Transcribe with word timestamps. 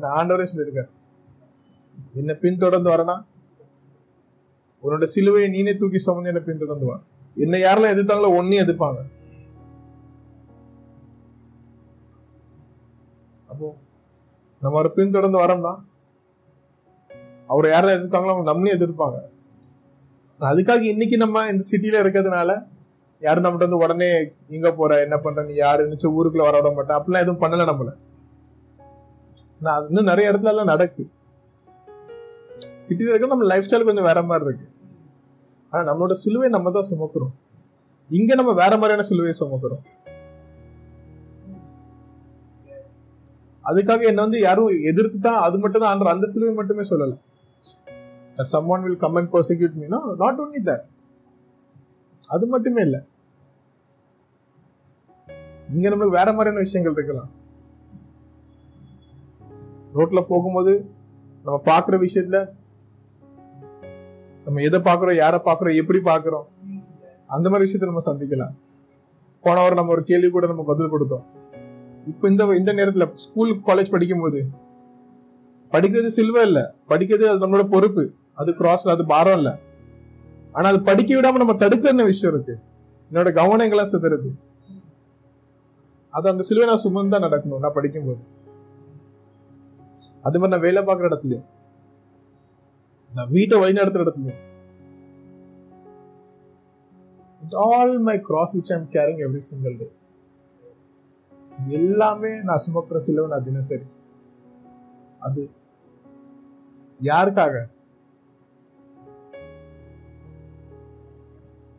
என்ன 0.00 0.24
ஆண்டவரே 0.24 0.46
சொல்லியிருக்காரு. 0.54 0.90
என்ன 2.12 2.34
பின்தொடர்ந்து 2.34 2.90
வரனா? 2.90 3.24
உன்னோட 4.82 5.06
சிலுவையை 5.14 5.48
நீனே 5.54 5.76
தூக்கி 5.76 5.98
சுமந்து 5.98 6.28
என்ன 6.28 6.40
பின்தொடர்ந்து 6.40 6.86
வா. 6.86 7.02
என்ன 7.34 7.58
யாரெல்லாம் 7.58 7.94
எதிர்த்தாங்களோ 7.94 8.30
ஒன்னையும் 8.38 8.64
எதிர்ப்பாங்க. 8.66 9.00
அப்போ 13.48 13.76
நம்ம 14.60 14.78
ஒரு 14.78 14.92
பின்தொடர்ந்து 14.92 15.38
வரோம்னா 15.38 15.82
அவரை 17.46 17.72
யாரெல்லாம் 17.72 18.00
எதிர்க்காங்களோ 18.00 18.32
அவங்க 18.32 18.52
நம்மளையும் 18.52 18.78
எதிர்ப்பாங்க. 18.78 19.18
அதுக்காக 20.40 20.80
இன்னைக்கு 20.80 21.16
நம்ம 21.16 21.46
இந்த 21.46 21.64
சிட்டில 21.70 22.02
இருக்கிறதுனால 22.02 22.68
யாரும் 23.20 23.44
நம்மகிட்ட 23.44 23.58
வந்து 23.58 23.76
உடனே 23.76 24.32
எங்க 24.46 24.72
போற? 24.72 25.00
என்ன 25.00 25.18
பண்ற? 25.18 25.42
நீ 25.42 25.54
யாரு 25.54 25.88
நினைச்ச 25.88 26.04
ஊருக்குள்ள 26.04 26.46
வர 26.48 26.60
விட 26.60 26.70
மாட்டேன். 26.74 26.96
அப்படிலாம் 26.96 27.20
எதுவும் 27.20 27.42
பண்ணல 27.42 27.70
நம்மள. 27.70 27.90
நான் 29.64 29.76
அது 29.76 29.88
இன்னும் 29.90 30.10
நிறைய 30.10 30.30
இடத்துல 30.30 30.52
எல்லாம் 30.52 30.70
நடக்கு. 30.72 31.04
சிட்டியில் 32.84 33.12
இருக்க 33.12 33.32
நம்ம 33.32 33.48
லைஃப் 33.50 33.66
ஸ்டைல் 33.66 33.88
கொஞ்சம் 33.88 34.08
வேற 34.10 34.20
மாதிரி 34.30 34.46
இருக்கு. 34.48 34.66
ஆனா 35.72 35.82
நம்மளோட 35.88 36.14
சிலுவை 36.22 36.48
நம்ம 36.54 36.70
தான் 36.76 36.90
சுமக்கிறோம். 36.90 37.32
இங்க 38.10 38.34
நம்ம 38.40 38.52
வேற 38.60 38.72
மாதிரியான 38.80 39.06
சிலுவையை 39.10 39.34
சுமக்கிறோம். 39.40 39.82
அதுக்காக 43.64 44.06
என்ன 44.10 44.20
வந்து 44.26 44.38
யாரும் 44.46 44.70
எதிர்த்து 44.90 45.18
தான் 45.26 45.42
அது 45.46 45.56
மட்டும் 45.64 45.82
தான் 45.82 46.14
அந்த 46.14 46.28
சிலுவை 46.34 46.54
மட்டுமே 46.60 46.86
சொல்லல. 46.92 47.16
Some 48.52 48.70
one 48.74 48.84
will 48.86 49.02
come 49.04 49.18
and 49.20 49.32
persecute 49.36 49.78
me and 49.80 49.98
not 50.22 50.40
only 50.44 50.60
that 50.68 50.86
அது 52.34 52.44
மட்டுமே 52.54 52.80
இல்லை. 52.86 53.00
இங்க 55.74 55.86
நம்மளுக்கு 55.90 56.18
வேற 56.20 56.28
மாதிரியான 56.36 56.62
விஷயங்கள் 56.66 56.96
இருக்கலாம். 56.98 57.30
ரோட்ல 59.94 60.22
போகும்போது 60.22 60.90
நம்ம 61.44 61.62
பாக்குற 61.64 62.06
விஷயத்துல 62.06 62.46
நம்ம 64.44 64.60
எதை 64.60 64.80
பாக்குறோம் 64.80 65.14
யாரை 65.14 65.40
பாக்குறோம் 65.44 65.74
எப்படி 65.74 65.98
பாக்குறோம் 65.98 66.42
அந்த 67.26 67.50
மாதிரி 67.50 67.72
விஷயத்த 67.72 67.84
நம்ம 67.84 68.12
சந்திக்கலாம். 68.12 68.50
போன 69.42 69.60
வாரம் 69.60 69.76
நம்ம 69.76 69.92
ஒரு 69.92 70.02
கேள்வி 70.02 70.30
கூட 70.30 70.46
நம்ம 70.46 70.62
பதில் 70.62 70.92
கொடுத்தோம். 70.92 71.24
இப்ப 72.04 72.28
இந்த 72.28 72.44
இந்த 72.44 72.72
நேரத்துல 72.72 73.14
ஸ்கூல் 73.14 73.60
காலேஜ் 73.66 73.90
படிக்கும்போது 73.90 74.48
படிக்கிறது 75.70 76.06
சில்வ 76.06 76.42
இல்ல. 76.42 76.74
படிக்கிறது 76.88 77.22
அது 77.22 77.46
நம்மளோட 77.46 77.64
பொறுப்பு. 77.64 78.12
அது 78.34 78.54
கிராஸ் 78.54 78.88
அது 78.88 79.06
பாரம் 79.06 79.36
இல்ல. 79.36 79.58
ஆனா 80.52 80.68
அது 80.68 80.82
படிக்க 80.82 81.20
விடாம 81.20 81.34
நம்ம 81.34 81.52
தடுக்கிற 81.52 82.04
விஷயம் 82.04 82.34
இருக்கு. 82.34 82.58
என்னோட 83.12 83.32
கவனம் 83.32 83.66
சிதறது? 83.66 84.30
அது 86.10 86.30
அந்த 86.30 86.42
சிலுவை 86.42 86.68
நான் 86.68 86.78
சுமந்து 86.78 87.20
தான் 87.20 87.30
நடக்கணும் 87.30 87.58
நான் 87.58 87.72
படிக்கும்போது. 87.74 88.38
அது 90.22 90.38
மாதிரி 90.38 90.52
நான் 90.52 90.66
வேலை 90.66 90.82
பார்க்குற 90.82 91.08
இடத்துலையும் 91.10 91.46
நான் 93.14 93.28
வீட்டை 93.28 93.58
வழி 93.58 93.78
நடத்துற 93.78 94.02
இடத்துலயும் 94.04 94.48
all 97.56 97.98
my 97.98 98.20
cross 98.20 98.54
which 98.56 98.72
I'm 98.76 98.88
carrying 98.90 99.22
every 99.26 99.36
single 99.36 99.76
day 99.76 99.88
இது 101.58 101.72
எல்லாமே 101.72 102.42
நான் 102.42 102.62
சுமக்கிற 102.66 102.96
சிலுவை 102.96 103.30
நான் 103.30 103.44
தினசரி. 103.44 103.86
அது 105.18 105.42
யாருக்காக? 107.00 107.54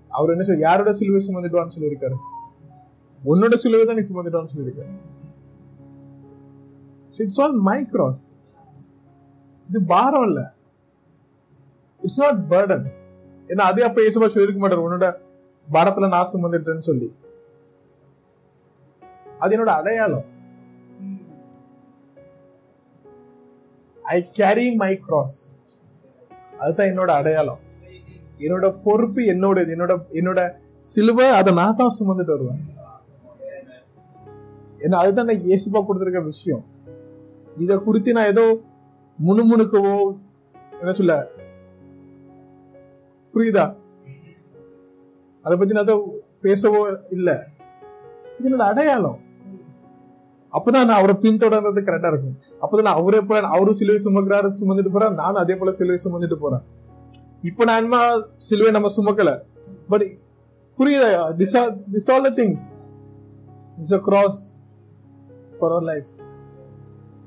அவர் 0.10 0.30
என்ன 0.30 0.44
சொல்ல 0.44 0.62
யாரோட 0.62 0.92
சிலுவை 0.92 1.22
சுமந்துட்டுவான்னு 1.28 1.76
சொல்லியிருக்காரு? 1.80 2.18
உன்னோட 3.26 3.54
சிலுவை 3.54 3.86
தான் 3.86 3.96
நீ 3.96 4.04
சுமந்துட்டான்னு 4.10 4.54
சொல்லியிருக்காரு. 4.56 4.92
இட்ஸ் 7.18 7.42
ஆல் 7.42 7.54
மை 7.54 7.88
இது 9.68 9.84
பாரம் 9.86 10.26
இல்ல. 10.28 10.54
இட்ஸ் 12.02 12.20
நாட் 12.20 12.42
பேர்டன் 12.50 12.86
ஏன்னா 13.48 13.64
அதே 13.72 13.84
அப்ப 13.84 14.02
ஏசுபா 14.02 14.28
சொல்லியிருக்க 14.28 14.60
மாட்டார் 14.60 14.86
உன்னோட 14.86 15.08
பாரத்துல 15.74 16.08
நான் 16.08 16.32
சுமந்துட்டேன்னு 16.34 16.78
சொல்லி. 16.78 17.16
அது 19.40 19.58
என்னோட 19.58 19.68
அடையாளம். 19.68 20.26
ஐ 24.04 24.30
கேரி 24.32 24.76
மை 24.76 24.98
கிராஸ் 24.98 25.60
அதுதான் 26.60 26.88
என்னோட 26.88 27.08
அடையாளம். 27.08 27.60
என்னோட 28.38 28.82
பொறுப்பு 28.84 29.22
என்னோட 29.22 29.58
என்னோட 29.76 30.04
என்னோட 30.10 30.54
சிலுவை 30.78 31.30
அதை 31.30 31.54
நான் 31.54 31.76
தான் 31.76 31.96
சுமந்துட்டு 32.00 32.36
வருவேன். 32.36 32.62
ஏன்னா 34.78 34.94
அதுதான் 34.94 35.26
நான் 35.26 35.36
இயேசுபா 35.36 35.86
கொடுத்துருக்க 35.88 36.24
விஷயம். 36.24 36.71
இதை 37.56 37.78
குறித்து 37.78 38.14
நான் 38.14 38.26
ஏதோ 38.26 38.60
முணுமுணுக்கவோ 39.26 40.18
என்ன 40.80 40.94
சொல்ல? 40.94 41.28
புரியுதா? 43.34 43.76
அதை 45.42 45.58
பத்தி 45.58 45.74
நான் 45.74 45.84
ஏதோ 45.84 46.20
பேசவோ 46.42 46.98
இல்ல. 47.10 47.48
இது 48.38 48.50
என்னோட 48.50 48.62
அடையாளம். 48.62 49.20
அப்பதான் 50.52 50.86
நான் 50.86 50.90
அவரை 50.90 51.16
பின்தொடர்றது 51.16 51.82
கரெக்டா 51.82 52.08
இருக்கும். 52.08 52.38
அப்பதான் 52.62 52.82
நான் 52.82 52.96
அவரே 52.96 53.22
போல 53.22 53.48
அவரும் 53.48 53.74
சிலுவை 53.74 54.02
சுமக்கிறாரு 54.06 54.52
சுமந்துட்டு 54.62 54.90
போறேன் 54.90 55.14
நானும் 55.14 55.36
அதே 55.36 55.56
போல 55.56 55.72
சிலுவை 55.72 56.00
சுமந்துட்டு 56.04 56.36
போறேன். 56.36 56.62
இப்ப 57.42 57.64
நான் 57.64 57.84
என்ன 57.84 57.98
சிலுவை 58.38 58.72
நம்ம 58.72 58.88
சுமக்கல. 58.98 59.40
பட் 59.90 60.02
புரியுதா? 60.78 61.22
This 61.38 61.58
are 61.58 61.78
this 61.92 62.12
all 62.12 62.22
the 62.22 62.44
things 62.44 62.64
is 63.78 63.94
a 63.94 64.00
cross 64.00 64.58
for 65.60 65.72
our 65.72 65.84
life 65.84 66.06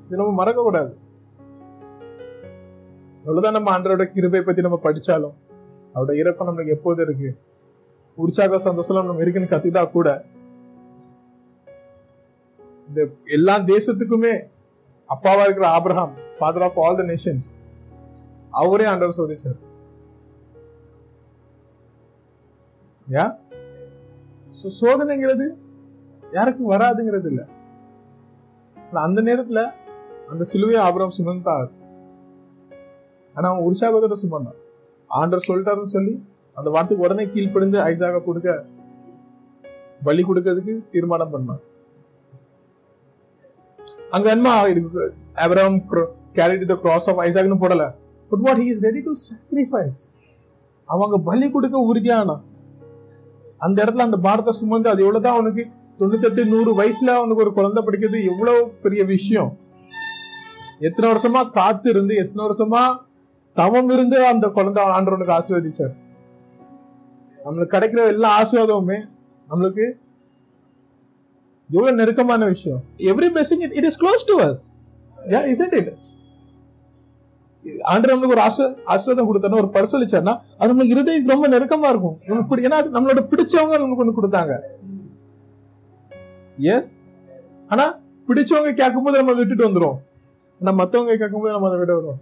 இது 0.05 0.19
நம்ம 0.19 0.33
மறக்கக்கூடாது. 0.41 0.91
எவ்வளவுதான் 3.25 3.57
நம்ம 3.57 3.69
ஆண்டரோட 3.75 4.03
கிருபை 4.15 4.41
பத்தி 4.41 4.61
நம்ம 4.61 4.79
படிச்சாலும் 4.83 5.35
அவரோட 5.95 6.13
இறக்கம் 6.21 6.47
நம்மளுக்கு 6.47 6.75
எப்போது 6.77 7.01
இருக்கு? 7.05 7.29
உற்சாக 8.17 8.57
சந்தோஷம் 8.65 9.07
நம்ம 9.09 9.23
இருக்குன்னு 9.23 9.53
கத்துட்டா 9.53 9.81
கூட 9.91 10.09
இந்த 12.89 13.01
எல்லா 13.37 13.55
தேசத்துக்குமே 13.73 14.33
அப்பாவா 15.09 15.43
இருக்கிற 15.45 15.65
Abraham 15.77 16.13
father 16.37 16.65
of 16.67 16.77
all 16.83 16.99
the 16.99 17.03
nations 17.03 17.47
அவரே 18.53 18.85
ஆண்டவர் 18.91 19.17
சோதிச்சார் 19.17 19.59
யா? 23.07 23.25
ஸோ 24.59 24.67
சோதனைங்கிறது 24.81 25.47
யாருக்கும் 26.31 26.71
வராதுங்கிறது 26.71 27.27
இல்லை. 27.31 27.45
அந்த 29.07 29.19
நேரத்துல 29.21 29.61
அந்த 30.27 30.45
சிலுவையை 30.53 30.77
ஆபரம் 30.77 31.15
சுமந்தார் 31.17 31.69
ஆனா 33.33 33.47
அவன் 33.49 33.65
உற்சாகத்தோட 33.65 34.15
சுமந்தான் 34.23 34.59
ஆண்டர் 35.09 35.47
சொல்லிட்டாருன்னு 35.47 35.93
சொல்லி 35.95 36.13
அந்த 36.53 36.69
வார்த்தைக்கு 36.69 37.05
உடனே 37.07 37.25
கீழ்ப்படிந்து 37.29 37.79
ஐசாக 37.83 38.23
கொடுக்க 38.23 38.65
பலி 40.03 40.23
கொடுக்கறதுக்கு 40.23 40.73
தீர்மானம் 40.89 41.33
பண்ணான் 41.33 41.63
அங்க 44.09 44.29
என்ன 44.29 44.49
Abraham 45.33 45.77
carried 46.33 46.65
the 46.65 46.75
cross 46.75 47.09
of 47.09 47.19
ஐசாக்னு 47.19 47.61
போடல. 47.63 47.83
But 48.29 48.43
what 48.45 48.57
he 48.57 48.67
is 48.73 48.83
ready 48.83 49.01
to 49.01 49.11
sacrifice 49.27 50.01
அவங்க 50.85 51.17
பலி 51.29 51.51
கொடுக்க 51.51 51.77
உறுதியானா. 51.89 52.35
அந்த 53.57 53.77
இடத்துல 53.83 54.05
அந்த 54.07 54.17
பாரத்தை 54.17 54.53
சுமந்து 54.53 54.89
அது 54.89 55.03
எவ்வளவுதான் 55.05 55.37
அவனுக்கு 55.37 55.63
தொண்ணூத்தெட்டு 55.99 56.41
நூறு 56.47 56.71
வயசுல 56.79 57.11
அவனுக்கு 57.19 57.43
ஒரு 57.43 57.53
குழந்தை 57.53 57.83
படிக்கிறது 57.83 58.19
எவ்வளவு 58.31 58.69
பெரிய 58.83 59.03
விஷயம். 59.03 59.51
எத்தனை 60.79 61.05
வருஷமா 61.11 61.41
காத்து 61.57 61.89
இருந்து 61.89 62.15
எத்தனை 62.15 62.41
வருஷமா 62.47 62.81
தவம் 63.53 63.89
இருந்து 63.89 64.17
அந்த 64.27 64.45
குழந்தை 64.55 64.83
ஆண்டவனுக்கு 64.83 65.35
ஆசீர்வதிச்சார். 65.37 65.93
நம்மளுக்கு 67.45 67.75
கிடைக்கிற 67.75 68.01
எல்லா 68.13 68.29
ஆசீர்வாதமுமே 68.41 68.99
நம்மளுக்கு 69.49 69.85
எவ்வளவு 71.69 71.97
நெருக்கமான 71.99 72.45
விஷயம். 72.45 72.81
Every 73.11 73.27
blessing 73.35 73.63
it 73.65 73.75
it 73.79 73.87
is 73.89 73.99
close 74.01 74.25
to 74.31 74.35
us 74.47 74.63
yeah 75.33 75.41
isn't 75.53 75.75
it 75.79 75.91
ஆண்டு 77.91 78.09
நம்மளுக்கு 78.09 78.35
ஒரு 78.35 78.43
ஆசிர 78.47 78.65
ஆசீர்வாதம் 78.93 79.27
கொடுத்தாருன்னா 79.29 79.61
ஒரு 79.63 79.69
பரிசளிச்சாருன்னா 79.75 80.35
அது 80.57 80.69
நம்மளுக்கு 80.71 80.95
இருதயம் 80.95 81.31
ரொம்ப 81.33 81.47
நெருக்கமா 81.47 81.89
இருக்கும். 81.93 82.17
ஏன்னா 82.67 82.79
அது 82.81 82.91
நம்மளோட 82.95 83.21
பிடிச்சவங்க 83.31 83.79
நமக்கு 83.81 84.03
ஒண்ணு 84.03 84.17
கொடுத்தாங்க. 84.19 84.55
எஸ் 86.73 86.91
ஆனா 87.67 87.85
பிடிச்சவங்க 88.27 88.73
கேட்கும்போது 88.81 89.17
நம்ம 89.17 89.33
விட்டுட்டு 89.33 89.67
வந்துரும் 89.69 89.97
ஆனா 90.59 90.83
மற்றவங்க 90.83 91.17
கேட்கும்போது 91.17 91.51
நம்ம 91.51 91.67
அதை 91.67 91.79
விட 91.79 91.93
வருவோம். 91.93 92.21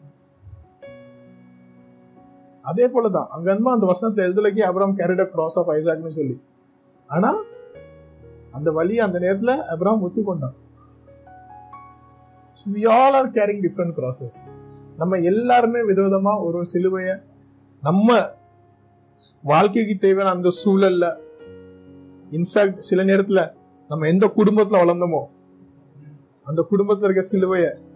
அதே 2.61 2.87
போலதான் 2.87 3.27
அங்க 3.27 3.53
அன்பா 3.53 3.73
அந்த 3.73 3.85
வசனத்தை 3.85 4.25
எழுதலைக்கு 4.25 4.65
அப்புறம் 4.65 4.97
கேரிட 4.97 5.25
கிராஸ் 5.25 5.59
ஆஃப் 5.59 5.69
ஐசாக்னு 5.69 6.09
சொல்லி. 6.09 6.41
ஆனா 7.07 7.41
அந்த 8.51 8.71
வழியை 8.71 9.05
அந்த 9.05 9.19
நேரத்துல 9.19 9.57
அப்புறம் 9.57 10.05
ஒத்துக்கொண்டான். 10.05 10.61
We 12.73 12.89
all 12.89 13.13
are 13.13 13.29
carrying 13.29 13.67
different 13.67 13.97
crosses. 13.97 14.51
நம்ம 14.97 15.17
எல்லாருமே 15.17 15.79
விதவிதமா 15.79 16.43
ஒரு 16.43 16.63
சிலுவைய 16.73 17.23
நம்ம 17.81 18.17
வாழ்க்கைக்கு 19.43 19.95
தேவையான 19.95 20.35
அந்த 20.35 20.49
சூழல்ல 20.65 21.17
இன்ஃபேக்ட் 22.27 22.77
சில 22.77 23.03
நேரத்துல 23.03 23.53
நம்ம 23.87 24.07
எந்த 24.07 24.31
குடும்பத்துல 24.35 24.75
வளர்ந்தோமோ 24.83 25.23
அந்த 26.43 26.65
குடும்பத்துல 26.71 27.09
இருக்க 27.09 27.25
சிலுவைய 27.31 27.91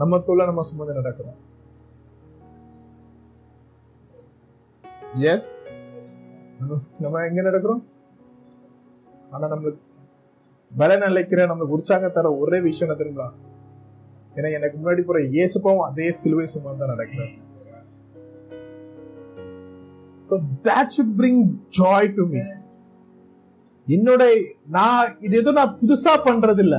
நம்ம 0.00 0.18
தோல 0.26 0.44
நம்ம 0.48 0.62
சுமந்து 0.68 0.96
நடக்கிறோம். 0.98 1.38
எஸ் 5.32 5.50
நம்ம 6.58 6.76
நம்ம 7.04 7.22
எங்க 7.28 7.40
நடக்கிறோம்? 7.48 7.82
ஆனா 9.34 9.44
நம்மளுக்கு 9.52 9.82
பலன் 10.70 11.04
அழைக்கிற 11.08 11.46
நம்மளுக்கு 11.50 11.76
உற்சாகம் 11.76 12.16
தர 12.16 12.32
ஒரே 12.44 12.58
விஷயம் 12.68 12.86
என்ன 12.86 12.98
தெரியுங்களா 13.00 13.28
ஏன்னா 14.38 14.50
எனக்கு 14.56 14.76
முன்னாடி 14.80 15.02
போற 15.08 15.20
இயேசுப்பாவும் 15.36 15.86
அதே 15.90 16.08
சிலுவை 16.20 16.46
சுமந்து 16.54 16.82
தான் 16.84 16.94
நடக்கிறார். 16.94 17.34
That 20.66 20.86
should 20.94 21.12
bring 21.20 21.36
joy 21.80 22.02
to 22.16 22.24
me. 22.32 22.40
என்னோட 23.86 24.22
நான் 24.76 25.12
இது 25.26 25.34
ஏதோ 25.42 25.52
நான் 25.58 25.76
புதுசா 25.82 26.12
பண்றது 26.28 26.62
இல்ல 26.64 26.76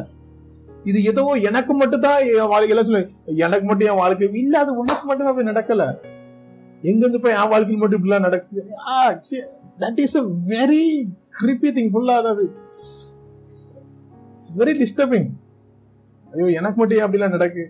இது 0.89 0.99
ஏதோ 1.03 1.23
எனக்கு 1.49 1.73
மட்டும் 1.73 2.03
தான் 2.05 2.19
என் 2.35 2.51
வாழ்க்கையில 2.53 2.83
சொல்லு. 2.87 3.01
எனக்கு 3.45 3.65
மட்டும் 3.65 3.89
என் 3.91 4.01
வாழ்க்கை 4.03 4.29
இல்ல 4.43 4.59
அது 4.59 4.71
உனக்கு 4.75 5.05
மட்டும் 5.05 5.29
அப்படி 5.31 5.49
நடக்கல. 5.49 5.83
எங்க 6.83 7.01
இருந்து 7.03 7.21
போய் 7.23 7.37
என் 7.39 7.51
வாழ்க்கையில் 7.53 7.81
மட்டும் 7.81 7.99
இப்படிலாம் 7.99 8.27
நடக்குது? 8.27 8.61
That 9.83 9.99
is 10.05 10.17
a 10.17 10.23
very 10.53 10.85
creepy 11.39 11.69
thing 11.77 11.91
ஃபுல்லானது 11.93 12.45
it's 14.31 14.51
very 14.59 14.73
disturbing 14.81 15.27
ஐயோ 16.33 16.47
எனக்கு 16.59 16.77
மட்டும் 16.79 16.97
ஏன் 16.97 17.05
அப்படிலாம் 17.05 17.35
நடக்கு? 17.37 17.63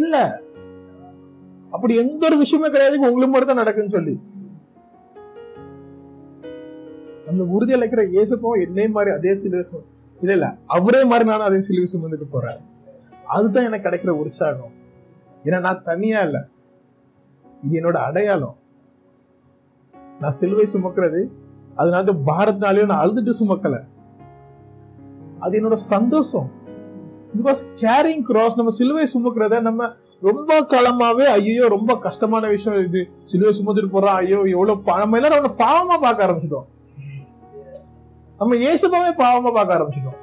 இல்ல. 0.00 0.16
அப்படி 1.72 1.92
எந்த 1.96 2.22
ஒரு 2.26 2.36
விஷயமே 2.36 2.68
கிடையாது. 2.70 2.96
உங்களுக்கு 3.10 3.32
மட்டும் 3.34 3.52
தான் 3.52 3.62
நடக்குன்னு 3.62 3.94
சொல்லி. 3.96 4.14
அந்த 7.30 7.42
உறுதி 7.54 7.74
அளிக்கிற 7.74 8.02
ஏசப்போ 8.20 8.50
என்னே 8.66 8.84
மாதிரி 8.88 9.10
அதே 9.16 9.34
சிலுவை 9.34 9.64
இல்ல 10.22 10.32
இல்ல. 10.32 10.56
அவரே 10.66 11.04
மாதிரி 11.04 11.28
நானும் 11.28 11.46
அதே 11.46 11.60
சிலுவை 11.60 11.88
சுமந்துட்டு 11.92 12.26
போறேன். 12.30 12.60
அதுதான் 13.24 13.64
எனக்கு 13.64 13.88
கிடைக்கிற 13.88 14.08
உற்சாகம். 14.08 14.72
ஏன்னா 15.42 15.60
நான் 15.60 15.82
தனியா 15.82 16.20
இல்ல. 16.20 16.38
இது 17.60 17.74
என்னோட 17.80 17.94
அடையாளம். 17.94 18.56
நான் 20.20 20.30
சிலுவை 20.30 20.66
சுமக்கிறது 20.72 21.20
அதனால 21.74 22.12
பாரத்னாலேயும் 22.26 22.86
நான் 22.86 23.02
அழுதுட்டு 23.06 23.32
சுமக்கல. 23.40 23.76
அது 25.40 25.54
என்னோட 25.60 25.72
சந்தோஷம். 25.72 26.50
பிகாஸ் 27.36 27.62
கேரிங் 27.76 28.22
கிராஸ் 28.22 28.56
நம்ம 28.56 28.70
சிலுவை 28.70 29.04
சுமக்கிறத 29.14 29.60
நம்ம 29.60 29.90
ரொம்ப 30.20 30.60
காலமாவே 30.60 31.24
ஐயோ 31.24 31.68
ரொம்ப 31.68 31.98
கஷ்டமான 31.98 32.48
விஷயம் 32.48 32.84
இது. 32.86 33.10
சிலுவை 33.24 33.52
சுமந்துட்டு 33.58 33.94
போறோம் 33.94 34.18
ஐயோ 34.22 34.42
எவ்வளவு 34.42 34.82
நம்ம 34.84 35.16
எல்லாரும் 35.16 35.38
அவனை 35.38 35.54
பாவமா 35.66 36.00
பார்க்க 36.00 36.26
ஆரம்பிச்சிட்டோம். 36.26 36.68
நம்ம 38.42 38.54
இயேசுபாவே 38.60 39.10
பாவமா 39.18 39.50
பார்க்க 39.56 39.74
ஆரம்பிச்சிட்டோம். 39.74 40.16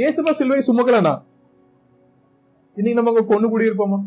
இயேசுபா 0.00 0.32
சிலுவை 0.38 0.58
சுமக்கலனா? 0.66 1.12
இன்னைக்கு 2.76 2.98
நம்ம 2.98 3.10
அங்க 3.12 3.22
கொண்டு 3.30 3.46
கூடி 3.52 3.68
இருப்போமா 3.68 3.98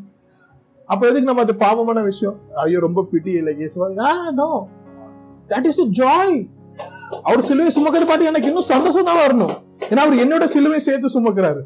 அப்ப 0.90 1.02
எதுக்கு 1.08 1.30
நம்ம 1.30 1.44
அது 1.46 1.54
பாவமான 1.64 2.02
விஷயம்? 2.10 2.36
ஐயோ 2.64 2.80
ரொம்ப 2.86 3.00
பிடி 3.12 3.32
இல்ல 3.40 3.52
இயேசுவா. 3.62 3.88
Ah 4.10 4.12
no 4.40 4.50
that 5.52 5.68
is 5.72 5.82
joy 6.00 6.38
அவர் 7.28 7.48
சிலுவை 7.50 7.72
சுமக்கிறது 7.78 8.08
பார்த்து 8.10 8.30
எனக்கு 8.32 8.50
இன்னும் 8.52 8.70
சந்தோஷம் 8.74 9.08
தான் 9.10 9.20
வரணும். 9.24 9.54
ஏன்னா 9.90 10.02
அவர் 10.06 10.22
என்னோட 10.24 10.46
சிலுவை 10.54 10.80
சேர்த்து 10.88 11.10
சுமக்கிறாரு. 11.18 11.62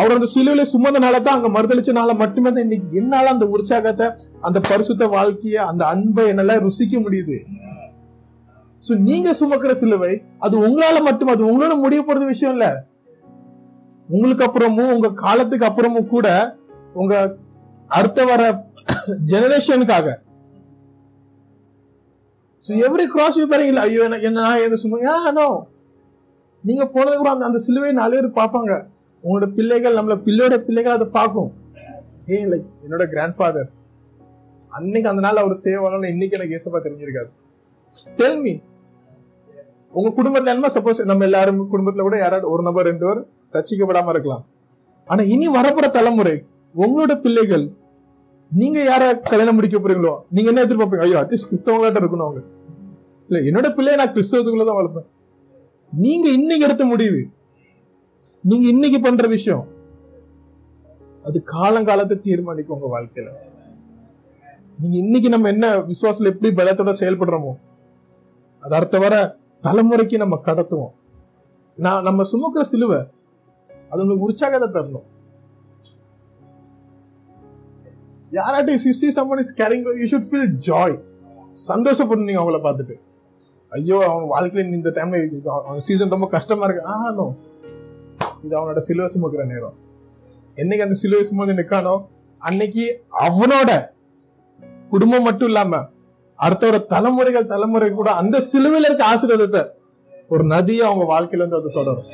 அவர் 0.00 0.14
அந்த 0.16 0.28
சிலுவையில 0.34 0.66
சுமந்தனால 0.74 1.22
தான் 1.26 1.36
அங்க 1.38 1.50
மறுதளிச்சனால 1.56 2.14
மட்டுமே 2.22 2.50
தான் 2.50 2.64
இன்னைக்கு 2.66 2.88
என்னால 3.00 3.32
அந்த 3.34 3.46
உற்சாகத்தை 3.56 4.08
அந்த 4.48 4.58
பரிசுத்த 4.70 5.08
வாழ்க்கைய 5.16 5.58
அந்த 5.72 5.82
அன்பை 5.94 6.26
என்னால 6.32 6.58
ருசிக்க 6.66 6.94
முடியுது. 7.06 7.38
சோ 8.82 8.92
நீங்க 9.02 9.28
சுமக்கிற 9.32 9.72
சிலுவை 9.72 10.12
அது 10.38 10.54
உங்களால 10.66 11.02
மட்டும் 11.02 11.28
அது 11.28 11.42
உங்களால 11.46 11.74
முடிய 11.80 12.00
போறது 12.02 12.26
விஷயம் 12.26 12.54
இல்ல. 12.56 12.66
உங்களுக்கு 14.08 14.44
அப்புறமும் 14.46 14.92
உங்க 14.94 15.08
காலத்துக்கு 15.20 15.68
அப்புறமும் 15.68 16.08
கூட 16.08 16.28
உங்க 16.94 17.14
அடுத்த 17.90 18.24
வர 18.24 18.42
ஜெனரேஷனுக்காக 19.24 20.08
ஸோ 22.64 22.72
எவ்ரி 22.86 23.06
கிராஸ் 23.12 23.38
யூ 23.38 23.46
பாருங்க 23.46 23.80
ஐயோ 23.80 24.02
என்ன 24.20 24.34
நான் 24.38 24.64
எது 24.64 24.76
சும்மா 24.76 24.98
ஆ 25.12 25.30
நோ 25.32 25.46
நீங்க 26.64 26.84
போனது 26.88 27.16
கூட 27.16 27.30
அந்த 27.30 27.44
அந்த 27.44 27.58
சிலுவை 27.58 27.90
நாலு 27.92 28.14
பேர் 28.16 28.36
பார்ப்பாங்க. 28.36 28.72
உங்களோட 29.24 29.46
பிள்ளைகள் 29.54 29.96
நம்மள 29.98 30.14
பிள்ளையோட 30.26 30.56
பிள்ளைகள் 30.58 30.92
அதை 30.92 31.06
பார்க்கும். 31.10 31.50
ஏ 32.28 32.36
லைக் 32.46 32.68
என்னோட 32.84 33.04
கிராண்ட் 33.10 33.36
ஃபாதர் 33.38 33.68
அன்னைக்கு 34.72 35.08
அந்த 35.08 35.22
நாள் 35.26 35.36
அவர் 35.36 35.62
சேவ் 35.62 35.84
ஆனாலும் 35.86 36.10
இன்னைக்கு 36.10 36.36
எனக்கு 36.36 36.56
ஏசப்பா 36.56 36.80
தெரிஞ்சிருக்காது 36.82 37.30
டெல் 38.16 38.38
மீ 38.38 38.52
உங்க 39.98 40.08
குடும்பத்துல 40.18 40.54
என்ன 40.56 40.68
சப்போஸ் 40.76 41.00
நம்ம 41.10 41.24
எல்லாரும் 41.28 41.60
குடும்பத்துல 41.72 42.04
கூட 42.06 42.16
யாராவது 42.18 42.46
ஒரு 42.54 42.62
நபர் 42.68 42.88
ரெண்டு 42.90 43.04
பேர் 43.06 43.20
ரசிக்கப்படாம 43.56 44.12
இருக்கலாம். 44.14 44.44
ஆனா 45.08 45.22
இனி 45.34 45.46
வரப்போற 45.58 45.86
தலைமுறை 45.90 46.34
உங்களோட 46.74 47.14
பிள்ளைகள் 47.24 47.64
நீங்க 48.50 48.78
யார 48.90 49.04
கல்யாணம் 49.30 49.56
முடிக்க 49.58 49.76
போறீங்களோ 49.78 50.12
நீங்க 50.34 50.48
என்ன 50.52 50.62
எதிர்பார்ப்பீங்க? 50.66 51.04
ஐயோ 51.06 51.18
அட்லீஸ்ட் 51.22 51.50
கிறிஸ்தவங்களாட்ட 51.50 52.00
இருக்கணும் 52.02 52.26
அவங்க. 52.26 52.42
இல்ல 53.28 53.38
என்னோட 53.48 53.68
பிள்ளைய 53.76 53.96
நான் 54.00 54.14
கிறிஸ்தவத்துக்குள்ள 54.16 54.66
தான் 54.70 54.78
வளர்ப்பேன். 54.80 55.08
நீங்க 55.92 56.26
இன்னைக்கு 56.38 56.66
எடுத்த 56.68 56.84
முடிவு 56.84 57.20
நீங்க 58.44 58.66
இன்னைக்கு 58.68 58.98
பண்ற 59.00 59.26
விஷயம் 59.26 59.64
அது 61.24 61.38
காலங்காலத்தை 61.54 62.16
தீர்மானிக்கும் 62.26 62.76
உங்க 62.76 62.88
வாழ்க்கையில. 62.96 63.30
நீங்க 64.78 64.96
இன்னைக்கு 65.04 65.28
நம்ம 65.28 65.48
என்ன 65.48 65.66
விசுவாசத்துல 65.92 66.32
எப்படி 66.34 66.50
பலத்தோட 66.60 66.92
செயல்படுறோமோ 67.02 67.52
அது 68.62 68.74
அடுத்த 68.78 68.96
வர 68.98 69.14
தலைமுறைக்கு 69.66 70.16
நம்ம 70.22 70.36
கடத்துவோம். 70.46 70.92
நான் 71.78 72.06
நம்ம 72.08 72.22
சுமக்கிற 72.32 72.62
சிலுவை 72.72 73.00
அது 73.90 74.00
உங்களுக்கு 74.02 74.28
உற்சாகத்தை 74.28 74.68
தரணும். 74.76 75.06
யாராட்டும் 78.38 78.76
if 78.76 78.86
you 78.88 78.94
see 79.00 79.10
someone 79.18 79.40
is 79.44 79.50
carrying 79.60 79.82
you 80.00 80.08
should 80.12 80.26
சந்தோஷப்படணும் 81.68 82.28
நீங்க 82.28 82.42
அவங்கள 82.42 82.60
பார்த்துட்டு. 82.66 82.94
ஐயோ 83.76 83.96
அவன் 84.10 84.28
வாழ்க்கையில 84.32 84.74
இந்த 84.78 84.90
டைம்ல 84.96 85.18
இது 85.26 85.50
அவன் 85.50 85.84
சீசன் 85.86 86.14
ரொம்ப 86.14 86.26
கஷ்டமா 86.36 86.64
இருக்கு. 86.68 86.84
ஆ 86.92 86.96
நோ 87.18 87.26
இது 88.46 88.52
அவனோட 88.58 88.80
சிலுவை 88.88 89.08
சுமக்கிற 89.14 89.44
நேரம். 89.52 89.76
என்னைக்கு 90.62 90.86
அந்த 90.86 90.96
சிலுவை 91.02 91.24
சுமந்து 91.28 91.58
நிற்கானோ 91.60 91.94
அன்னைக்கு 92.48 92.86
அவனோட 93.26 93.70
குடும்பம் 94.92 95.26
மட்டும் 95.28 95.50
இல்லாம 95.50 95.80
அடுத்தவர 96.44 96.86
தலைமுறைகள் 96.86 97.50
தலைமுறை 97.52 97.90
கூட 97.90 98.10
அந்த 98.10 98.36
சிலுவையில 98.52 98.88
இருக்க 98.88 99.04
ஆசீர்வாதத்தை 99.12 99.62
ஒரு 100.28 100.44
நதியை 100.44 100.86
அவங்க 100.86 101.04
வாழ்க்கையில 101.12 101.42
இருந்து 101.42 101.56
அது 101.56 101.70
தொடரும். 101.70 102.08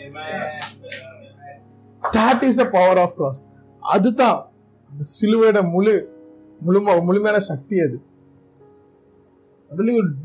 That 2.02 2.42
is 2.48 2.56
the 2.56 2.64
power 2.68 2.98
of 2.98 3.16
cross 3.16 3.40
அதுதான் 3.80 4.38
அந்த 4.90 5.04
சிலுவையோட 5.14 5.70
முழு 5.70 5.94
முழும 6.66 7.02
முழுமையான 7.04 7.40
சக்தி 7.40 7.76
அது. 7.80 7.96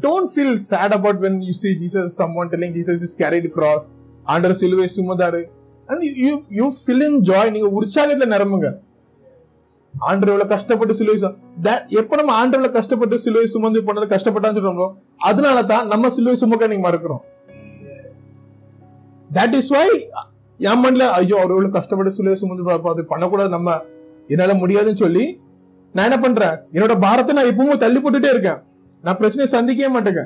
Don't 0.05 0.29
feel 0.33 0.55
sad 0.69 0.93
about 0.97 1.19
when 1.23 1.39
you 1.47 1.53
see 1.61 1.73
Jesus 1.81 2.13
someone 2.21 2.49
telling 2.53 2.73
Jesus 2.77 3.03
is 3.07 3.17
carried 3.23 3.47
cross 3.47 3.87
ஆண்டர் 4.25 4.55
சிலுவை 4.61 4.87
சுமதாரு 4.95 5.41
and 5.87 6.03
you 6.25 6.33
you 6.49 6.67
feel 6.79 7.19
joy 7.29 7.51
நீங்க 7.51 7.69
உற்சாகத்துல 7.79 8.27
நிரம்புங்க. 8.35 8.69
ஆண்டர் 9.99 10.27
எவ்வளவு 10.27 10.47
கஷ்டப்பட்டு 10.47 10.93
சிலுவை 10.93 11.21
எப்போ 11.21 11.85
எப்ப 11.89 12.15
நம்ம 12.15 12.47
ஆண்டர்ல 12.47 12.71
கஷ்டப்பட்டு 12.71 13.19
சிலுவை 13.19 13.45
சுமந்து 13.45 13.81
பண்ணது 13.81 14.15
கஷ்டப்பட்டான்னு 14.15 14.57
சொல்றோமோ 14.57 14.91
அதனால 15.17 15.63
தான் 15.63 15.87
நம்ம 15.87 16.09
சிலுவை 16.09 16.35
சுமக்க 16.35 16.67
நீங்க 16.67 16.91
மறக்கிறோம். 16.91 17.21
தட் 19.33 19.53
இஸ் 19.53 19.69
வை 19.69 20.09
என் 20.57 20.79
மண்ணில் 20.79 21.01
ஐயோ 21.01 21.35
அவர் 21.35 21.49
எவ்வளவு 21.49 21.69
கஷ்டப்பட்டு 21.69 22.13
சிலுவை 22.13 22.37
சுமந்து 22.37 22.63
பா- 22.63 22.89
அது 22.89 23.05
பண்ணக்கூடாது 23.05 23.49
நம்ம 23.49 23.81
என்னால 24.27 24.53
முடியாதுன்னு 24.53 24.97
சொல்லி 24.97 25.41
நான் 25.95 26.11
என்ன 26.11 26.19
பண்றேன்? 26.19 26.59
என்னோட 26.71 26.99
பாரத்தை 26.99 27.35
நான் 27.35 27.45
எப்பவும் 27.45 27.77
தள்ளி 27.77 28.01
போட்டுட்டே 28.01 28.29
இருக்கேன். 28.29 28.63
நான் 29.01 29.17
பிரச்சனையை 29.17 29.49
சந்திக்கவே 29.53 29.95
மாட்டேங்க. 29.95 30.23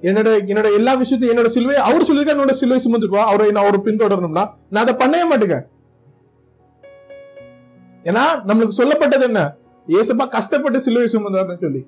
என்னோட 0.00 0.28
என்னோட 0.50 0.74
எல்லா 0.74 0.94
விஷயத்தையும் 0.94 1.38
என்னோட 1.38 1.48
சிலுவை 1.48 1.76
அவர் 1.76 2.04
சொல்லியிருக்க 2.04 2.44
என்னோட 2.44 2.50
சிலுவை 2.50 2.84
சுமந்துட்டு 2.84 3.16
அவரை 3.16 3.50
நான் 3.50 3.64
அவர் 3.64 3.82
பின்தொடரணும்னா 3.82 4.48
நான் 4.68 4.86
அதை 4.86 4.94
பண்ணவே 4.94 5.34
மாட்டேங்க. 5.34 5.58
ஏன்னா 8.02 8.22
நம்மளுக்கு 8.46 8.70
சொல்லப்பட்டது 8.78 9.20
என்ன? 9.20 9.56
ஏசப்பா 9.86 10.28
கஷ்டப்பட்டு 10.28 10.80
சிலுவை 10.80 11.08
சுமந்தார்னு 11.08 11.58
சொல்லி. 11.58 11.86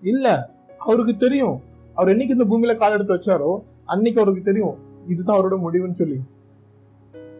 இல்ல 0.00 0.50
அவருக்கு 0.78 1.16
தெரியும். 1.16 1.62
அவர் 1.94 2.14
என்னைக்கு 2.14 2.28
இந்த 2.28 2.44
பூமியில 2.44 2.76
கால் 2.76 2.92
எடுத்து 2.92 3.14
வச்சாரோ 3.14 3.62
அன்னைக்கு 3.84 4.20
அவருக்கு 4.20 4.44
தெரியும். 4.44 4.76
இதுதான் 5.04 5.38
அவரோட 5.38 5.58
முடிவுன்னு 5.58 5.92
சொல்லி. 5.92 6.20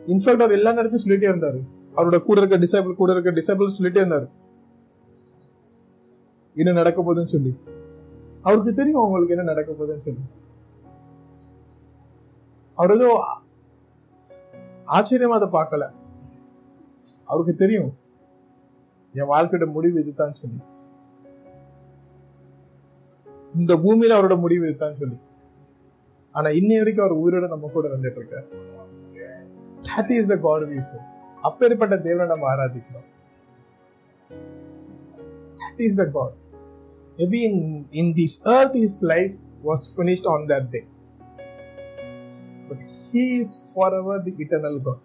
இன்ஃபேக்ட் 0.04 0.42
அவர் 0.42 0.50
எல்லா 0.50 0.72
நேரத்தையும் 0.72 1.08
சொல்லிட்டே 1.08 1.24
இருந்தாரு. 1.24 1.60
அவரோட 1.96 2.22
கூட 2.22 2.40
இருக்க 2.40 2.58
டிசைபிள் 2.58 2.94
கூட 2.94 3.12
இருக்க 3.16 3.30
டிசைபிள் 3.30 3.74
சொல்லிட்டே 3.78 4.04
இருந்தாரு. 4.04 4.28
என்ன 6.54 6.72
நடக்க 6.72 7.02
போகுதுன்னு 7.02 7.24
சொல்லி. 7.24 7.58
அவருக்கு 8.42 8.72
தெரியும் 8.72 9.00
அவங்களுக்கு 9.00 9.36
என்ன 9.36 9.44
நடக்க 9.44 9.72
போகுதுன்னு 9.72 9.96
சொல்லி. 9.96 10.20
அவர் 12.74 12.94
ஏதோ 12.94 13.24
ஆச்சரியமா 14.86 15.38
அதை 15.38 15.48
பார்க்கல. 15.52 15.90
அவருக்கு 17.24 17.54
தெரியும். 17.54 17.92
என் 19.12 19.28
வாழ்க்கையோட 19.28 19.66
முடிவு 19.72 20.00
இதுதான் 20.00 20.32
சொல்லி. 20.32 20.60
இந்த 23.54 23.74
பூமியில 23.76 24.16
அவரோட 24.16 24.38
முடிவு 24.38 24.68
இதுதான் 24.68 24.96
சொல்லி. 24.96 25.18
ஆனா 26.32 26.48
இன்னை 26.48 26.76
வரைக்கும் 26.76 27.06
அவர் 27.06 27.20
உயிரோட 27.22 27.48
நம்ம 27.48 27.68
கூட 27.68 27.88
இருந்துட்டு 27.88 28.18
இருக்கார் 28.20 28.46
தட் 29.88 30.12
இஸ் 30.18 30.28
த 30.32 30.36
காட் 30.36 30.62
வீஸ் 30.62 30.92
அப்பேற்பட்ட 31.40 31.98
தேவனை 31.98 32.26
நம்ம 32.26 32.44
ஆராதிக்கிறோம். 32.54 33.08
That 35.60 35.82
is 35.86 35.96
the 35.96 36.06
God 36.06 36.32
maybe 37.16 37.40
in 37.48 37.86
in 37.88 38.12
this 38.20 38.38
earth 38.56 38.76
his 38.84 39.04
life 39.04 39.32
was 39.64 39.84
finished 39.96 40.28
on 40.34 40.46
that 40.52 40.68
day 40.68 40.80
but 42.68 42.84
he 43.12 43.24
is 43.40 43.54
for 43.74 43.92
forever 43.92 44.22
the 44.22 44.34
eternal 44.38 44.82
God 44.82 45.02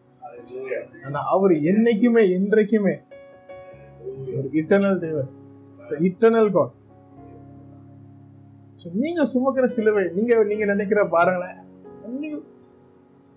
ஆனா 1.05 1.19
அவர் 1.35 1.53
என்னைக்குமே 1.71 2.23
என்றைக்குமே 2.37 2.95
ஒரு 4.37 4.47
இட்டர்னல் 4.59 4.99
தேவன். 5.05 5.29
இட்டர்னல் 6.07 6.51
காட் 6.55 6.73
ஸோ 8.81 8.87
நீங்க 9.03 9.21
சுமக்கிற 9.33 9.65
சிலுவை 9.75 10.03
நீங்க 10.15 10.43
நீங்க 10.49 10.65
நினைக்கிற 10.71 11.01
பாருங்களே 11.15 11.51
நீங்க 12.21 12.37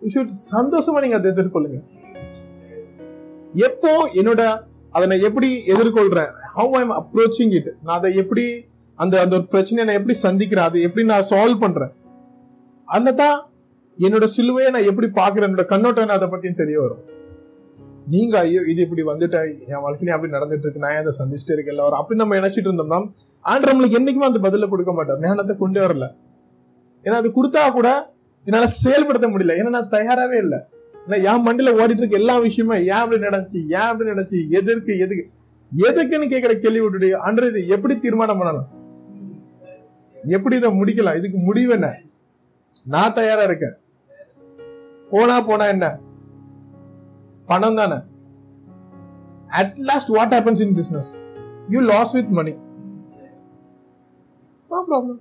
you 0.02 0.10
should 0.14 0.32
சந்தோஷமா 0.54 0.98
நீங்க 1.04 1.16
அதை 1.18 1.28
எதிர்கொள்ளுங்க. 1.34 1.78
எப்போ 3.66 3.92
என்னோட 4.20 4.42
அதை 4.94 5.04
நான் 5.10 5.24
எப்படி 5.28 5.48
எதிர்கொள்றேன்? 5.72 6.30
ஹவு 6.56 6.74
ஐம் 6.80 6.92
அப்ரோச்சிங் 7.00 7.54
இட் 7.58 7.70
நான் 7.84 7.98
அதை 7.98 8.10
எப்படி 8.22 8.44
அந்த 8.98 9.14
அந்த 9.24 9.34
ஒரு 9.38 9.46
பிரச்சனையை 9.54 9.84
நான் 9.88 9.98
எப்படி 10.00 10.16
சந்திக்கிறேன்? 10.26 10.68
அதை 10.68 10.78
எப்படி 10.86 11.04
நான் 11.12 11.28
சால்வ் 11.30 11.62
பண்றேன்? 11.64 11.92
அன்னதான் 12.88 13.38
என்னோட 14.06 14.24
சிலுவையை 14.36 14.70
நான் 14.70 14.88
எப்படி 14.90 15.08
பாக்குறேன் 15.20 15.48
என்னோட 15.48 15.64
கண்ணோட்டம் 15.64 16.04
என்ன? 16.04 16.16
அதை 16.18 16.28
பத்தியும் 16.28 16.60
தெரிய 16.62 16.80
வரும். 16.80 17.04
நீங்க 18.06 18.38
ஐயோ 18.38 18.60
இது 18.60 18.82
இப்படி 18.82 19.02
வந்துட்டா 19.02 19.40
என் 19.72 19.82
வாழ்க்கையில 19.84 20.14
அப்படி 20.16 20.32
நடந்துட்டு 20.32 20.66
இருக்கு. 20.66 20.82
நான் 20.84 20.94
அதை 20.94 21.12
சந்திச்சுட்டு 21.18 21.54
இருக்கேன்? 21.54 21.74
எல்லாரும் 21.74 21.98
அப்படி 21.98 22.18
நம்ம 22.18 22.36
நினைச்சிட்டு 22.38 22.68
இருந்தோம்னா 22.70 23.00
ஆண்டு 23.40 23.70
நம்மளுக்கு 23.70 23.98
என்னைக்குமே 23.98 24.28
அந்த 24.30 24.40
பதில 24.48 24.68
கொடுக்க 24.68 24.92
மாட்டார். 24.92 25.20
ஞானத்தை 25.20 25.56
கொண்டு 25.56 25.80
வரல. 25.86 26.06
ஏன்னா 27.04 27.12
அது 27.12 27.28
கொடுத்தா 27.28 27.72
கூட 27.72 28.14
என்னால 28.46 28.66
செயல்படுத்த 28.66 29.28
முடியல. 29.28 29.56
ஏன்னா 29.60 29.68
நான் 29.68 29.88
தயாராகவே 29.88 30.36
இல்லை. 30.36 30.58
ஏன்னா 31.06 31.18
என் 31.30 31.44
மண்டியில 31.46 31.70
ஓடிட்டு 31.80 32.02
இருக்க 32.02 32.16
எல்லா 32.16 32.38
விஷயமும் 32.38 32.76
ஏன் 32.76 33.00
அப்படி 33.02 33.22
நடந்துச்சு? 33.26 33.60
ஏன் 33.78 33.88
அப்படி 33.90 34.10
நடந்துச்சு? 34.10 34.40
எதற்கு 34.50 34.98
எதுக்கு? 34.98 35.24
எதுக்குன்னு 35.88 36.26
கேட்கிற 36.32 36.54
கேள்வி 36.54 36.80
விட்டுட்டு 36.80 37.18
அன்று 37.18 37.48
இது 37.48 37.66
எப்படி 37.66 37.98
தீர்மானம் 37.98 38.38
பண்ணலாம் 38.38 38.68
எப்படி 40.36 40.56
இதை 40.56 40.70
முடிக்கலாம்? 40.80 41.16
இதுக்கு 41.16 41.38
முடிவு 41.44 41.72
என்ன? 41.72 41.88
நான் 42.86 43.14
தயாரா 43.14 43.42
இருக்கேன். 43.42 43.76
போனா 45.10 45.36
போனா 45.48 45.64
என்ன? 45.74 45.86
பணம் 47.48 47.78
தானே. 47.80 47.98
At 49.58 49.76
last 49.90 50.10
what 50.16 50.34
happens 50.36 50.62
in 50.66 50.74
business 50.74 51.10
you 51.74 51.80
loss 51.92 52.12
with 52.16 52.32
money 52.38 52.54
no 54.70 54.78
problem 54.90 55.20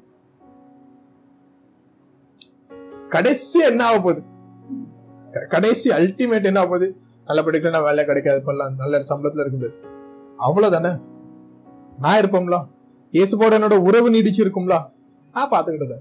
கடைசி 3.09 3.59
என்ன 3.69 3.81
ஆக 3.85 3.97
போகுது? 3.97 4.21
கடைசி 5.49 5.87
அல்டிமேட் 5.97 6.47
என்ன 6.49 6.59
ஆக 6.59 6.67
போகுது? 6.69 6.87
நல்ல 7.27 7.39
படிக்கலாம் 7.41 7.85
வேலை 7.87 8.03
கிடைக்காது 8.05 8.39
பண்ணலாம். 8.43 8.75
நல்ல 8.81 8.99
சம்பளத்துல 9.11 9.43
இருக்குது 9.45 9.69
அவ்வளவுதானே? 10.47 10.91
நான் 12.03 12.19
இருப்போம்ல. 12.21 12.57
இயேசுபோட 13.11 13.55
என்னோட 13.57 13.75
உறவு 13.87 14.07
நீடிச்சு 14.11 14.41
இருக்கும்ல 14.43 14.75
நான் 15.35 15.51
பாத்துக்கிட்டது 15.51 15.97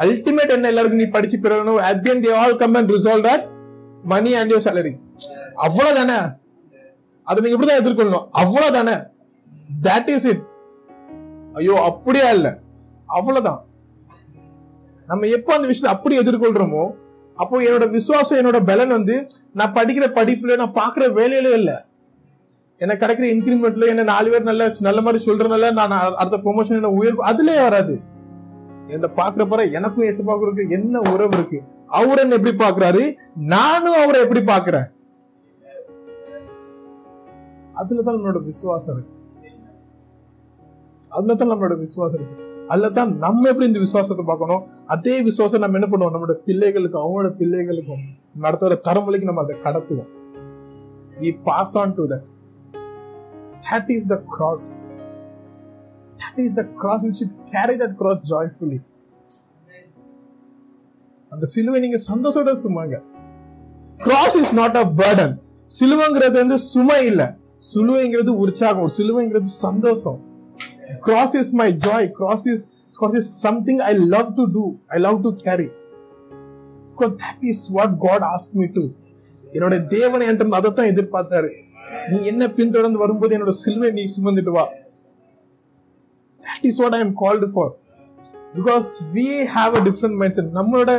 அல்டிமேட் 0.00 0.48
என்ன 0.48 0.68
எல்லாருக்கும் 0.68 1.00
நீ 1.00 1.06
படிச்சு 1.06 1.38
பெறணும்? 1.38 1.76
At 1.76 2.02
the 2.02 2.10
end 2.10 2.32
all 2.32 2.56
come 2.56 2.74
and 2.74 2.90
resolve 2.90 3.26
that 3.28 3.46
money 4.04 4.34
and 4.34 4.52
and 4.52 4.62
salary 4.62 4.68
salary. 4.68 4.94
அவ்வளவுதானே? 5.56 6.18
அதை 7.22 7.38
நீங்க 7.42 7.56
இப்படிதான் 7.56 7.84
எதிர்கொள்ளணும். 7.84 8.26
அவ்வளவுதானே? 8.32 8.96
தட் 9.82 10.08
இஸ் 10.08 10.26
இட் 10.26 10.44
ஐயோ 11.52 11.82
அப்படியா 11.84 12.30
இல்ல. 12.30 12.58
அவ்வளவுதான். 13.06 13.64
நம்ம 15.06 15.26
எப்போ 15.26 15.54
அந்த 15.54 15.66
விஷயத்தை 15.66 15.92
அப்படி 15.92 16.18
எதிர்கொள்றோமோ 16.18 16.90
அப்போ 17.36 17.60
என்னோட 17.60 17.90
விசுவாசம் 17.90 18.38
என்னோட 18.38 18.66
பலன் 18.66 18.88
வந்து 18.88 19.28
நான் 19.52 19.72
படிக்கிற 19.72 20.06
படிப்புல 20.18 20.56
நான் 20.56 20.72
பாக்குற 20.72 21.04
வேலையில 21.18 21.52
இல்ல. 21.52 21.86
எனக்கு 22.78 23.06
கிடைக்கிற 23.06 23.26
இன்கிரிமெண்ட்ல 23.34 23.86
என்ன 23.86 24.02
நாலு 24.02 24.30
பேர் 24.30 24.42
நல்ல 24.42 24.72
நல்ல 24.80 25.00
மாதிரி 25.00 25.24
சொல்றனால 25.24 25.72
நான் 25.72 26.14
அடுத்த 26.14 26.38
ப்ரொமோஷன் 26.38 26.78
என்ன 26.80 26.88
உயர் 26.88 27.14
அதுலயே 27.14 27.60
வராது. 27.60 28.07
என்ன 28.88 29.06
பாக்குறப்பற 29.16 29.72
எனக்கும் 29.72 30.04
ஏசப்பாவுக்கு 30.04 30.68
என்ன 30.68 30.98
உறவு 30.98 31.30
இருக்கு? 31.32 31.62
அவர் 31.86 32.18
என்ன 32.18 32.34
எப்படி 32.34 32.56
பாக்குறாரு 32.56 33.14
நானும் 33.36 33.98
அவரை 34.02 34.20
எப்படி 34.20 34.40
பாக்குறேன் 34.40 34.88
அதுலதான் 37.80 38.16
நம்மளோட 38.16 38.42
விசுவாசம் 38.42 38.94
இருக்கு. 38.94 39.14
அதுலதான் 41.18 41.50
நம்மளோட 41.52 41.76
விசுவாசம் 41.76 42.20
இருக்கு. 42.20 42.44
அதுலதான் 42.68 43.14
நம்ம 43.14 43.48
எப்படி 43.48 43.66
இந்த 43.66 43.78
விசுவாசத்தை 43.78 44.24
பார்க்கணும்? 44.26 44.66
அதே 44.86 45.22
விசுவாசம் 45.22 45.60
நம்ம 45.60 45.78
என்ன 45.78 45.88
பண்ணுவோம்? 45.90 46.14
நம்மளோட 46.14 46.34
பிள்ளைகளுக்கும் 46.46 47.04
அவங்களோட 47.04 47.30
பிள்ளைகளுக்கும் 47.38 48.02
நடத்துற 48.40 48.78
தரமொழிக்கு 48.88 49.30
நம்ம 49.30 49.42
அதை 49.42 49.56
கடத்துவோம். 49.56 50.10
We 51.20 51.30
pass 51.42 51.78
on 51.78 51.94
to 51.94 52.06
that 52.06 52.28
that 53.70 53.90
is 53.90 54.06
the 54.06 54.22
cross 54.36 54.68
That 56.18 56.38
is 56.38 56.54
the 56.54 56.66
cross. 56.74 57.04
We 57.04 57.14
should 57.14 57.34
carry 57.46 57.76
that 57.76 57.92
cross 57.96 58.18
joyfully. 58.32 58.80
அந்த 61.32 61.46
சிலுவை 61.46 61.78
நீங்க 61.80 61.98
சந்தோஷோட 62.10 62.52
சுமாங்க 62.62 62.96
cross 64.00 64.36
is 64.40 64.52
not 64.58 64.76
a 64.82 64.84
burden 65.00 65.34
சிலுவைங்கிறது 65.70 66.36
வந்து 66.42 66.58
சுமை 66.70 67.00
இல்ல 67.08 67.22
சிலுவைங்கிறது 67.72 68.32
உற்சாகம் 68.44 68.92
சிலுவைங்கிறது 68.96 69.50
சந்தோஷம் 69.66 70.18
cross 71.06 71.34
is 71.40 71.52
my 71.60 71.68
joy 71.86 72.08
cross 72.18 72.46
is 72.52 72.62
cross 72.94 73.16
is 73.20 73.30
something 73.46 73.82
I 73.90 73.92
love 74.14 74.30
to 74.38 74.46
do 74.56 74.64
I 74.96 74.98
love 75.06 75.18
to 75.26 75.32
carry 75.44 75.68
that 77.20 77.44
is 77.52 77.64
what 77.76 77.96
God 78.06 78.26
ask 78.32 78.56
me 78.60 78.68
to 78.78 78.84
என்னோட 79.56 79.74
தேவனை 79.96 80.24
என்று 80.32 80.46
அதை 80.60 80.70
தான் 80.70 80.90
எதிர்பார்த்தாரு 80.92 81.50
நீ 82.10 82.18
என்ன 82.30 82.44
பின்தொடர்ந்து 82.58 82.98
வரும்போது 83.04 83.34
என்னோட 83.36 83.54
சிலுவை 83.62 83.90
நீ 83.98 84.04
சுமந்துட்டு 84.16 84.54
வா 84.56 84.64
that 86.48 86.66
is 86.70 86.80
what 86.82 86.96
I 86.98 87.00
am 87.06 87.14
called 87.24 87.48
for 87.54 87.72
because 88.56 88.88
we 89.14 89.26
have 89.54 89.72
a 89.78 89.80
different 89.88 90.18
mind 90.20 90.36
set 90.36 90.52
நம்மளோட 90.58 90.92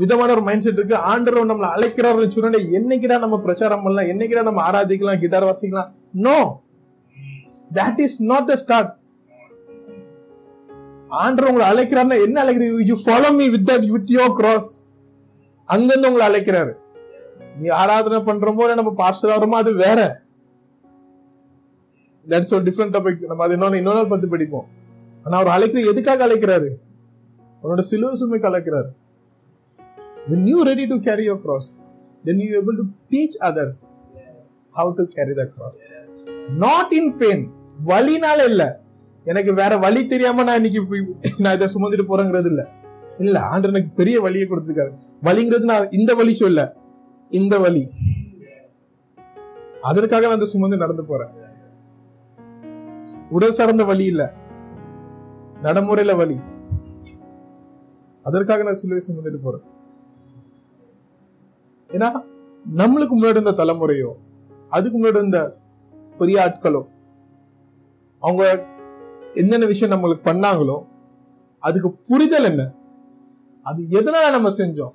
விதமான 0.00 0.28
ஒரு 0.34 0.42
மைண்ட் 0.48 0.64
செட் 0.66 0.78
இருக்கு. 0.80 0.96
ஆண்டவர் 1.12 1.48
நம்மளை 1.50 1.68
அழைக்கிறாருன்னு 1.76 2.34
சொன்னா 2.36 2.60
என்னைக்குடா 2.78 3.18
நம்ம 3.24 3.38
பிரச்சாரம் 3.46 3.82
பண்ணலாம்? 3.82 4.10
என்னைக்குடா 4.12 4.42
நம்ம 4.48 4.62
ஆராதிக்கலாம்? 4.70 5.22
கிட்டார் 5.24 5.48
வாசிக்கலாம்? 5.50 5.90
No 6.26 6.38
that 7.78 8.00
is 8.06 8.22
not 8.30 8.46
the 8.46 8.56
start 8.62 8.92
ஆண்டவர் 11.08 11.50
உங்களை 11.50 11.66
அழைக்கிறாருன்னா 11.72 12.16
என்ன 12.26 12.36
அழைக்கிறீங்க? 12.44 12.86
You 12.90 12.96
follow 13.04 13.28
me 13.36 13.48
with 13.48 13.68
that 13.70 13.86
with 13.96 14.10
your 14.18 14.34
cross 14.40 14.70
அங்கிருந்து 15.64 16.08
உங்களை 16.10 16.26
அழைக்கிறாரு. 16.30 16.72
நீ 17.58 17.66
ஆராதனை 17.82 18.18
பண்றோமோ 18.28 18.74
நம்ம 18.74 18.92
பாஸ்டர் 19.02 19.32
ஆகிறோமோ 19.34 19.58
அது 19.62 19.72
வேற. 19.74 20.00
தட்ஸ் 22.28 22.54
ஒரு 22.54 22.62
டிஃப்ரெண்ட் 22.62 22.92
டாபிக் 22.92 23.26
நம்ம 23.26 23.44
அது 23.44 23.52
இன்னொன்று 23.52 23.76
இன்னொரு 23.76 23.96
நாள் 23.96 24.08
பத்தி 24.08 24.26
படிப்போம். 24.26 24.68
ஆனா 25.24 25.38
அவர் 25.38 25.52
அழைக்கிற 25.52 25.90
எதுக்காக 25.90 26.26
அழைக்கிறாரு? 26.26 26.74
அவரோட 27.62 27.80
சிலுவை 27.80 28.20
சுமைக்கு 28.20 28.42
அழைக்கிறாரு 28.42 28.88
when 30.28 30.42
you 30.44 30.58
ready 30.64 30.88
to 30.88 31.14
carry 31.14 31.22
your 31.22 31.38
cross 31.38 31.82
then 32.24 32.36
you 32.36 32.60
able 32.60 32.76
to 32.76 32.84
teach 33.08 33.52
others 33.52 33.92
how 34.70 34.94
to 34.94 35.02
carry 35.02 35.36
the 35.38 35.44
cross. 35.44 35.76
Not 36.58 36.96
in 36.96 37.16
pain. 37.16 37.48
வலினால 37.86 38.44
இல்ல. 38.44 38.80
எனக்கு 39.22 39.54
வேற 39.54 39.76
வழி 39.76 40.06
தெரியாம 40.06 40.42
நான் 40.42 40.54
இன்னைக்கு 40.54 40.86
போய் 40.86 41.32
நான் 41.38 41.54
இதை 41.54 41.68
சுமந்துட்டு 41.74 42.04
போறேங்கிறது 42.08 42.46
இல்ல. 42.46 42.68
இல்ல 43.18 43.40
ஆண்டர் 43.40 43.66
எனக்கு 43.66 43.88
பெரிய 43.96 44.20
வழியை 44.20 44.48
கொடுத்துருக்காரு. 44.48 44.96
வலிங்கிறது 45.22 45.64
நான் 45.64 45.90
இந்த 45.90 46.14
வழி 46.14 46.34
சொல்ல. 46.34 46.76
இந்த 47.28 47.58
வழி. 47.58 47.90
அதற்காக 49.82 50.22
நான் 50.22 50.32
அந்த 50.32 50.46
சுமந்து 50.46 50.76
நடந்து 50.76 51.04
போறேன். 51.04 51.42
உடல் 53.34 53.50
சார்ந்த 53.50 53.84
வழி 53.84 54.04
இல்ல. 54.04 54.22
நடைமுறையில 55.62 56.16
வழி. 56.16 56.36
அதற்காக 58.22 58.62
நான் 58.62 58.74
சிலுவை 58.74 59.02
சுமந்துட்டு 59.08 59.42
போறேன். 59.42 59.64
ஏன்னா 61.88 62.08
நம்மளுக்கு 62.76 63.14
முன்னாடி 63.14 63.36
இருந்த 63.36 63.52
தலைமுறையோ 63.52 64.10
அதுக்கு 64.68 64.98
முன்னாடி 64.98 65.18
இருந்த 65.18 65.56
பெரிய 66.18 66.36
ஆட்களோ 66.44 66.82
அவங்க 68.22 68.66
என்னென்ன 69.32 69.66
விஷயம் 69.66 69.94
நம்மளுக்கு 69.94 70.28
பண்ணாங்களோ 70.28 70.86
அதுக்கு 71.58 71.92
புரிதல் 72.08 72.44
என்ன? 72.44 72.62
அது 73.62 73.86
எதனால 73.90 74.30
நம்ம 74.30 74.48
செஞ்சோம்? 74.58 74.94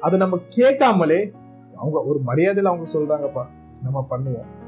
அதை 0.00 0.18
நம்ம 0.18 0.38
கேட்காமலே 0.46 1.32
அவங்க 1.76 2.04
ஒரு 2.04 2.20
மரியாதையில 2.26 2.70
அவங்க 2.72 2.92
சொல்றாங்கப்பா 2.92 3.44
நம்ம 3.82 4.06
பண்ணுவோம். 4.10 4.62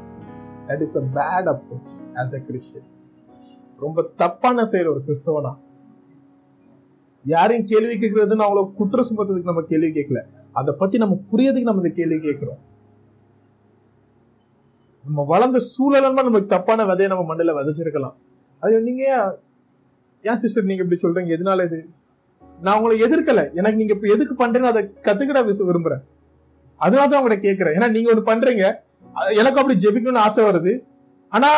That 0.67 0.81
is 0.81 0.93
the 0.93 1.01
bad 1.01 1.47
approach 1.47 2.13
as 2.13 2.35
a 2.35 2.39
Christian 2.47 2.95
ரொம்ப 3.81 4.11
தப்பான 4.17 4.65
செயல் 4.65 4.87
ஒரு 4.87 5.03
கிறிஸ்தவனா? 5.07 5.55
யாரையும் 7.23 7.67
கேள்வி 7.67 7.99
கேட்கறதுன்னு 7.99 8.43
அவங்கள 8.43 8.73
குற்ற 8.73 9.03
சுமத்துறதுக்கு 9.03 9.43
நம்ம 9.43 9.63
கேள்வி 9.63 9.87
கேட்கல. 9.87 10.25
அதை 10.53 10.75
பத்தி 10.79 10.99
நம்ம 10.99 11.19
புரியதுக்கு 11.33 11.63
நம்ம 11.63 11.77
இந்த 11.77 11.91
கேள்வி 11.95 12.19
கேட்கிறோம். 12.19 12.59
நம்ம 15.05 15.25
வளர்ந்த 15.25 15.59
சூழலமா 15.59 16.13
நமக்கு 16.13 16.47
தப்பான 16.47 16.85
விதையை 16.85 17.07
நம்ம 17.07 17.25
மண்டல 17.25 17.63
விதைச்சிருக்கலாம். 17.63 18.15
அது 18.61 18.81
நீங்க 18.81 19.39
ஏன் 20.21 20.37
சிஸ்டர் 20.37 20.65
நீங்க 20.65 20.87
இப்படி 20.89 21.01
சொல்றீங்க? 21.03 21.29
எதனால 21.29 21.65
இது? 21.65 21.89
நான் 22.61 22.77
உங்களை 22.77 23.03
எதிர்க்கல. 23.03 23.53
எனக்கு 23.53 23.77
நீங்க 23.77 23.95
இப்ப 23.95 24.09
எதுக்கு 24.09 24.47
பண்றேன்னு 24.47 24.63
அதை 24.63 24.93
கத்துக்கிட 25.03 25.47
விச- 25.47 25.69
விரும்புறேன். 25.71 26.03
அதனால 26.77 27.09
தான் 27.09 27.25
உங்கள்ட்ட 27.25 27.39
கேட்கிறேன். 27.39 27.79
ஏன்னா 27.79 27.91
நீங்க 27.91 28.15
ஒன்று 28.15 28.35
பண்றீங்க. 28.35 28.75
எனக்கும் 29.21 29.41
எனக்கு 29.41 29.61
அப்படி 29.61 29.77
ஜெபிக்கணும்னு 29.85 30.25
ஆசை 30.27 30.43
வருது. 30.49 30.73
ஆனா 31.33 31.51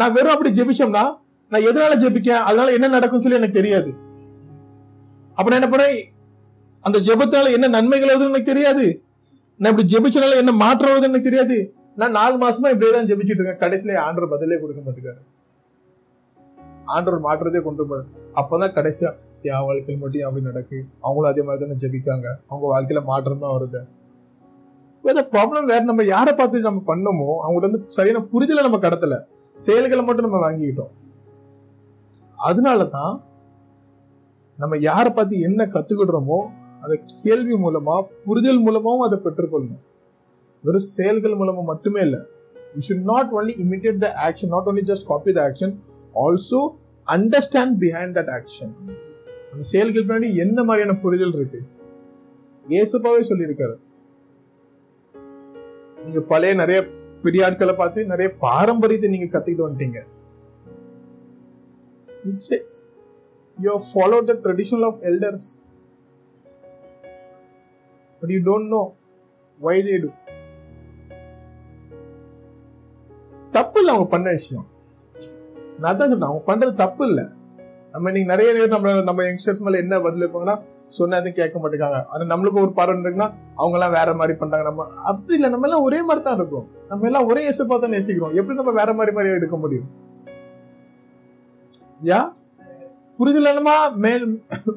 நான் 0.00 0.14
வெறும் 0.16 0.34
அப்படி 0.34 0.50
ஜெபிச்சோம்னா 0.60 1.04
நான் 1.52 1.66
எதனால 1.68 1.94
ஜெபிக்கேன்? 2.04 2.42
அதனால 2.48 2.72
என்ன 2.76 2.86
நடக்கும்னு 2.96 3.24
சொல்லி 3.24 3.40
எனக்கு 3.40 3.58
தெரியாது. 3.60 3.90
அப்ப 5.36 5.46
நான் 5.50 5.60
என்ன 5.60 5.70
பண்றேன் 5.72 5.98
அந்த 6.84 6.98
ஜெபத்தினால 7.08 7.52
என்ன 7.56 7.70
நன்மைகள் 7.76 8.10
வருதுன்னு 8.12 8.32
எனக்கு 8.32 8.52
தெரியாது. 8.52 8.86
நான் 9.60 9.72
இப்படி 9.72 9.88
ஜெபிச்சனால 9.92 10.40
என்ன 10.42 10.52
மாற்றம் 10.64 10.92
வருதுன்னு 10.92 11.12
எனக்கு 11.12 11.28
தெரியாது. 11.30 11.56
நான் 12.00 12.16
நாலு 12.18 12.36
மாசமா 12.44 12.68
இப்படியே 12.74 12.92
தான் 12.96 13.08
ஜெபிச்சிட்டு 13.10 13.40
இருக்கேன். 13.40 13.62
கடைசியில 13.64 13.98
ஆண்டர் 14.06 14.32
பதிலே 14.34 14.58
கொடுக்க 14.62 14.80
மாட்டேங்காரு 14.86 15.20
ஆண்டவர் 16.94 17.24
மாற்றதே 17.26 17.60
கொண்டு 17.66 17.82
போறாரு 17.90 18.06
அப்பதான் 18.40 18.72
கடைசியா 18.78 19.10
என் 19.48 19.64
வாழ்க்கையில் 19.66 20.00
மட்டும் 20.02 20.24
அப்படி 20.28 20.42
நடக்கு? 20.48 20.78
அவங்களும் 21.06 21.30
அதே 21.30 21.42
மாதிரி 21.46 21.60
தானே 21.62 21.76
ஜெபிக்காங்க. 21.84 22.26
அவங்க 22.50 22.66
வாழ்க்கையில 22.72 23.02
மாற்றம் 23.10 23.44
தான் 23.44 23.54
வருது 25.04 25.22
ப்ராப்ளம் 25.32 25.70
வேற 25.70 25.80
நம்ம 25.90 26.04
யாரை 26.14 26.32
பார்த்து 26.34 26.66
நம்ம 26.68 26.82
பண்ணமோ 26.90 27.28
அவங்கள்ட்ட 27.44 27.68
வந்து 27.68 27.80
சரியான 27.96 28.20
புரிதலை 28.32 28.62
நம்ம 28.66 28.78
கடத்தல. 28.84 29.16
செயல்களை 29.56 30.02
மட்டும் 30.04 30.26
நம்ம 30.26 30.38
வாங்கிக்கிட்டோம். 30.44 30.92
அதனால 32.38 32.86
தான் 32.96 33.14
நம்ம 34.58 34.78
யாரை 34.90 35.10
பார்த்து 35.12 35.40
என்ன 35.40 35.66
கத்துக்கிடுறோமோ 35.74 36.38
அதை 36.84 36.96
கேள்வி 37.22 37.54
மூலமா 37.64 37.96
புரிதல் 38.24 38.62
மூலமாவும் 38.66 39.04
அதை 39.06 39.18
பெற்றுக்கொள்ளணும். 39.26 39.82
வெறும் 40.64 40.88
செயல்கள் 40.96 41.38
மூலமா 41.40 41.62
மட்டுமே 41.72 42.00
இல்லை. 42.00 42.20
You 42.74 42.82
should 42.88 43.06
not 43.12 43.30
only 43.38 43.52
imitate 43.64 44.02
the 44.04 44.08
action 44.26 44.52
not 44.54 44.68
only 44.70 44.84
just 44.90 45.06
copy 45.12 45.32
the 45.38 45.40
action 45.48 45.74
also 46.24 46.60
understand 47.08 47.74
behind 47.82 48.14
that 48.18 48.32
action 48.38 48.74
அந்த 49.52 49.64
செயல்கள் 49.72 50.06
பின்னாடி 50.06 50.28
என்ன 50.44 50.58
மாதிரியான 50.68 50.94
புரிதல் 51.02 51.34
இருக்கு? 51.38 51.60
ஏசப்பாவே 52.64 53.22
சொல்லியிருக்காரு. 53.30 53.74
நீங்க 56.04 56.20
பழைய 56.20 56.54
நிறைய 56.54 56.86
பெரிய 57.22 57.44
ஆட்களை 57.44 57.74
பார்த்து 57.74 58.06
நிறைய 58.06 58.34
பாரம்பரியத்தை 58.38 59.10
நீங்க 59.10 59.38
கத்துக்கிட்டு 59.38 59.68
வந்துட்டீங்க. 59.68 60.02
It 62.28 62.52
says, 62.52 62.92
you 63.62 63.70
have 63.70 63.82
followed 63.94 64.28
the 64.28 64.34
tradition 64.34 64.82
of 64.82 64.98
elders. 65.00 65.62
தப்பு 73.50 73.78
இல்லை 73.78 73.94
அவங்க 73.94 74.10
பண்ண 74.10 74.30
விஷயம். 74.30 74.66
நான் 75.78 75.96
தான் 75.96 76.08
சொன்னேன் 76.08 76.28
அவங்க 76.28 76.54
பண்றது 76.54 76.74
தப்பு 76.74 77.06
இல்லை 77.06 77.24
நம்ம 77.92 78.10
இன்னைக்கு 78.10 78.36
நிறைய 78.36 78.52
நேரம் 78.52 78.82
நம்ம 78.82 79.02
நம்ம 79.02 79.22
யங்ஸ்டர்ஸ் 79.22 79.62
மேல 79.62 79.78
என்ன 79.78 80.00
பதில் 80.00 80.28
வைப்பாங்கன்னா 80.28 80.64
சொன்னா 80.98 81.16
எதுவும் 81.20 81.38
கேட்க 81.38 81.56
மாட்டேங்காங்க. 81.62 81.98
ஆனா 82.12 82.22
நம்மளுக்கு 82.32 82.62
ஒரு 82.64 82.72
பார்வை 82.72 82.94
இருக்குன்னா 83.00 83.28
அவங்க 83.54 83.76
எல்லாம் 83.78 83.92
வேற 83.92 84.14
மாதிரி 84.14 84.38
பண்றாங்க. 84.38 84.68
நம்ம 84.68 84.86
அப்படி 85.02 85.34
இல்லை 85.34 85.50
நம்ம 85.50 85.66
எல்லாம் 85.68 85.82
ஒரே 85.82 86.02
மாதிரி 86.02 86.24
தான் 86.24 86.36
இருக்கும். 86.36 86.66
நம்ம 86.88 87.06
எல்லாம் 87.06 87.26
ஒரே 87.26 87.46
இசை 87.46 87.66
தான் 87.66 87.90
நேசிக்கிறோம். 87.90 88.34
எப்படி 88.34 88.54
நம்ம 88.54 88.72
வேற 88.72 88.92
மாதிரி 88.92 89.16
மாதிரி 89.16 89.34
இருக்க 89.34 89.56
முடியும்? 89.56 89.88
யா? 92.04 92.20
புரிதல் 93.16 93.44
என்னமா? 93.44 93.88
மேல் 94.04 94.24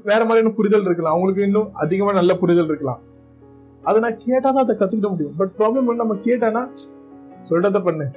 வேற 0.04 0.22
மாதிரியான 0.26 0.54
புரிதல் 0.56 0.82
இருக்கலாம். 0.82 1.13
அவங்களுக்கு 1.13 1.44
இன்னும் 1.44 1.70
அதிகமா 1.74 2.12
நல்ல 2.13 2.36
புரிதல் 2.36 2.65
இருக்கலாம். 2.65 3.02
அதை 3.84 4.00
நான் 4.02 4.18
கேட்டா 4.18 4.52
தான் 4.52 4.63
அதை 4.63 4.76
கத்துக்கிட 4.76 5.10
முடியும். 5.10 5.36
பட் 5.36 5.54
ப்ராப்ளம் 5.58 6.02
நம்ம 6.02 6.15
கேட்டானா 6.15 6.62
சொல்றத 7.50 7.80
பண்ணு. 7.84 8.08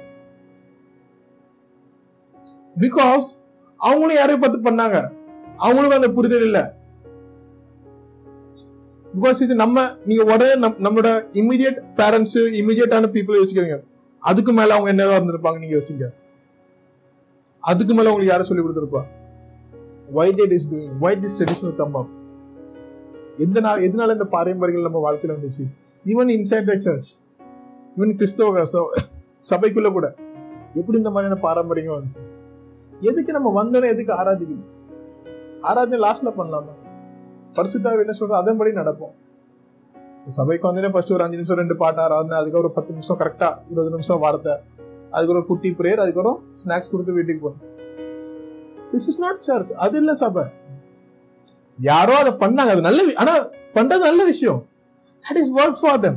பிகாஸ் 2.79 3.27
அவங்களும் 3.77 4.15
யாரையும் 4.15 4.43
பார்த்து 4.43 4.67
பண்ணாங்க. 4.69 4.97
அவங்களுக்கும் 5.57 5.99
அந்த 6.01 6.11
புரிதல் 6.11 6.41
இல்ல. 6.41 6.59
பிகாஸ் 9.19 9.41
இது 9.41 9.55
நம்ம 9.55 9.87
நீங்க 10.05 10.23
உடனே 10.23 10.67
நம்- 10.67 10.79
நம்மளோட 10.79 11.09
இமிடியட் 11.31 11.79
பேரண்ட்ஸ் 11.95 12.37
இமிடியட்டான 12.37 13.07
பீப்புள் 13.07 13.43
யோசிக்கிறீங்க 13.43 13.83
அதுக்கு 14.19 14.51
மேல 14.53 14.73
அவங்க 14.73 14.89
என்னதான் 14.89 15.21
இருந்திருப்பாங்க 15.21 15.59
நீங்க 15.59 15.75
யோசிங்க. 15.75 16.09
அதுக்கு 17.59 17.93
மேல 17.93 18.11
உங்களுக்கு 18.11 18.31
யாரும் 18.31 18.45
சொல்லி 18.45 18.63
கொடுத்துருப்பா? 18.63 19.03
Why 20.11 20.31
that 20.31 20.51
is 20.51 20.71
doing 20.71 20.89
why 21.01 21.15
this 21.15 21.43
tradition 21.43 21.75
come 21.75 21.95
up 21.95 22.09
எந்த 23.37 23.59
நாள் 23.59 23.79
எதனால 23.79 24.11
இந்த 24.11 24.25
பாரம்பரியங்கள் 24.25 24.91
நம்ம 24.91 25.11
வாழ்க்கையில 25.11 25.35
வந்துச்சு? 25.39 25.63
Even 26.05 26.31
inside 26.31 26.63
the 26.63 26.79
church 26.79 27.15
even 27.97 28.13
கிறிஸ்தவ 28.13 28.63
ச- 28.63 29.01
சபைக்குள்ள 29.49 29.91
கூட 29.91 30.15
எப்படி 30.73 30.97
இந்த 30.97 31.09
மாதிரியான 31.09 31.41
பாரம்பரியங்கள் 31.41 32.01
வந்துச்சு? 32.01 32.21
எதுக்கு 32.99 33.33
நம்ம 33.33 33.63
வந்தோடனே 33.63 33.87
எதுக்கு 33.87 34.13
ஆராதிக்கணும்? 34.13 34.69
ஆராதனை 35.61 36.09
லாஸ்ட்ல 36.09 36.29
பண்ணலாமா? 36.37 36.80
பரிசுத்தாவை 37.57 38.01
என்ன 38.03 38.13
சொல்றோம் 38.19 38.41
அதன்படி 38.41 38.71
நடப்போம். 38.79 39.13
சபைக்கு 40.37 40.67
வந்தோடனே 40.67 40.91
ஃபர்ஸ்ட் 40.93 41.13
ஒரு 41.15 41.23
அஞ்சு 41.23 41.37
நிமிஷம் 41.39 41.59
ரெண்டு 41.61 41.75
பாட்டு 41.81 42.01
ஆராதனை 42.01 42.35
அதுக்கு 42.39 42.59
ஒரு 42.61 42.69
பத்து 42.75 42.91
நிமிஷம் 42.95 43.19
கரெக்டா 43.21 43.49
இருபது 43.71 43.89
நிமிஷம் 43.95 44.19
வார்த்தை. 44.23 44.53
அதுக்கு 45.15 45.33
ஒரு 45.35 45.45
குட்டி 45.45 45.69
பிரேயர் 45.79 46.01
அதுக்கப்புறம் 46.03 46.37
ஸ்நாக்ஸ் 46.61 46.91
கொடுத்து 46.91 47.13
வீட்டுக்கு 47.17 47.41
போகணும். 47.45 47.69
திஸ் 48.91 49.07
இஸ் 49.11 49.21
நாட் 49.23 49.41
சர்ச் 49.47 49.71
அது 49.85 49.97
இல்ல 50.01 50.13
சபை. 50.23 50.43
யாரோ 51.89 52.13
அதை 52.23 52.33
பண்ணாங்க. 52.43 52.73
அது 52.75 52.83
நல்ல 52.89 53.01
ஆனா 53.23 53.33
பண்றது 53.77 54.03
நல்ல 54.09 54.21
விஷயம். 54.31 54.59
That 55.23 55.39
is 55.41 55.51
work 55.61 55.79
for 55.81 55.99
them. 56.05 56.15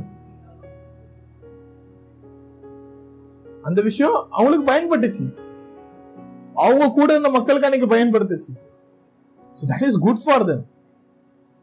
அந்த 3.69 3.81
விஷயம் 3.89 4.15
அவங்களுக்கு 4.37 4.65
பயன்பட்டுச்சு. 4.71 5.25
அவங்க 6.65 6.91
கூட 6.99 7.09
இருந்த 7.13 7.29
மக்களுக்கு 7.37 7.67
அன்னைக்கு 7.69 7.89
பயன்படுத்துச்சு. 7.95 8.53
So 9.57 9.63
that 9.73 9.85
is 9.89 9.99
good 10.07 10.23
for 10.25 10.47
them. 10.51 10.61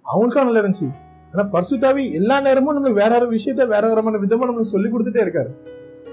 அவங்களுக்கும் 0.05 0.49
நல்லா 0.49 0.63
இருந்துச்சு. 0.63 0.89
ஆனா 1.33 1.43
பரிசுத்தாவி 1.55 2.03
எல்லா 2.13 2.41
நேரமும் 2.41 2.75
நம்மளுக்கு 2.77 3.03
வேற 3.03 3.13
வேற 3.19 3.27
விஷயத்த 3.37 3.67
வேற 3.67 3.83
வேறமான 3.91 4.19
விதமா 4.25 4.47
நம்மளுக்கு 4.49 4.75
சொல்லி 4.75 4.89
கொடுத்துட்டே 4.91 5.23
இருக்காரு. 5.27 5.53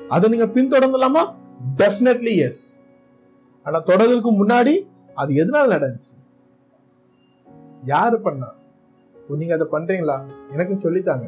அதை 0.08 0.30
நீங்க 0.30 0.46
பின்தொடர்ந்தலாமா 0.56 1.24
டெஃபினெட்லி 1.82 2.34
எஸ் 2.46 2.64
ஆனா 3.66 3.80
தொடர்றதுக்கு 3.86 4.32
முன்னாடி 4.42 4.74
அது 5.14 5.34
எதனால 5.34 5.66
நடந்துச்சு? 5.76 6.14
யாரு 7.84 8.18
பண்ணா? 8.22 8.50
நீங்க 9.40 9.54
அதை 9.54 9.68
பண்றீங்களா? 9.72 10.16
எனக்கும் 10.52 10.84
சொல்லித்தாங்க. 10.86 11.26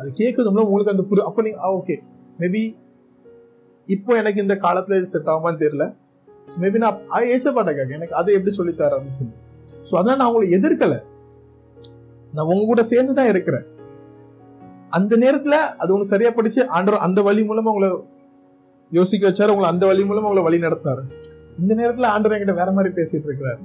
அது 0.00 0.08
கேட்குதும்ல 0.20 0.64
உங்களுக்கு 0.66 0.92
அந்த 0.94 1.04
புரி 1.10 1.22
அப்ப 1.28 1.42
நீங்க 1.42 1.70
ஓகே 1.76 1.96
மேபி 2.40 2.62
இப்போ 3.86 4.12
எனக்கு 4.16 4.40
இந்த 4.40 4.54
காலத்துல 4.54 4.96
இது 5.00 5.06
செட் 5.06 5.30
ஆகுமான்னு 5.32 5.62
தெரியல. 5.64 5.84
மேபி 6.60 6.78
நான் 6.84 7.00
ஏசப்பாட்ட 7.34 7.72
கேட்க 7.78 7.98
எனக்கு 7.98 8.14
அதை 8.14 8.34
எப்படி 8.34 8.54
சொல்லித்தாரு 8.56 8.94
அப்படின்னு 8.96 9.18
சொல்லி. 9.20 9.34
ஸோ 9.88 9.94
அதனால 9.96 10.16
நான் 10.16 10.30
உங்களை 10.32 10.48
எதிர்க்கலை. 10.58 10.98
நான் 12.32 12.46
உங்க 12.46 12.64
கூட 12.64 12.82
சேர்ந்து 12.82 13.14
தான் 13.14 13.26
இருக்கிறேன். 13.26 13.64
அந்த 14.88 15.16
நேரத்துல 15.16 15.54
அது 15.54 15.92
உங்களுக்கு 15.92 16.04
சரியா 16.04 16.30
படிச்சு 16.30 16.68
ஆண்டவர் 16.68 17.00
அந்த 17.00 17.22
வழி 17.22 17.42
மூலமா 17.42 17.62
உங்களை 17.62 17.98
யோசிக்க 18.90 19.28
வச்சாரு 19.28 19.48
உங்களை 19.48 19.70
அந்த 19.70 19.86
வழி 19.86 20.02
மூலமா 20.02 20.20
உங்களை 20.20 20.42
வழி 20.42 20.58
நடத்தாரு 20.58 21.02
இந்த 21.58 21.74
நேரத்துல 21.74 22.04
ஆண்டவர் 22.04 22.40
என்கிட்ட 22.40 22.54
வேற 22.54 22.72
மாதிரி 22.72 22.94
பேசிட்டு 22.94 23.24
இருக்கிறார். 23.24 23.58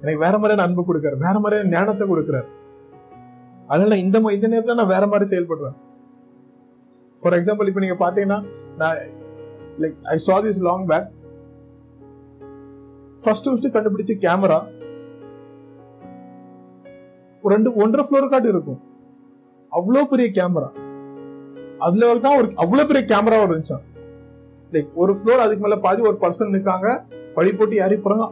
எனக்கு 0.00 0.18
வேற 0.18 0.38
மாதிரியான 0.38 0.62
அன்பு 0.62 0.82
கொடுக்காரு 0.82 1.16
வேற 1.16 1.38
மாதிரியான 1.38 1.68
ஞானத்தை 1.68 2.08
கொடுக்குறாரு. 2.08 2.46
அதனால 3.66 3.96
இந்த 3.96 4.20
ம- 4.20 4.30
இந்த 4.30 4.48
நேரத்துல 4.48 4.74
நான் 4.74 4.86
வேற 4.86 5.06
மாதிரி 5.06 5.36
செயல்படுவேன். 5.36 5.76
ஃபார் 7.22 7.32
எக்ஸாம்பிள் 7.32 7.66
இப்போ 7.66 7.80
நீங்க 7.80 7.96
பாத்தீங்கன்னா 7.98 8.44
நான் 8.76 8.96
like 9.78 10.00
I 10.02 10.18
saw 10.18 10.40
this 10.40 10.60
long 10.60 10.86
back 10.86 11.08
first 13.24 13.44
first 13.44 13.66
கண்டுபிடிச்ச 13.66 14.18
கேமரா 14.20 14.77
ரெண்டு 17.52 17.70
ஒன்றரை 17.82 18.04
ஃப்ளோர் 18.06 18.32
காட்டு 18.32 18.48
இருக்கும். 18.54 18.80
அவ்வளோ 19.72 20.02
பெரிய 20.12 20.28
கேமரா 20.38 20.68
அதுல 21.86 22.06
தான் 22.26 22.36
ஒரு 22.40 22.48
அவ்வளோ 22.62 22.84
பெரிய 22.90 23.02
கேமரா 23.12 23.38
இருந்துச்சான் 23.44 23.84
லைக் 24.72 24.90
ஒரு 25.02 25.12
ஃப்ளோர் 25.18 25.44
அதுக்கு 25.44 25.64
மேல 25.64 25.76
பாதி 25.86 26.00
ஒரு 26.10 26.18
பர்சன் 26.24 26.54
நிற்காங்க 26.56 26.88
படி 27.36 27.50
போட்டு 27.52 27.76
ஏறி 27.84 27.96
போறாங்க. 28.04 28.26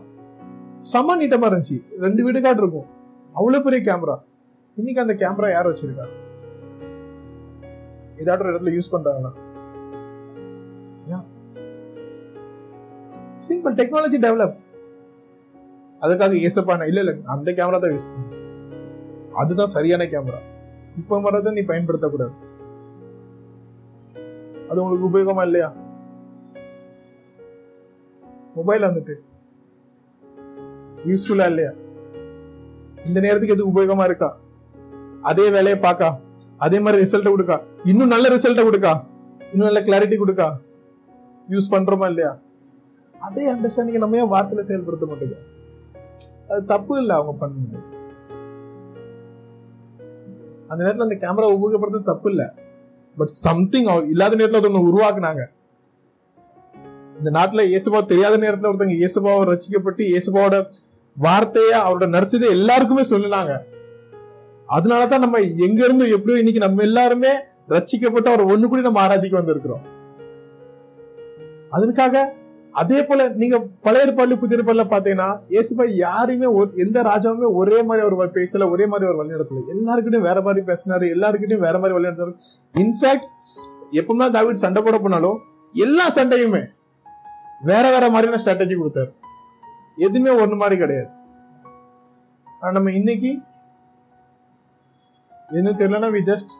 செம்ம 0.92 1.16
நீட்டமா 1.20 1.46
இருந்துச்சு. 1.48 1.76
ரெண்டு 2.04 2.20
வீடு 2.24 2.38
காட்டு 2.44 2.62
இருக்கும். 2.62 2.88
அவ்வளோ 3.38 3.60
பெரிய 3.66 3.80
கேமரா 3.88 4.16
இன்னைக்கு 4.76 5.02
அந்த 5.04 5.14
கேமரா 5.22 5.50
யார் 5.52 5.70
வச்சிருக்காங்க 5.70 6.14
ஏதாட்டும் 8.20 8.46
ஒரு 8.46 8.52
இடத்துல 8.52 8.74
யூஸ் 8.76 8.92
பண்றாங்களா? 8.94 9.32
சிம்பிள் 13.46 13.74
டெக்னாலஜி 13.80 14.18
டெவலப் 14.24 14.54
அதுக்காக 16.02 16.36
ஏசப்பான 16.46 16.86
இல்ல 16.90 17.00
இல்ல 17.02 17.12
அந்த 17.34 17.48
கேமரா 17.58 17.78
தான் 17.82 17.94
யூஸ் 17.94 18.08
பண்ணும் 18.10 18.25
அதுதான் 19.36 19.74
சரியான 19.76 20.04
கேமரா. 20.04 20.40
இப்போ 20.96 21.20
மட்டும் 21.20 21.52
நீ 21.52 21.60
பயன்படுத்தக்கூடாது. 21.60 22.34
அது 24.70 24.82
உங்களுக்கு 24.82 25.08
உபயோகமா 25.10 25.42
இல்லையா? 25.42 25.74
மொபைல் 28.54 28.82
வந்துட்டு. 28.82 29.14
யூஸ்ஃபுல்லா 31.04 31.46
இல்லையா? 31.46 31.72
இந்த 33.04 33.20
நேரத்துக்கு 33.20 33.54
எது 33.54 33.72
உபயோகமா 33.72 34.04
இருக்கா? 34.04 34.38
அதே 35.20 35.50
வேலையை 35.50 35.80
பார்க்கா 35.80 36.08
அதே 36.58 36.80
மாதிரி 36.80 37.02
ரிசல்ட்டை 37.02 37.30
கொடுக்கா. 37.32 37.58
இன்னும் 37.82 38.08
நல்ல 38.08 38.28
ரிசல்ட்டை 38.28 38.64
கொடுக்கா. 38.64 38.92
இன்னும் 39.52 39.68
நல்ல 39.68 39.80
கிளாரிட்டி 39.80 40.16
கொடுக்கா. 40.18 40.48
யூஸ் 41.48 41.68
பண்றோமா 41.70 42.06
இல்லையா? 42.06 42.38
அதே 43.20 43.54
அண்டர்ஸ்டாண்டிங் 43.54 44.02
நம்ம 44.04 44.16
ஏன் 44.16 44.30
வார்த்தையில 44.30 44.58
செயல்படுத்த 44.58 45.06
மாட்டேங்க 45.06 45.36
அது 46.48 46.64
தப்பு 46.64 46.98
இல்லை 46.98 47.16
அவங்க 47.16 47.46
பண்ணுங்க 47.46 47.95
அந்த 50.68 50.84
நேரத்துல 50.84 51.06
அந்த 51.08 51.18
கேமரா 51.24 51.48
உபயோகப்படுறது 51.56 52.02
தப்பு 52.02 52.30
இல்லை 52.30 52.46
பட் 53.16 53.26
சம்திங் 53.26 53.88
இல்லாத 54.08 54.36
நேரத்துல 54.36 54.58
ஒருத்தவங்க 54.58 54.88
உருவாக்குனாங்க. 54.90 55.42
இந்த 57.18 57.30
நாட்டில் 57.30 57.68
இயேசுபா 57.70 58.04
தெரியாத 58.04 58.38
நேரத்துல 58.38 58.70
ஒருத்தங்க 58.70 58.96
இயேசுபாவை 58.96 59.44
ரசிக்கப்பட்டு 59.50 60.02
இயேசுபாவோட 60.04 60.56
வார்த்தையை 61.16 61.76
அவரோட 61.80 62.06
நடிச்சதை 62.06 62.48
எல்லாருக்குமே 62.50 63.02
சொல்லலாங்க 63.10 63.52
அதனாலதான் 64.68 65.18
நம்ம 65.18 65.38
எங்க 65.38 65.84
இருந்தும் 65.84 66.10
எப்படியோ 66.10 66.38
இன்னைக்கு 66.38 66.60
நம்ம 66.60 66.82
எல்லாருமே 66.82 67.32
ரசிக்கப்பட்டு 67.68 68.28
அவர் 68.28 68.50
ஒண்ணு 68.52 68.68
கூட 68.68 68.80
நம்ம 68.80 69.00
ஆராதிக்க 69.06 69.40
வந்திருக்கிறோம். 69.42 69.84
அதற்காக 71.70 72.16
அதே 72.80 72.98
போல 73.08 73.20
நீங்க 73.40 73.56
பழைய 73.84 74.06
ஏற்பாடு 74.06 74.38
புதிய 74.40 74.56
ஏற்பாடுல 74.58 74.84
பாத்தீங்கன்னா 74.92 75.28
இயேசுபா 75.52 75.84
யாருமே 76.04 76.48
ஒரு 76.58 76.68
எந்த 76.84 77.02
ராஜாவுமே 77.10 77.48
ஒரே 77.60 77.78
மாதிரி 77.88 78.04
அவர் 78.06 78.34
பேசல 78.38 78.68
ஒரே 78.74 78.86
மாதிரி 78.92 79.06
அவர் 79.08 79.20
வழிநடத்தல. 79.20 79.62
எல்லாருக்கிட்டையும் 79.74 80.26
வேற 80.28 80.40
மாதிரி 80.46 80.62
பேசினாரு 80.70 81.06
எல்லாருக்கிட்டையும் 81.14 81.64
வேற 81.66 81.76
மாதிரி 81.82 81.96
வழிநடத்தாரு 81.96 82.34
இன்ஃபேக்ட் 82.74 83.28
எப்பவுமே 84.00 84.26
தாவிட் 84.36 84.64
சண்டை 84.64 84.80
போட 84.82 84.98
போனாலும் 85.04 85.38
எல்லா 85.72 86.06
சண்டையுமே 86.18 86.62
வேற 87.70 87.84
வேற 87.94 88.04
மாதிரியான 88.14 88.40
ஸ்ட்ராட்டஜி 88.42 88.74
கொடுத்தாரு. 88.80 89.10
எதுவுமே 90.06 90.32
ஒன்று 90.42 90.56
மாதிரி 90.62 90.76
கிடையாது. 90.82 91.10
ஆனா 92.60 92.72
நம்ம 92.76 92.92
இன்னைக்கு 93.00 93.30
என்ன 95.58 95.70
தெரியலன்னா 95.80 96.10
வி 96.16 96.22
ஜஸ்ட் 96.30 96.52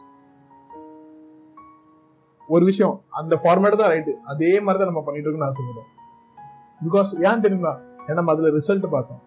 ஒரு 2.49 2.63
விஷயம் 2.71 2.95
அந்த 3.19 3.33
ஃபார்மேட் 3.43 3.79
தான் 3.81 3.91
ரைட்டு 3.93 4.13
அதே 4.33 4.51
மாதிரி 4.65 4.79
தான் 4.81 4.91
நம்ம 4.91 5.03
பண்ணிட்டு 5.05 5.27
இருக்கோம்னு 5.27 5.49
ஆசைப்படுறோம். 5.51 5.89
பிகாஸ் 6.85 7.31
ஏன் 7.31 7.41
தெரியுமா? 7.41 7.79
ஏன்னா 8.07 8.13
நம்ம 8.13 8.31
அதுல 8.31 8.49
ரிசல்ட் 8.49 8.89
பார்த்தோம். 8.89 9.21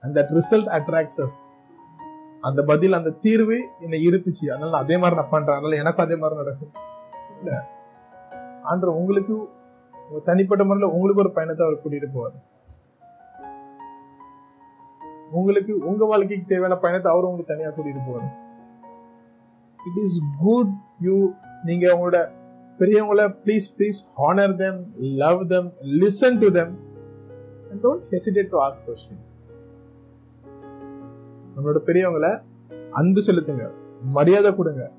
அந்த 0.00 0.26
ரிசல்ட் 0.28 0.68
அட்ராக்ட்ஸ் 0.68 1.50
அந்த 2.40 2.64
பதில் 2.64 2.92
அந்த 2.92 3.10
தீர்வு 3.10 3.70
என்னை 3.78 4.06
இருத்துச்சு. 4.08 4.50
அதனால 4.50 4.76
அதே 4.76 4.96
மாதிரி 4.96 5.20
நான் 5.20 5.30
பண்றேன். 5.30 5.56
அதனால 5.56 5.76
எனக்கும் 5.76 6.04
அதே 6.04 6.16
மாதிரி 6.16 6.40
நடக்கும். 6.40 6.72
இல்ல? 7.38 7.66
ஆண்டவர் 8.62 8.96
உங்களுக்கு 8.96 9.48
தனிப்பட்ட 10.24 10.64
முறையில் 10.64 10.92
உங்களுக்கு 10.92 11.22
ஒரு 11.22 11.32
பயணத்தை 11.32 11.66
அவர் 11.66 11.82
கூட்டிட்டு 11.84 12.10
போவார். 12.16 12.50
உங்களுக்கு 15.30 15.78
உங்க 15.78 16.04
வாழ்க்கைக்கு 16.04 16.46
தேவையான 16.46 16.80
பயணத்தை 16.80 17.12
அவர் 17.12 17.24
உங்களுக்கு 17.24 17.54
தனியா 17.54 17.68
கூட்டிட்டு 17.68 18.02
போவார். 18.02 18.40
இட் 19.86 20.02
இஸ் 20.02 20.20
குட் 20.38 20.72
யூ 21.00 21.32
நீங்க 21.62 21.94
உங்களோட 21.94 22.41
பெரியவங்கள 22.82 23.36
please 23.44 23.78
please 23.78 24.18
honour 24.18 24.54
them 24.54 24.92
love 24.98 25.48
them 25.48 25.72
listen 25.82 26.38
to 26.38 26.50
them 26.50 26.78
and 27.70 27.84
don't 27.84 28.02
hesitate 28.10 28.48
to 28.48 28.58
ask 28.58 28.86
question 28.86 29.40
நம்மளோட 31.56 31.78
பெரியவங்கள 31.86 32.42
அன்பு 32.90 33.20
செலுத்துங்க 33.26 33.70
மரியாதை 34.02 34.56
கொடுங்க. 34.56 34.92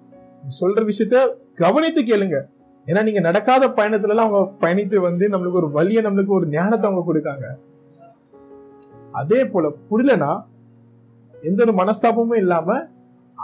சொல்ற 0.62 0.92
விஷயத்த 0.92 1.36
கவனித்து 1.54 2.04
கேளுங்க. 2.04 2.46
ஏன்னா 2.86 3.04
நீங்க 3.04 3.20
நடக்காத 3.20 3.68
பயணத்துல 3.68 4.10
எல்லாம் 4.10 4.34
அவங்க 4.34 4.68
பயணித்து 4.68 4.98
வந்து 4.98 5.28
நம்மளுக்கு 5.28 5.54
ஒரு 5.54 5.72
வழியை 5.72 6.04
நம்மளுக்கு 6.04 6.28
ஒரு 6.28 6.48
ஞானத்தை 6.48 6.92
அவங்க 6.92 7.14
கொடுக்காங்க. 7.14 7.46
அதே 9.12 9.46
போல 9.46 9.74
புரியலனா 9.92 10.42
எந்த 11.40 11.66
ஒரு 11.68 11.74
மனஸ்தாபமும் 11.74 12.38
இல்லாம 12.38 12.88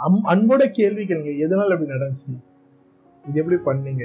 அம்- 0.08 0.28
அன்போட 0.28 0.66
கேள்வி 0.66 1.04
கேளுங்க. 1.04 1.48
எதனால 1.48 1.62
அப்படி 1.62 1.90
நடந்துச்சு? 1.90 2.49
இது 3.30 3.44
எப்படி 3.44 3.58
பண்ணீங்க? 3.58 4.04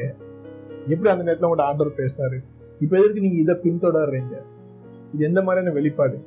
எப்படி 0.86 1.10
அந்த 1.10 1.24
நேரத்துல 1.24 1.44
உங்களோட 1.44 1.62
ஆண்டவர் 1.62 1.98
பேசினாரு? 1.98 2.38
இப்போ 2.80 2.98
எதற்கு 2.98 3.20
நீங்க 3.20 3.38
இதை 3.38 3.56
பின்தொடர்றீங்க? 3.56 4.36
இது 5.12 5.26
எந்த 5.26 5.44
மாதிரியான 5.44 5.74
வெளிப்பாடு? 5.74 6.18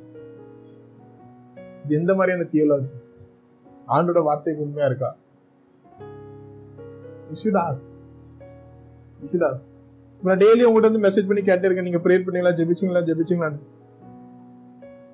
இது 1.83 1.99
எந்த 1.99 2.15
மாதிரியான 2.15 2.47
தியோலாஜி 2.51 2.95
ஆண்டோட 3.87 4.23
வார்த்தைக்கு 4.23 4.63
உண்மையா 4.63 4.87
இருக்கா? 4.87 5.15
விஷுடாஸ் 7.33 7.85
விஷுடாஸ் 9.21 9.65
நான் 10.23 10.37
டெய்லி 10.37 10.63
உங்கள்கிட்ட 10.65 10.89
வந்து 10.91 10.99
மெசேஜ் 10.99 11.27
பண்ணி 11.27 11.41
கேட்டே 11.41 11.65
இருக்கேன் 11.65 11.83
நீங்க 11.83 11.97
ப்ரேயர் 11.97 12.27
பண்ணீங்களா? 12.27 12.53
ஜெபிச்சிங்களா? 12.59 13.01
ஜெபிச்சிங்களான்னு. 13.09 13.59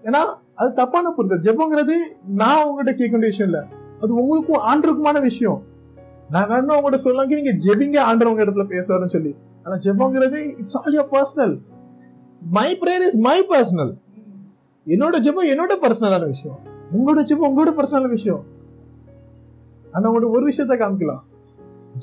ஏன்னா 0.02 0.21
அது 0.56 0.74
தப்பான 0.74 1.12
புரிதல். 1.12 1.39
ஜெபங்கிறது 1.39 1.95
நான் 2.28 2.65
உங்ககிட்ட 2.65 2.91
கேட்க 2.91 3.17
வேண்டிய 3.17 3.30
விஷயம் 3.30 3.52
இல்லை. 3.52 3.67
அது 4.00 4.15
உங்களுக்கும் 4.15 4.63
ஆண்டருக்குமான 4.71 5.21
விஷயம். 5.21 5.63
நான் 6.30 6.48
வேணும் 6.48 6.76
உங்கள்கிட்ட 6.78 6.96
சொல்லுவாங்க 6.96 7.36
நீங்க 7.36 7.54
ஜெபிங்க 7.66 7.98
ஆண்டவங்க 8.10 8.34
உங்க 8.34 8.44
இடத்துல 8.44 8.66
பேசுவாருன்னு 8.74 9.16
சொல்லி. 9.16 9.36
ஆனா 9.64 9.76
ஜெபங்கிறது 9.76 10.58
it's 10.58 10.78
all 10.78 10.98
your 10.98 11.12
personal 11.16 11.54
my 12.42 12.80
prayer 12.82 13.06
is 13.10 13.18
my 13.18 13.38
personal 13.50 13.94
என்னோட 14.88 15.16
ஜெபம் 15.28 15.52
என்னோட 15.54 15.74
பர்சனலான 15.84 16.26
விஷயம். 16.26 16.60
உங்களோட 16.92 17.22
ஜெபம் 17.30 17.48
உங்களோட 17.52 17.72
பர்சனல் 17.80 18.08
விஷயம். 18.08 18.44
ஆனா 19.92 20.06
உங்களோட 20.10 20.30
ஒரு 20.30 20.52
விஷயத்த 20.52 20.76
காமிக்கலாம். 20.82 21.24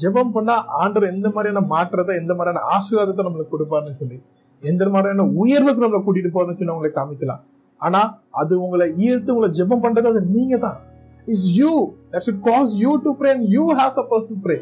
ஜெபம் 0.02 0.30
பண்ணா 0.30 0.54
ஆண்டவர் 0.66 1.12
எந்த 1.12 1.30
மாதிரியான 1.30 1.66
மாற்றத்தை 1.66 2.16
எந்த 2.16 2.34
மாதிரியான 2.34 2.64
ஆசீர்வாதத்தை 2.74 3.24
நம்மளுக்கு 3.26 3.54
கொடுப்பாருன்னு 3.54 3.98
சொல்லி. 3.98 4.22
எந்த 4.60 4.88
மாதிரியான 4.88 5.26
உயர்வுக்கு 5.32 5.84
நம்மளை 5.84 6.00
கூட்டிட்டு 6.06 6.30
போறோம்னு 6.34 6.58
சொல்லி 6.60 6.72
உங்களுக்கு 6.72 7.00
காமிக்கலாம். 7.00 7.42
ஆனா 7.76 8.00
அது 8.30 8.62
உங்களை 8.62 8.86
ஈர்த்து 9.06 9.30
உங்களை 9.30 9.50
ஜெபம் 9.60 9.84
பண்றது 9.84 10.08
அது 10.12 10.22
நீங்க 10.26 10.56
தான் 10.56 10.78
is 11.26 11.56
you 11.56 11.72
that 12.10 12.22
should 12.22 12.40
cause 12.42 12.74
you 12.76 13.00
to 13.02 13.14
pray 13.14 13.32
and 13.32 13.44
you 13.48 13.64
are 13.74 13.90
supposed 13.90 14.28
to 14.28 14.36
pray 14.36 14.60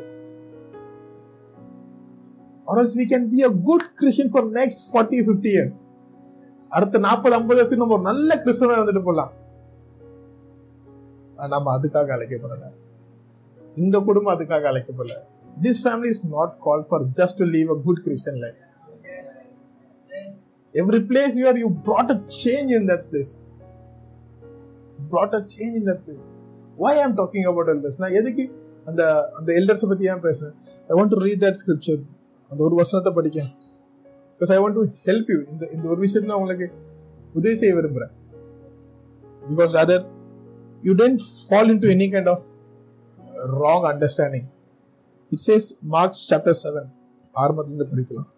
or 2.68 2.78
else 2.78 2.96
we 2.96 3.06
can 3.06 3.30
be 3.30 3.42
a 3.42 3.50
good 3.68 3.82
christian 3.96 4.28
for 4.28 4.42
next 4.52 4.78
40 4.92 5.24
50 5.28 5.56
years 5.58 5.76
அடுத்த 6.72 6.98
நாற்பது 7.04 7.34
ஐம்பது 7.36 7.58
வருஷம் 7.60 7.80
நம்ம 7.82 7.94
ஒரு 7.96 8.04
நல்ல 8.08 8.30
கிறிஸ்தவனா 8.42 8.76
இருந்துட்டு 8.78 9.06
போகலாம் 9.06 9.32
நம்ம 11.50 11.72
அதுக்காக 11.76 12.12
அழைக்கப்படல 12.16 12.66
இந்த 13.76 13.96
குடும்பம் 14.08 14.34
அதுக்காக 14.34 14.68
அழைக்கப்படல 14.70 15.16
this 15.56 15.80
family 15.84 16.10
is 16.14 16.24
not 16.34 16.54
call 16.66 16.84
for 16.88 17.04
just 17.18 17.38
to 17.40 17.46
live 17.54 17.70
a 17.74 17.78
good 17.86 18.02
Christian 18.06 18.40
life 18.44 18.62
every 20.74 21.00
place 21.10 21.38
you 21.40 21.46
are 21.52 21.60
you 21.64 21.70
brought 21.88 22.12
a 22.16 22.18
change 22.42 22.70
in 22.78 22.86
that 22.92 23.04
place 23.10 23.32
brought 25.12 25.36
a 25.40 25.42
change 25.54 25.74
in 25.80 25.88
that 25.90 26.04
place 26.06 26.28
why 26.78 26.92
i'm 27.02 27.12
talking 27.18 27.48
about 27.50 27.70
elders 27.74 27.98
நான் 28.02 28.16
எதுக்கு 28.20 28.44
அந்த 28.86 29.02
அந்த 29.38 29.50
எல்டர்ஸை 29.58 29.88
பற்றி 29.90 30.06
ஏன் 30.12 30.22
பேசுகிறேன் 30.26 30.54
I 30.90 30.96
want 30.98 31.12
to 31.14 31.18
read 31.26 31.42
that 31.44 31.58
scripture 31.62 32.00
அந்த 32.50 32.60
ஒரு 32.62 32.76
வசனத்தை 32.80 33.12
படிக்க 33.18 33.40
because 34.32 34.52
I 34.56 34.60
want 34.62 34.78
to 34.78 34.84
help 35.08 35.30
you 35.34 35.38
இந்த 35.52 35.64
இந்த 35.76 35.84
ஒரு 35.88 36.00
விஷயத்தில் 36.00 36.36
உங்களுக்கு 36.38 36.68
உதவி 37.34 37.56
செய்ய 37.62 37.74
விரும்புகிறேன் 37.78 38.14
because 39.42 39.74
other 39.82 40.04
you 40.82 40.94
tend 40.94 41.22
fall 41.42 41.70
into 41.84 41.90
any 41.96 42.08
kind 42.14 42.30
of 42.34 42.46
wrong 43.60 43.86
understanding 43.92 44.48
it 45.32 45.44
says 45.48 45.68
Mark's 45.94 46.22
chapter 46.30 46.60
seven 46.64 46.88
ஆரம்பத்துலேருந்து 47.34 47.90
படிக்கலாம். 47.92 48.28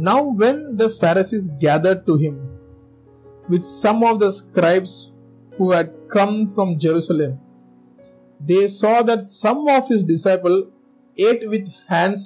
Now, 0.00 0.18
when 0.32 0.76
the 0.76 0.88
Pharisees 1.00 1.44
gathered 1.60 2.00
to 2.06 2.14
him 2.16 2.38
with 3.44 3.66
some 3.82 4.02
of 4.08 4.18
the 4.18 4.28
scribes 4.32 4.96
who 5.60 5.70
had 5.72 5.88
come 6.08 6.34
from 6.48 6.68
Jerusalem, 6.78 7.32
they 8.40 8.66
saw 8.66 9.02
that 9.02 9.20
some 9.20 9.68
of 9.68 9.88
his 9.88 10.02
disciples 10.04 10.60
ate 11.16 11.42
with 11.46 11.66
hands 11.86 12.22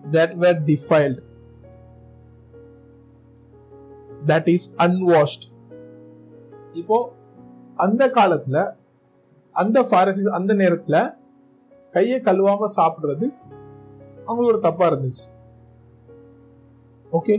that 0.00 0.36
were 0.36 0.56
defiled, 0.70 1.20
that 4.26 4.46
is, 4.48 4.64
unwashed. 4.86 5.44
இப்போ 6.72 6.96
அந்த 7.76 8.02
காலத்துல 8.16 8.58
அந்த 9.54 9.78
பாரசிஸ் 9.90 10.30
அந்த 10.38 10.52
நேரத்துல 10.54 10.96
கையை 11.94 12.18
கழுவாம 12.20 12.68
சாப்பிடுறது 12.76 13.26
அவங்களோட 14.26 14.58
தப்பா 14.60 14.86
இருந்துச்சு 14.90 15.26
okay 17.12 17.36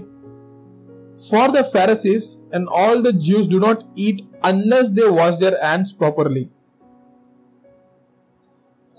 for 1.23 1.53
the 1.57 1.61
Pharisees 1.73 2.27
and 2.55 2.67
all 2.81 3.05
the 3.07 3.13
Jews 3.27 3.51
to 3.53 3.59
not 3.67 3.83
eat 4.07 4.23
unless 4.43 4.91
they 4.91 5.09
wash 5.09 5.37
their 5.37 5.57
hands 5.61 5.91
properly, 5.93 6.51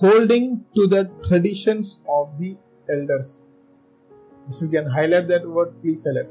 holding 0.01 0.65
to 0.75 0.87
the 0.87 1.11
traditions 1.29 2.03
of 2.09 2.39
the 2.39 2.57
elders. 2.89 3.47
If 4.49 4.63
you 4.63 4.69
can 4.69 4.91
highlight 4.91 5.29
that 5.29 5.47
word, 5.49 5.73
please 5.83 6.05
highlight. 6.07 6.31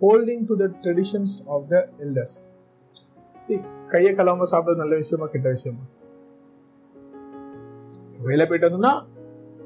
holding 0.00 0.46
to 0.46 0.54
the 0.56 0.68
traditions 0.82 1.30
of 1.48 1.60
the 1.68 1.80
elders 2.04 2.32
see 3.40 3.58
கையை 3.92 4.12
கலாம 4.18 4.46
சாப்பிட்டது 4.52 4.80
நல்ல 4.82 4.94
விஷயமா 5.02 5.26
கெட்ட 5.32 5.48
விஷயமா 5.56 5.84
வேலை 8.28 8.44
போயிட்டு 8.48 8.66
வந்தோம்னா 8.68 8.92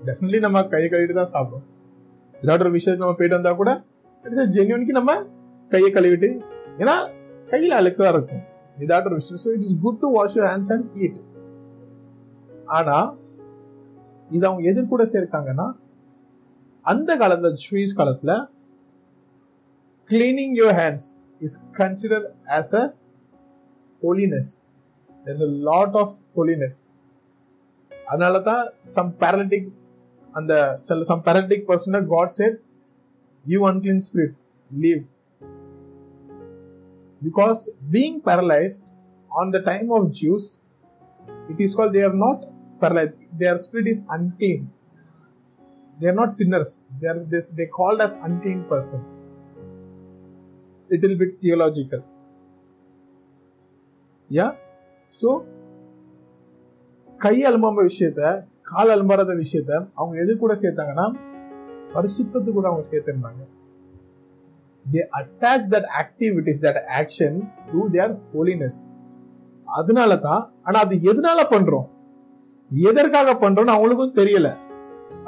definitely 0.08 0.40
நம்ம 0.46 0.62
கையை 0.72 0.88
கழுவிட்டு 0.92 1.16
தான் 1.20 1.30
சாப்பிடும் 1.34 1.64
ஏதாவது 2.42 2.64
ஒரு 2.64 2.72
விஷயத்துக்கு 2.76 3.04
நம்ம 3.04 3.16
போயிட்டு 3.20 3.38
வந்தா 3.38 3.52
கூட 3.60 3.72
இட்ஸ் 4.24 4.52
ஜென்யூனுக்கு 4.56 4.96
நம்ம 4.98 5.12
கையை 5.70 5.90
கழுவிட்டு 5.92 6.30
ஏன்னா 6.82 6.94
கையில் 7.48 7.78
அழுக்காக 7.78 8.10
இருக்கும். 8.14 8.42
இதாட்ட 8.76 9.08
ஒரு 9.10 9.18
விஷயம். 9.20 9.40
So 9.44 9.50
it's 9.56 9.74
good 9.84 10.00
to 10.02 10.08
wash 10.16 10.36
your 10.38 10.48
hands 10.50 10.72
and 10.74 10.86
eat 11.04 11.18
ஆனால் 12.76 13.08
இது 14.30 14.44
அவங்க 14.48 14.62
எதிர்கூட 14.72 15.04
சேர்க்காங்கன்னா 15.14 15.66
அந்த 16.84 17.10
காலத்தில் 17.16 17.56
ஜூயிஸ் 17.64 17.96
காலத்தில் 17.96 18.36
cleaning 20.08 20.54
your 20.60 20.78
hands 20.80 21.08
is 21.46 21.56
consider 21.80 22.26
as 22.58 22.72
a 22.82 22.84
holiness 24.02 24.50
there's 25.24 25.42
a 25.46 25.50
lot 25.68 25.96
of 26.02 26.14
holiness 26.36 26.78
அதனால 28.06 28.36
தான் 28.40 28.62
சம் 28.94 29.10
பேரலிட்டிக் 29.22 29.68
அந்த 30.34 30.52
சில 30.80 31.06
some 31.10 31.22
paralytic 31.26 31.66
person 31.70 32.08
God 32.14 32.34
said 32.38 32.56
you 33.44 33.58
unclean 33.70 34.02
spirit 34.08 34.34
leave 34.70 35.02
because 37.22 37.72
being 37.90 38.20
paralyzed 38.20 38.96
on 39.30 39.50
the 39.50 39.62
time 39.62 39.90
of 39.92 40.12
Jews 40.12 40.64
it 41.48 41.60
is 41.60 41.74
called 41.74 41.92
they 41.92 42.02
are 42.02 42.14
not 42.14 42.46
paralyzed 42.80 43.38
their 43.38 43.56
spirit 43.56 43.88
is 43.88 44.06
unclean 44.08 44.70
they 46.00 46.08
are 46.08 46.14
not 46.14 46.30
sinners 46.30 46.84
they 47.00 47.08
are 47.08 47.24
this 47.24 47.50
they 47.50 47.66
called 47.66 48.00
as 48.00 48.14
unclean 48.22 48.64
person 48.64 49.04
little 50.90 51.16
bit 51.16 51.40
theological 51.40 52.02
yeah 54.28 54.52
so 55.10 55.46
கை 57.24 57.36
அலம்பாம 57.48 57.82
விஷயத்த 57.88 58.22
கால் 58.62 58.90
அலம்பாத 58.94 59.32
விஷயத்த 59.34 59.72
அவங்க 59.94 60.20
எது 60.22 60.38
கூட 60.38 60.54
சேர்த்தாங்கன்னா 60.54 61.06
பரிசுத்தத்து 61.94 62.52
கூட 62.52 62.68
அவங்க 62.68 62.84
சேர்த்திருந்தாங்க 62.88 63.42
they 64.92 65.02
attach 65.20 65.66
that 65.74 65.88
activities 66.02 66.62
that 66.66 66.80
action 67.00 67.36
to 67.72 67.82
their 67.96 68.14
holiness 68.32 68.78
அதனால 69.68 70.10
தான் 70.26 70.42
ஆனால் 70.62 70.82
அது 70.84 70.96
எதனால 71.10 71.40
பண்ணுறோம் 71.54 71.86
எதற்காக 72.70 73.30
பண்ணுறோம்னு 73.42 73.74
அவங்களுக்கும் 73.74 74.16
தெரியல. 74.18 74.48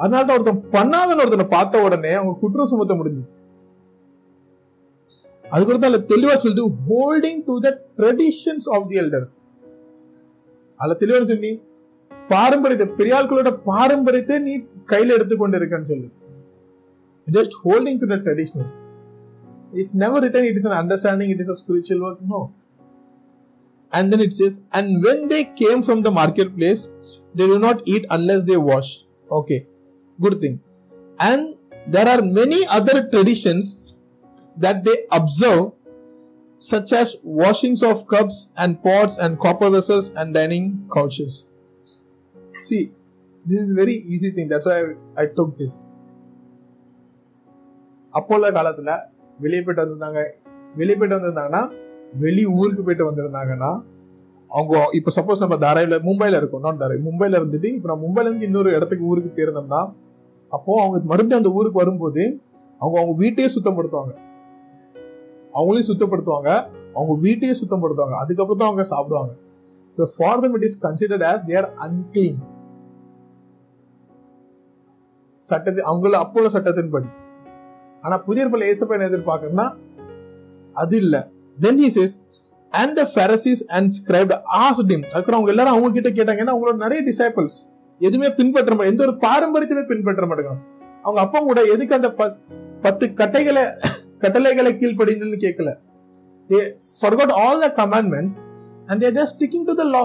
அதனால 0.01 0.23
தான் 0.25 0.37
ஒருத்தன் 0.37 0.65
பண்ணாதன்னு 0.75 1.23
ஒருத்தனை 1.25 1.47
பார்த்த 1.49 1.83
உடனே 1.87 2.13
அவங்க 2.13 2.35
குற்றம் 2.41 2.71
சுமத்த 2.73 2.95
முடிஞ்சிச்சு. 2.95 3.37
அது 5.45 5.63
கூட 5.65 5.79
தான் 5.79 6.09
தெளிவா 6.13 6.35
சொல்லுது 6.43 6.65
holding 6.89 7.41
to 7.49 7.55
the 7.59 7.71
traditions 7.99 8.69
of 8.75 8.87
the 8.91 8.99
elders 9.03 9.35
அதுல 10.81 10.97
தெளிவா 11.03 11.21
சொல்லி 11.33 11.53
பாரம்பரியத்தை 12.31 12.87
பெரியாள்களோட 13.01 13.51
பாரம்பரியத்தை 13.71 14.37
நீ 14.47 14.55
கையில 14.93 15.15
எடுத்துக்கொண்டு 15.17 15.59
இருக்கன்னு 15.59 15.91
சொல்லுது. 15.93 16.15
Just 17.27 17.57
holding 17.65 18.01
to 18.03 18.09
the 18.13 18.19
traditionals 18.27 18.77
It's 19.80 19.96
never 20.04 20.24
written 20.26 20.48
it 20.50 20.60
is 20.62 20.68
an 20.70 20.80
understanding 20.82 21.32
it 21.36 21.42
is 21.46 21.54
a 21.56 21.60
spiritual 21.64 22.06
work 22.10 22.24
no 22.34 22.42
And 23.94 24.12
then 24.12 24.20
it 24.20 24.34
says, 24.34 24.54
and 24.74 25.02
when 25.04 25.20
they 25.30 25.44
came 25.56 25.82
from 25.82 26.02
the 26.02 26.12
marketplace, 26.12 26.82
they 27.34 27.46
do 27.46 27.60
not 27.60 27.82
eat 27.86 28.06
unless 28.10 28.42
they 28.44 28.58
wash. 28.70 28.90
Okay, 29.32 29.60
good 30.20 30.42
thing. 30.42 30.56
And 31.20 31.42
there 31.88 32.08
are 32.14 32.22
many 32.40 32.60
other 32.70 32.98
traditions 33.10 33.98
that 34.58 34.84
they 34.84 34.98
observe, 35.12 35.64
such 36.60 36.92
as 36.94 37.08
washings 37.24 37.84
of 37.84 38.08
cups 38.08 38.52
and 38.58 38.84
pots 38.84 39.18
and 39.18 39.40
copper 39.40 39.70
vessels 39.70 40.14
and 40.16 40.34
dining 40.34 40.68
couches. 40.90 41.34
See, 42.68 42.84
this 43.46 43.60
is 43.60 43.72
very 43.74 43.98
easy 44.14 44.32
thing. 44.32 44.50
That's 44.50 44.66
why 44.66 44.78
I, 44.82 45.24
I 45.24 45.28
took 45.40 45.58
this. 45.58 45.76
அப்போ 48.18 48.34
உள்ள 48.36 48.48
காலத்துல 48.58 48.92
வெளியே 49.45 49.63
போயிட்டு 49.63 49.83
வந்திருந்தாங்க. 49.83 50.21
வெளியே 50.77 50.97
போயிட்டு 50.97 51.19
வந்திருந்தாங்கன்னா 51.19 51.63
வெளி 52.25 52.45
ஊருக்கு 52.61 52.83
போயிட்டு 52.85 53.09
வந்திருந்தாங்கன்னா 53.11 53.71
அவங்க 54.51 54.75
இப்போ 54.99 55.11
சப்போஸ் 55.17 55.43
நம்ம 55.45 55.57
தாராயில 55.65 55.97
மும்பைல 56.07 56.39
இருக்கோம். 56.41 56.63
நான் 56.67 56.81
தாராய் 56.83 57.05
மும்பைல 57.09 57.39
இருந்துட்டு 57.41 57.69
இப்போ 57.77 57.89
நான் 57.91 58.03
மும்பைல 58.05 58.29
இருந்து 58.29 58.47
இன்னொரு 58.49 58.71
இடத்துக்கு 58.77 59.05
ஊருக்கு 59.05 59.31
போயிருந்தோம்னா 59.37 59.83
அப்போ 60.57 60.73
அவங்க 60.83 60.97
மறுபடியும் 61.11 61.43
அந்த 61.43 61.51
ஊருக்கு 61.59 61.79
வரும்போது 61.79 62.23
அவங்க 62.83 62.97
அவங்க 63.01 63.15
வீட்டையே 63.23 63.49
சுத்தப்படுத்துவாங்க. 63.57 64.13
அவங்களையும் 65.55 65.91
சுத்தப்படுத்துவாங்க. 65.91 66.51
அவங்க 66.95 67.15
வீட்டையே 67.21 67.55
சுத்தப்படுத்துவாங்க. 67.61 68.17
அதுக்கப்புறம் 68.23 68.61
தான் 68.61 68.69
அவங்க 68.71 68.85
சாப்பிடுவாங்க. 68.85 69.33
இப்போ 69.91 70.07
for 70.17 70.41
them 70.41 70.55
it 70.55 70.67
is 70.69 70.79
considered 70.87 71.25
as 71.31 71.47
their 71.47 71.69
unclean 71.87 72.41
சட்டத்தை 75.43 75.83
அவங்கள 75.91 76.19
அப்போ 76.25 76.39
உள்ள 76.41 76.51
சட்டத்தின்படி. 76.59 77.11
ஆனா 78.05 78.17
புதிய 78.19 78.49
பல 78.49 78.65
ஏசப்பா 78.65 78.95
என்ன 78.97 79.65
அது 80.77 80.97
இல்ல. 80.97 81.17
Then 81.59 81.81
he 81.83 81.89
says 81.97 82.15
and 82.73 82.95
the 82.99 83.05
Pharisees 83.13 83.63
and 83.77 83.91
scribes 83.97 84.35
asked 84.59 84.83
அதுக்கப்புறம் 84.93 85.39
அவங்க 85.39 85.53
எல்லாரும் 85.55 85.75
அவங்க 85.75 85.91
கிட்ட 85.97 86.11
கேட்டாங்க 86.11 86.43
ஏன்னா 86.45 86.55
அவங்களோட 86.55 86.79
நிறைய 86.85 87.01
டிசைபிள்ஸ் 87.09 87.57
எதுவுமே 87.99 88.29
பின்பற்ற 88.37 88.71
மாட்டாங்க 88.71 88.93
எந்த 88.93 89.03
ஒரு 89.07 89.15
பாரம்பரியத்தையுமே 89.25 89.85
பின்பற்ற 89.89 90.27
மாட்டாங்க. 90.27 90.53
அவங்க 91.05 91.21
அப்பா 91.21 91.39
கூட 91.41 91.61
எதுக்கு 91.73 91.95
அந்த 91.95 92.09
பத்து 92.85 93.05
கட்டைகளை 93.15 93.65
கட்டளைகளை 94.23 94.71
கீழ்ப்படிந்ததுன்னு 94.73 95.41
கேட்கல. 95.45 95.71
They 96.51 96.59
forgot 96.95 97.35
all 97.43 97.61
the 97.61 97.69
commandments 97.81 98.39
and 98.89 99.01
they're 99.03 99.17
just 99.19 99.37
sticking 99.37 99.67
to 99.69 99.75
the 99.75 99.87
law 99.89 100.05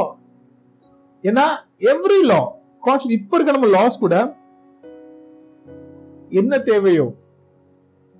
ஏன்னா 1.23 1.45
எவ்ரி 1.93 2.19
லா 2.25 2.41
கான்ஸ்ட் 2.83 3.15
இப்போ 3.17 3.35
இருக்க 3.37 3.51
நம்ம 3.51 3.69
லாஸ் 3.77 3.97
கூட 3.99 4.15
என்ன 6.31 6.57
தேவையோ 6.69 7.05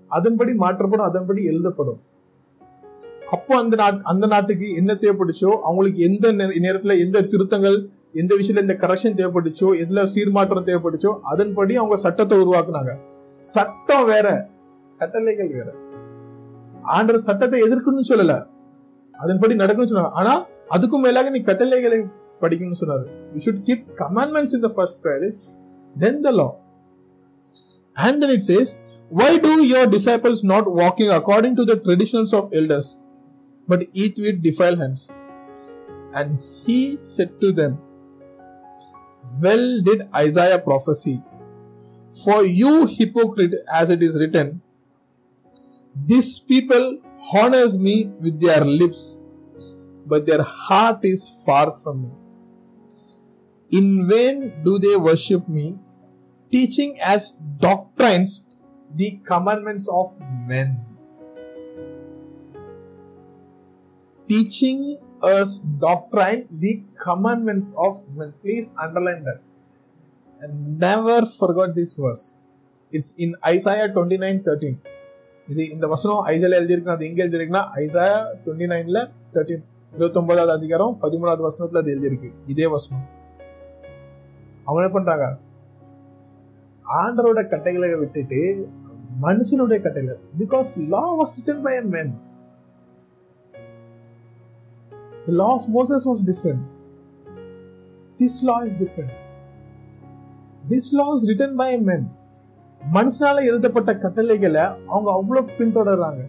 அதன்படி 0.08 0.54
மாற்றப்படும் 0.54 1.06
அதன்படி 1.06 1.44
எழுதப்படும். 1.44 2.02
அப்போ 3.32 3.58
அந்த 3.58 3.76
நாட் 3.76 4.00
அந்த 4.04 4.28
நாட்டுக்கு 4.28 4.74
என்ன 4.74 4.94
தேவைப்பட்டுச்சோ 4.94 5.60
அவங்களுக்கு 5.60 6.02
எந்த 6.02 6.32
நே- 6.32 6.58
நேரத்துல 6.62 7.00
எந்த 7.00 7.22
திருத்தங்கள் 7.22 7.89
எந்த 8.13 8.36
விஷயத்துல 8.36 8.58
எந்த 8.58 8.78
கரெக்ஷன் 8.80 9.13
தேவைப்பட்டுச்சோ 9.13 9.80
எதுல 9.80 10.08
சீர்மாற்றம் 10.15 10.65
தேவைப்பட்டுச்சோ 10.65 11.20
அதன்படி 11.22 11.76
அவங்க 11.76 11.98
சட்டத்தை 11.98 12.38
உருவாக்குனாங்க. 12.38 12.98
சட்டம் 13.38 14.06
வேற 14.06 14.48
கட்டளைகள் 14.98 15.50
வேற. 15.50 15.74
ஆண்டர் 16.96 17.15
சட்டத்தை 17.15 17.62
எதிர்க்கணும்னு 17.62 18.04
சொல்லல. 18.10 18.46
அதன்படி 19.12 19.56
நடக்கணும்னு 19.56 19.94
சொன்னாங்க. 19.94 20.10
ஆனா 20.10 20.46
அதுக்கும் 20.70 21.02
மேலாக 21.02 21.30
நீ 21.30 21.41
கட்டளைகளை 21.41 22.00
படிக்கணும்னு 22.41 22.74
சொன்னாரு. 22.86 23.06
You 23.36 23.52
should 23.52 23.63
keep 23.63 23.86
commandments 23.98 24.54
in 24.54 24.60
the 24.60 24.68
first 24.68 25.06
priorities 25.06 25.36
then 25.98 26.22
the 26.22 26.32
law 26.32 26.63
And 27.98 28.22
then 28.22 28.30
it 28.30 28.42
says, 28.42 29.02
Why 29.10 29.38
do 29.38 29.64
your 29.66 29.88
disciples 29.88 30.44
not 30.44 30.66
walking 30.70 31.10
according 31.10 31.56
to 31.56 31.66
the 31.66 31.80
traditions 31.80 32.34
of 32.34 32.54
elders, 32.54 33.02
but 33.68 33.84
eat 33.94 34.18
with 34.18 34.44
defiled 34.44 34.80
hands? 34.80 35.14
And 36.14 36.36
he 36.36 36.98
said 36.98 37.40
to 37.42 37.52
them, 37.52 37.80
Well 39.42 39.82
did 39.82 40.04
Isaiah 40.16 40.60
prophesy, 40.60 41.24
For 42.24 42.44
you 42.44 42.86
hypocrite, 42.88 43.56
as 43.76 43.90
it 43.90 44.04
is 44.04 44.20
written, 44.20 44.62
This 45.96 46.40
people 46.40 47.00
honors 47.34 47.80
me 47.80 48.12
with 48.20 48.42
their 48.42 48.64
lips, 48.64 49.24
but 50.06 50.28
their 50.28 50.44
heart 50.44 51.00
is 51.04 51.44
far 51.46 51.72
from 51.72 52.04
me. 52.04 52.12
In 53.72 54.08
vain 54.08 54.64
do 54.64 54.78
they 54.80 54.96
worship 54.98 55.48
me, 55.50 55.80
teaching 56.52 56.96
as 57.06 57.40
doctrines 57.58 58.32
the 58.91 59.20
commandments 59.24 59.89
of 59.91 60.08
men. 60.48 60.82
Teaching 64.28 64.98
us 65.24 65.58
doctrine 65.58 66.48
the 66.52 66.84
commandments 66.98 67.76
of 67.78 67.94
men. 68.15 68.34
Please 68.41 68.74
underline 68.82 69.24
that. 69.24 69.39
And 70.39 70.80
never 70.80 71.26
forgot 71.26 71.76
this 71.76 71.94
verse. 71.96 72.39
It's 72.91 73.15
in 73.18 73.36
Isaiah 73.48 73.89
29 73.89 74.44
13. 74.44 74.76
இது 75.48 75.63
இந்த 75.72 75.88
வசனம் 75.88 76.22
ஐசால 76.32 76.58
எழுதியிருக்கு 76.60 76.94
அது 76.94 77.08
எங்க 77.08 77.20
எழுதியிருக்குன்னா 77.24 77.63
Isaiah 77.82 78.15
twenty 78.44 78.68
நைன்ல 78.72 79.00
thirteen 79.34 79.63
இருபத்தொன்பதாவது 79.94 80.52
அதிகாரம் 80.52 80.94
பதிமூணாவது 81.04 81.44
வசனத்துல 81.48 81.82
அது 81.84 81.91
எழுதியிருக்கு 81.96 82.30
இதே 82.54 82.68
வசனம் 82.76 83.04
அவங்க 84.68 84.80
என்ன 84.82 84.91
பண்றாங்க 84.96 85.26
ஆண்டரோட 86.86 87.50
கட்டைகளை 87.50 87.95
விட்டுட்டு 87.95 88.69
மனுஷனுடைய 89.21 89.82
கட்டைகளை 89.82 90.15
because 90.39 90.71
law 90.88 91.04
was 91.19 91.36
written 91.38 91.62
by 91.62 91.76
human 91.89 92.13
the 95.28 95.32
law 95.32 95.56
of 95.56 95.63
moses 95.69 96.06
was 96.06 96.19
different. 96.24 96.62
This 98.17 98.43
law 98.43 98.60
is 98.62 98.76
different. 98.76 99.12
This 100.63 100.93
law 100.93 101.08
is 101.15 101.24
written 101.30 101.52
by 101.62 101.69
men 101.88 102.04
மனுஷனால 102.93 103.43
எழுதப்பட்ட 103.45 103.98
கட்டளைகளை 103.98 104.62
அவங்க 104.62 105.12
அவ்வளவு 105.12 105.52
பின்தொடர்றாங்க. 105.52 106.21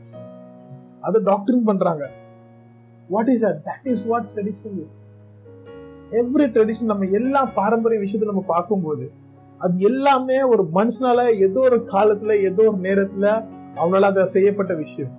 அதை 1.01 1.23
டாக்டரிங் 1.23 1.65
பண்றாங்க. 1.65 2.11
What 3.09 3.29
is 3.29 3.45
that 3.45 3.61
that 3.69 3.85
is 3.93 4.05
what 4.07 4.31
traditional 4.35 4.81
is 4.81 4.97
every 6.23 6.47
tradition 6.57 6.91
நம்ம 6.93 7.07
எல்லா 7.11 7.47
பாரம்பரிய 7.47 8.01
விஷயத்தை 8.01 8.35
நம்ம 8.35 8.45
பார்க்கும்போது 8.47 9.13
அது 9.59 9.79
எல்லாமே 9.79 10.43
ஒரு 10.43 10.69
மனுஷனால 10.75 11.31
ஏதோ 11.31 11.61
ஒரு 11.61 11.77
காலத்துல 11.77 12.43
ஏதோ 12.43 12.63
ஒரு 12.63 12.77
நேரத்துல 12.77 13.49
அவனால 13.77 14.01
அதை 14.01 14.25
செய்யப்பட்ட 14.25 14.75
விஷயம். 14.75 15.11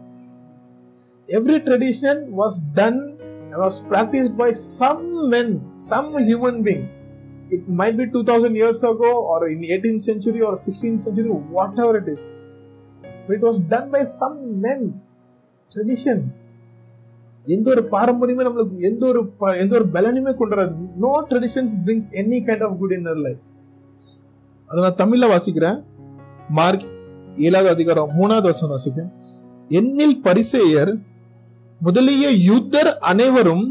Every 1.25 1.59
tradition 1.61 2.25
was 2.37 2.57
done 2.73 3.15
was 3.51 3.71
practice 3.89 4.35
by 4.37 4.53
some 4.53 5.05
men 5.05 5.61
some 5.73 6.17
human 6.17 6.63
being 6.63 6.95
it 7.49 7.61
might 7.77 7.97
be 7.97 8.03
2000 8.03 8.53
years 8.53 8.81
ago 8.81 9.13
or 9.13 9.51
in 9.51 9.59
18th 9.59 9.99
century 10.05 10.39
or 10.39 10.51
16th 10.51 10.97
century 11.05 11.39
whatever 11.55 11.99
it 11.99 12.07
is. 12.07 12.33
But 13.27 13.35
it 13.35 13.41
was 13.41 13.73
done 13.73 13.83
by 13.83 14.05
some 14.19 14.39
men. 14.61 14.91
Tradition. 15.75 16.21
எந்த 17.43 17.69
ஒரு 17.69 17.81
பாரம்பரியமே 17.81 18.45
நம்மளுக்கு 18.45 18.77
எந்த 18.77 19.05
ஒரு 19.05 19.27
ப- 19.27 19.57
எந்த 19.57 19.75
ஒரு 19.75 19.85
பலனுமே 19.93 20.35
கொண்டு 20.35 20.55
வராது. 20.55 20.73
No 20.97 21.25
traditions 21.29 21.75
brings 21.85 22.11
any 22.11 22.43
kind 22.45 22.63
of 22.63 22.79
good 22.79 22.91
in 22.91 23.03
life 23.03 23.39
அதை 24.69 24.79
நான் 24.83 24.99
தமிழ்ல 25.01 25.25
வாசிக்கிறேன். 25.33 25.77
மார்க் 26.49 26.85
ஏழாவது 27.33 27.69
அதிகாரம் 27.69 28.11
மூணாவது 28.17 28.47
வருஷம் 28.47 28.71
வாசிக்கிறேன் 28.73 29.11
என்னில் 29.67 30.17
பரிசேயர் 30.27 30.91
முதலிய 31.81 32.27
யூத்தர் 32.49 32.91
அனைவரும் 33.11 33.65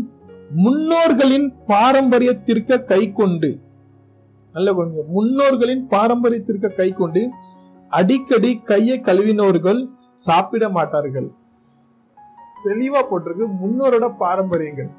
முன்னோர்களின் 0.64 1.46
பாரம்பரியத்திற்கு 1.66 2.84
கை 2.84 3.12
கொண்டு 3.12 3.50
நல்ல 4.52 4.68
குழந்தைங்க 4.72 5.06
முன்னோர்களின் 5.16 5.82
பாரம்பரியத்திற்கு 5.90 6.68
கை 6.74 6.88
கொண்டு 6.92 7.22
அடிக்கடி 7.88 8.52
கையை 8.70 8.96
கழுவினோர்கள் 9.00 9.80
சாப்பிட 10.12 10.68
மாட்டார்கள். 10.68 11.26
தெளிவா 12.62 13.00
போட்டிருக்கு 13.10 13.46
முன்னோரோட 13.62 14.06
பாரம்பரியங்கள். 14.18 14.90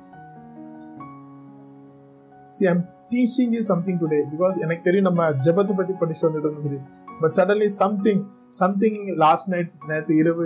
teaching 3.10 3.54
i'm 3.54 3.64
something 3.64 4.00
today 4.00 4.18
because 4.32 4.58
எனக்கு 4.60 4.82
தெரியும் 4.82 5.04
நம்ம 5.04 5.30
ஜபத்தை 5.46 5.74
பத்தி 5.76 5.94
படிச்சுட்டு 5.94 6.28
வந்துட்டு 6.28 6.64
தெரியும் 6.64 6.88
but 7.22 7.34
suddenly 7.38 7.66
something 7.76 8.22
something 8.50 9.06
last 9.16 9.50
night 9.50 9.72
நேற்று 9.88 10.16
இரவு 10.16 10.46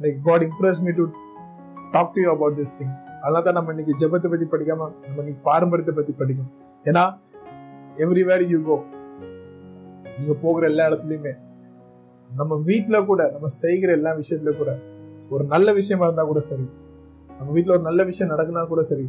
like 0.00 0.22
God 0.24 0.42
impress 0.42 0.82
me 0.82 0.90
to 0.90 1.06
talk 1.90 2.12
to 2.14 2.22
you 2.22 2.30
about 2.30 2.56
this 2.58 2.74
thing 2.78 2.94
அதனால 3.22 3.40
தான் 3.40 3.54
நம்ம 3.54 3.70
இன்னைக்கு 3.70 3.94
ஜபத்தை 3.98 4.28
பத்தி 4.30 4.46
படிக்காம 4.46 4.90
நம்ம 5.06 5.18
இன்னைக்கு 5.18 5.42
பாரம்பரியத்தை 5.42 5.94
பத்தி 5.94 6.12
படிக்கணும். 6.12 6.52
ஏன்னா 6.84 7.04
எவ்ரிவேர் 8.04 8.48
யூ 8.48 8.62
கோ 8.62 8.76
நீங்க 10.18 10.34
போகிற 10.34 10.66
எல்லா 10.66 10.88
இடத்துலயுமே 10.88 11.32
நம்ம 12.30 12.56
வீட்டில் 12.64 13.04
கூட 13.04 13.30
நம்ம 13.32 13.46
செய்கிற 13.46 13.92
எல்லா 13.92 14.10
விஷயத்துல 14.12 14.56
கூட 14.56 14.70
ஒரு 15.30 15.44
நல்ல 15.44 15.72
விஷயமா 15.72 16.04
இருந்தா 16.04 16.24
கூட 16.24 16.40
சரி. 16.40 16.66
நம்ம 17.30 17.52
வீட்டில் 17.52 17.72
ஒரு 17.72 17.82
நல்ல 17.82 18.02
விஷயம் 18.02 18.32
நடக்குனா 18.32 18.66
கூட 18.66 18.82
சரி. 18.82 19.06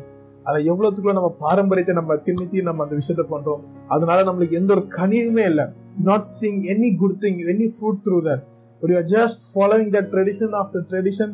அதை 0.49 0.59
எவ்வளவுக்குள்ள 0.71 1.13
நம்ம 1.17 1.29
பாரம்பரியத்தை 1.39 1.95
நம்ம 1.99 2.15
திணித்தி 2.27 2.59
நம்ம 2.69 2.83
அந்த 2.85 2.95
விஷயத்த 2.99 3.25
பண்றோம்? 3.33 3.63
அதனால 3.87 4.19
நம்மளுக்கு 4.27 4.59
எந்த 4.61 4.73
ஒரு 4.75 4.83
கனியுமே 4.99 5.43
இல்லை. 5.51 5.65
Not 6.09 6.25
seeing 6.35 6.59
any 6.73 6.89
good 7.01 7.17
thing 7.23 7.39
any 7.51 7.67
fruit 7.75 7.99
through 8.05 8.17
that 8.27 8.43
but 8.79 8.91
you 8.93 8.97
are 9.01 9.09
just 9.15 9.41
following 9.51 9.93
the 9.95 10.01
tradition 10.13 10.53
after 10.61 10.85
tradition 10.91 11.33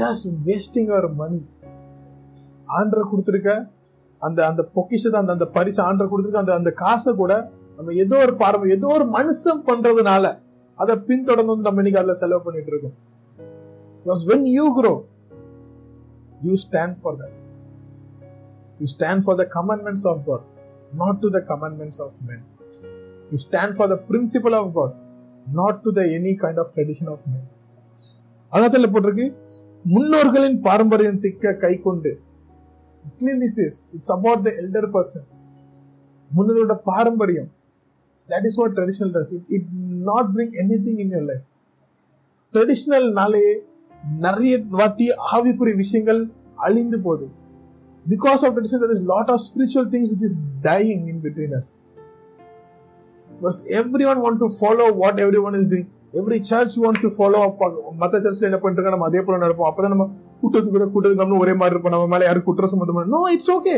just 0.00 0.26
wasting 0.48 0.90
our 0.94 1.08
money 1.22 1.40
ஆண்டரை 2.78 3.04
கொடுத்துருக்க 3.10 3.50
அந்த 4.22 4.38
அந்த 4.50 4.62
பொக்கிஷத்தை 4.76 5.18
அந்த 5.20 5.32
அந்த 5.32 5.46
பரிசு 5.56 5.80
ஆண்டரை 5.88 6.06
கொடுத்துருக்க 6.12 6.44
அந்த 6.44 6.54
அந்த 6.54 6.70
காசை 6.82 7.12
கூட 7.14 7.32
நம்ம 7.76 7.94
ஏதோ 8.04 8.16
ஒரு 8.24 8.34
பாரம்பரியம் 8.36 8.80
ஏதோ 8.80 8.88
ஒரு 8.98 9.06
மனுஷன் 9.18 9.64
பண்றதுனால 9.68 10.26
அதை 10.80 10.94
பின்தொடர்ந்து 11.08 11.52
வந்து 11.52 11.66
நம்ம 11.68 11.82
இன்னைக்கு 11.82 12.00
அதில் 12.00 12.20
செலவு 12.22 12.42
பண்ணிட்டு 12.42 12.70
இருக்கோம். 12.72 12.96
Because 14.04 14.22
when 14.30 14.46
you 14.56 14.66
grow, 14.78 14.96
you 16.46 16.54
stand 16.64 16.94
for 17.02 17.18
that. 17.20 17.34
You 18.80 18.88
stand 18.92 19.22
for 19.24 19.38
the 19.40 19.44
commandments 19.56 20.04
of 20.10 20.20
God, 20.26 20.42
not 20.92 21.20
to 21.22 21.28
the 21.30 21.42
commandments 21.50 21.98
of 22.00 22.12
men. 22.28 22.40
You 23.30 23.38
stand 23.38 23.70
for 23.78 23.86
the 23.88 23.98
principle 24.10 24.54
of 24.54 24.66
God, 24.74 24.92
not 25.46 25.76
to 25.84 25.90
the 25.92 26.04
any 26.18 26.34
kind 26.36 26.58
of 26.58 26.68
tradition 26.76 27.08
of 27.14 27.20
men. 27.32 27.44
அதான் 28.52 28.92
போட்டிருக்கு 28.94 29.26
முன்னோர்களின் 29.84 30.58
பாரம்பரியம் 30.66 31.18
திக்க 31.24 31.52
கை 31.64 31.72
கொண்டு 31.86 32.12
it's 33.96 34.12
about 34.16 34.44
the 34.46 34.50
elder 34.62 34.88
person 34.96 35.26
முன்னோரோட 36.30 36.76
பாரம்பரியம் 36.90 37.50
that 38.28 38.46
is 38.48 38.58
what 38.60 38.74
traditional 38.78 39.12
dress 39.16 39.32
it 39.36 39.50
it 39.56 39.68
not 40.10 40.30
bring 40.34 40.54
anything 40.86 41.00
in 41.04 41.12
your 41.16 41.26
life 41.32 41.46
ட்ரெடிஷ்னல்னாலே 42.54 43.44
நிறைய 44.20 44.54
வாட்டி 44.78 45.06
ஆவிக்குரிய 45.34 45.76
விஷயங்கள் 45.84 46.20
அழிந்து 46.66 46.98
போகுது 47.06 47.26
because 48.12 48.40
of 48.44 48.52
tradition 48.56 48.82
there 48.82 48.94
is 48.96 49.02
lot 49.14 49.28
of 49.34 49.38
spiritual 49.46 49.86
things 49.92 50.06
which 50.12 50.24
is 50.28 50.34
dying 50.68 51.02
in 51.12 51.18
between 51.26 51.52
us. 51.58 51.68
Because 53.30 53.58
everyone 53.80 54.18
want 54.24 54.38
to 54.42 54.48
follow 54.60 54.88
what 55.02 55.16
everyone 55.24 55.56
is 55.60 55.66
doing. 55.72 55.86
Every 56.18 56.36
church 56.50 56.74
want 56.82 57.00
to 57.04 57.08
follow 57.16 57.38
up 57.46 57.58
மற்ற 58.02 58.18
சர்ச்ல 58.26 58.48
என்ன 58.48 58.58
பண்ணுறாங்க 58.62 58.90
நம்ம 58.94 59.06
அதே 59.08 59.20
போல 59.26 59.36
நடப்போம். 59.42 59.68
அப்பதான் 59.70 59.92
நம்ம 59.94 60.04
கூட்டத்துக்கு 60.42 60.74
கூட 60.76 60.86
கூட்டத்துக்கு 60.94 61.22
நம்ம 61.22 61.38
ஒரே 61.44 61.54
மாதிரி 61.60 61.74
இருப்போம். 61.74 61.94
நம்ம 61.94 62.06
மேலே 62.12 62.24
யாரும் 62.28 62.46
குற்றம் 62.46 62.70
சுமத்த 62.72 63.04
no 63.14 63.20
it's 63.34 63.50
okay 63.56 63.74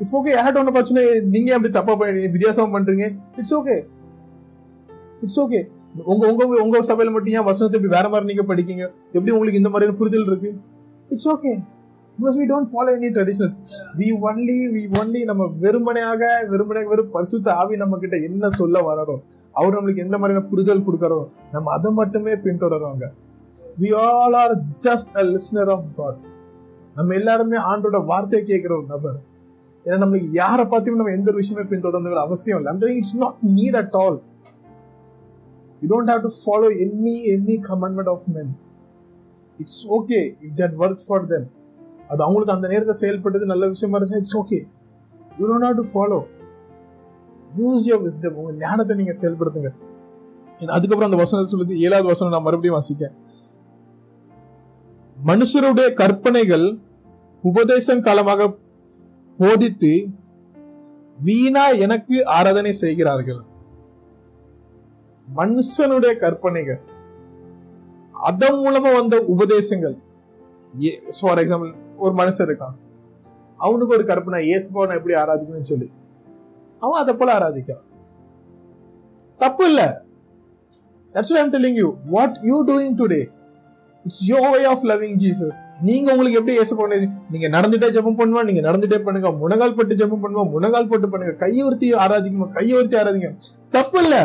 it's 0.00 0.14
okay 0.18 0.32
யார்கிட்ட 0.36 0.62
ஒன்று 0.62 0.74
பிரச்சனை 0.76 1.02
நீங்க 1.34 1.50
அப்படி 1.56 1.70
தப்பா 1.76 1.94
பண்ணி 2.00 2.24
வித்தியாசமா 2.34 2.68
பண்றீங்க? 2.76 3.06
இட்ஸ் 3.40 3.54
ஓகே 3.58 3.76
இட்ஸ் 5.24 5.38
ஓகே 5.44 5.60
உங்க 6.12 6.22
உங்க 6.32 6.44
உங்க 6.64 6.78
சபையில 6.90 7.12
மட்டும் 7.14 7.34
ஏன் 7.38 7.46
வசனத்தை 7.50 7.76
இப்படி 7.78 7.94
வேற 7.96 8.08
மாதிரி 8.12 8.28
நீங்க 8.30 8.44
படிக்கீங்க? 8.50 8.84
எப்படி 9.16 9.32
உங்களுக்கு 9.36 9.60
இந்த 9.62 9.72
மாதிரியான 9.74 9.98
புரிதல் 10.00 10.28
இருக்கு? 10.30 10.52
It's 11.08 11.28
okay 11.34 11.52
because 12.18 12.38
we 12.40 12.46
don't 12.50 12.70
follow 12.70 12.90
any 12.96 13.08
traditionals 13.16 13.60
we 13.98 14.08
only 14.28 14.56
we 14.74 14.82
only 15.00 15.20
நம்ம 15.30 15.42
வெறுமனையாக 15.64 16.22
வெறுமனையாக 16.52 16.90
வெறும் 16.92 17.12
பரிசுத்த 17.14 17.54
ஆவி 17.60 17.76
நம்ம 17.82 17.98
கிட்ட 18.02 18.16
என்ன 18.28 18.50
சொல்ல 18.60 18.82
வராரோ 18.88 19.16
அவர் 19.58 19.76
நம்மளுக்கு 19.76 20.04
எந்த 20.06 20.16
மாதிரியான 20.18 20.44
புரிதல் 20.50 20.84
கொடுக்கறோ 20.86 21.20
நம்ம 21.54 21.72
அதை 21.76 21.90
மட்டுமே 22.00 22.34
பின்தொடருவாங்க. 22.46 23.04
We 23.82 23.90
all 24.06 24.36
are 24.42 24.54
just 24.86 25.12
a 25.20 25.24
listener 25.34 25.70
of 25.76 25.86
God 25.98 26.22
நம்ம 26.96 27.14
எல்லாருமே 27.20 27.58
ஆண்டோட 27.70 27.98
வார்த்தையை 28.10 28.42
கேட்கிற 28.50 28.72
ஒரு 28.78 28.86
நபர். 28.94 29.18
ஏன்னா 29.86 29.98
நம்மளுக்கு 30.02 30.30
யாரை 30.42 30.64
பார்த்தும் 30.72 31.00
நம்ம 31.00 31.14
எந்த 31.18 31.30
ஒரு 31.32 31.40
விஷயமே 31.42 31.64
பின்தொடர்ந்துங்கிற 31.72 32.22
அவசியம் 32.28 32.58
இல்லை. 32.60 32.92
It's 32.98 33.16
not 33.22 33.38
need 33.56 33.78
at 33.82 33.96
all 34.02 34.18
you 35.82 35.88
don't 35.94 36.12
have 36.14 36.22
to 36.26 36.32
follow 36.42 36.68
any 36.84 37.16
any 37.34 37.56
commandment 37.70 38.12
of 38.14 38.26
men 38.36 38.52
it's 39.58 39.82
okay 39.98 40.20
if 40.44 40.56
that 40.62 40.76
work 40.84 41.02
for 41.06 41.26
then 41.32 41.48
அது 42.10 42.22
அவங்களுக்கு 42.22 42.54
அந்த 42.54 42.68
நேரத்தை 42.68 42.94
செயல்பட்டது 43.02 43.46
நல்ல 43.52 43.68
விஷயமா 43.68 43.98
இருந்துச்சு 43.98 44.20
it's 44.22 44.38
okay 44.42 44.58
you 45.38 45.44
don't 45.50 45.66
have 45.68 45.78
to 45.80 45.86
follow 45.92 46.18
use 47.60 47.86
your 47.90 48.02
wisdom 48.06 48.36
உங்க 48.40 48.52
ஞானத்தை 48.64 48.94
நீங்க 48.96 49.14
செயல்படுத்துங்க. 49.20 49.70
ஏன்னா 50.60 50.72
அதுக்கப்புறம் 50.76 51.10
அந்த 51.10 51.20
வசனத்தை 51.22 51.48
சொல்லுது 51.52 51.78
ஏழாவது 51.86 52.08
வசனம் 52.12 52.34
நான் 52.34 52.46
மறுபடியும் 52.46 52.78
வாசிக்கேன் 52.78 53.14
மனுஷருடைய 55.18 55.88
கற்பனைகள் 55.94 56.66
உபதேசம் 57.44 58.04
காலமாக 58.06 58.48
போதித்து 59.38 59.92
வீணா 61.18 61.64
எனக்கு 61.84 62.16
ஆராதனை 62.36 62.72
செய்கிறார்கள். 62.72 63.42
மனுஷனுடைய 65.28 66.12
கற்பனைகள் 66.18 66.80
அதன் 68.14 68.58
மூலமா 68.64 68.90
வந்த 68.98 69.16
உபதேசங்கள் 69.34 69.96
ஃபார் 71.18 71.40
எக்ஸாம்பிள் 71.42 71.70
ஒரு 72.04 72.14
மனுஷன் 72.20 72.48
இருக்கான். 72.48 72.76
அவனுக்கு 73.66 73.94
ஒரு 73.96 74.04
கற்பனை 74.10 74.38
இயேசுபவனை 74.48 74.96
எப்படி 75.00 75.14
ஆராதிக்கணும்னு 75.22 75.72
சொல்லி. 75.72 75.88
அவன் 76.82 77.00
அதை 77.02 77.12
போல 77.18 77.34
ஆராதிக்கிறான். 77.38 77.84
தப்பு 79.40 79.64
இல்ல. 79.70 79.82
That's 81.14 81.36
I'm 81.40 81.52
telling 81.54 81.78
you 81.82 81.88
what 82.14 82.36
you 82.48 82.56
doing 82.68 82.94
today 83.00 83.20
it's 84.06 84.20
your 84.28 84.38
way 84.52 84.60
of 84.70 84.84
loving 84.90 85.16
Jesus 85.22 85.56
நீங்க 85.88 86.08
உங்களுக்கு 86.12 86.38
எப்படி 86.38 86.54
ஏசு 86.62 86.74
பண்ண 86.78 86.96
நீங்க 87.32 87.48
நடந்துட்டே 87.56 87.88
ஜெபம் 87.96 88.18
பண்ணுவா 88.20 88.42
நீங்க 88.48 88.62
நடந்துட்டே 88.68 88.98
பண்ணுங்க. 89.06 89.28
முனகால் 89.42 89.76
பட்டு 89.78 89.94
ஜெபம் 90.00 90.22
பண்ணுவா 90.24 90.44
முனகால் 90.54 90.90
பட்டு 90.92 91.08
பண்ணுங்க. 91.12 91.34
கையொருத்தி 91.44 91.88
ஆராதிக்குமா 92.04 92.48
கையொருத்தி 92.58 92.96
ஆராதிங்க 93.02 93.30
தப்பு 93.76 94.00
இல்லை. 94.04 94.22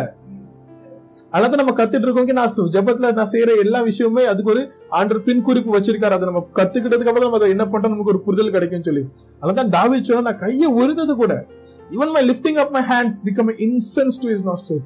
அதனால 1.32 1.64
நம்ம 1.64 1.84
கத்துட்டு 1.84 2.06
இருக்கோம் 2.08 2.26
நான் 2.26 2.54
ஜபத்துல 2.76 3.14
நான் 3.14 3.30
செய்யற 3.32 3.58
எல்லா 3.58 3.84
விஷயமுமே 3.84 4.24
அதுக்கு 4.26 4.52
ஒரு 4.52 4.62
ஆண்டர் 4.92 5.18
பின் 5.18 5.42
குறிப்பு 5.42 5.80
வச்சிருக்காரு. 5.80 6.16
அதை 6.18 6.26
நம்ம 6.30 6.48
கத்துக்கிட்டதுக்கு 6.56 7.12
அப்புறம் 7.12 7.26
நம்ம 7.28 7.36
அதை 7.36 7.50
என்ன 7.50 7.66
பண்றோம் 7.66 7.94
நமக்கு 7.94 8.12
ஒரு 8.14 8.22
புரிதல் 8.22 8.52
கிடைக்கும் 8.52 8.84
சொல்லி. 8.84 9.10
அதனால 9.40 9.68
தாவி 9.68 10.04
சொன்னா 10.04 10.22
நான் 10.22 10.40
கையை 10.40 10.72
உருந்தது 10.72 11.16
கூட 11.16 11.46
even 11.88 12.12
my 12.12 12.24
lifting 12.30 12.60
up 12.64 12.72
my 12.72 12.82
hands 12.82 13.20
become 13.26 13.52
incense 13.66 14.22
to 14.22 14.30
his 14.30 14.46
nostril 14.46 14.82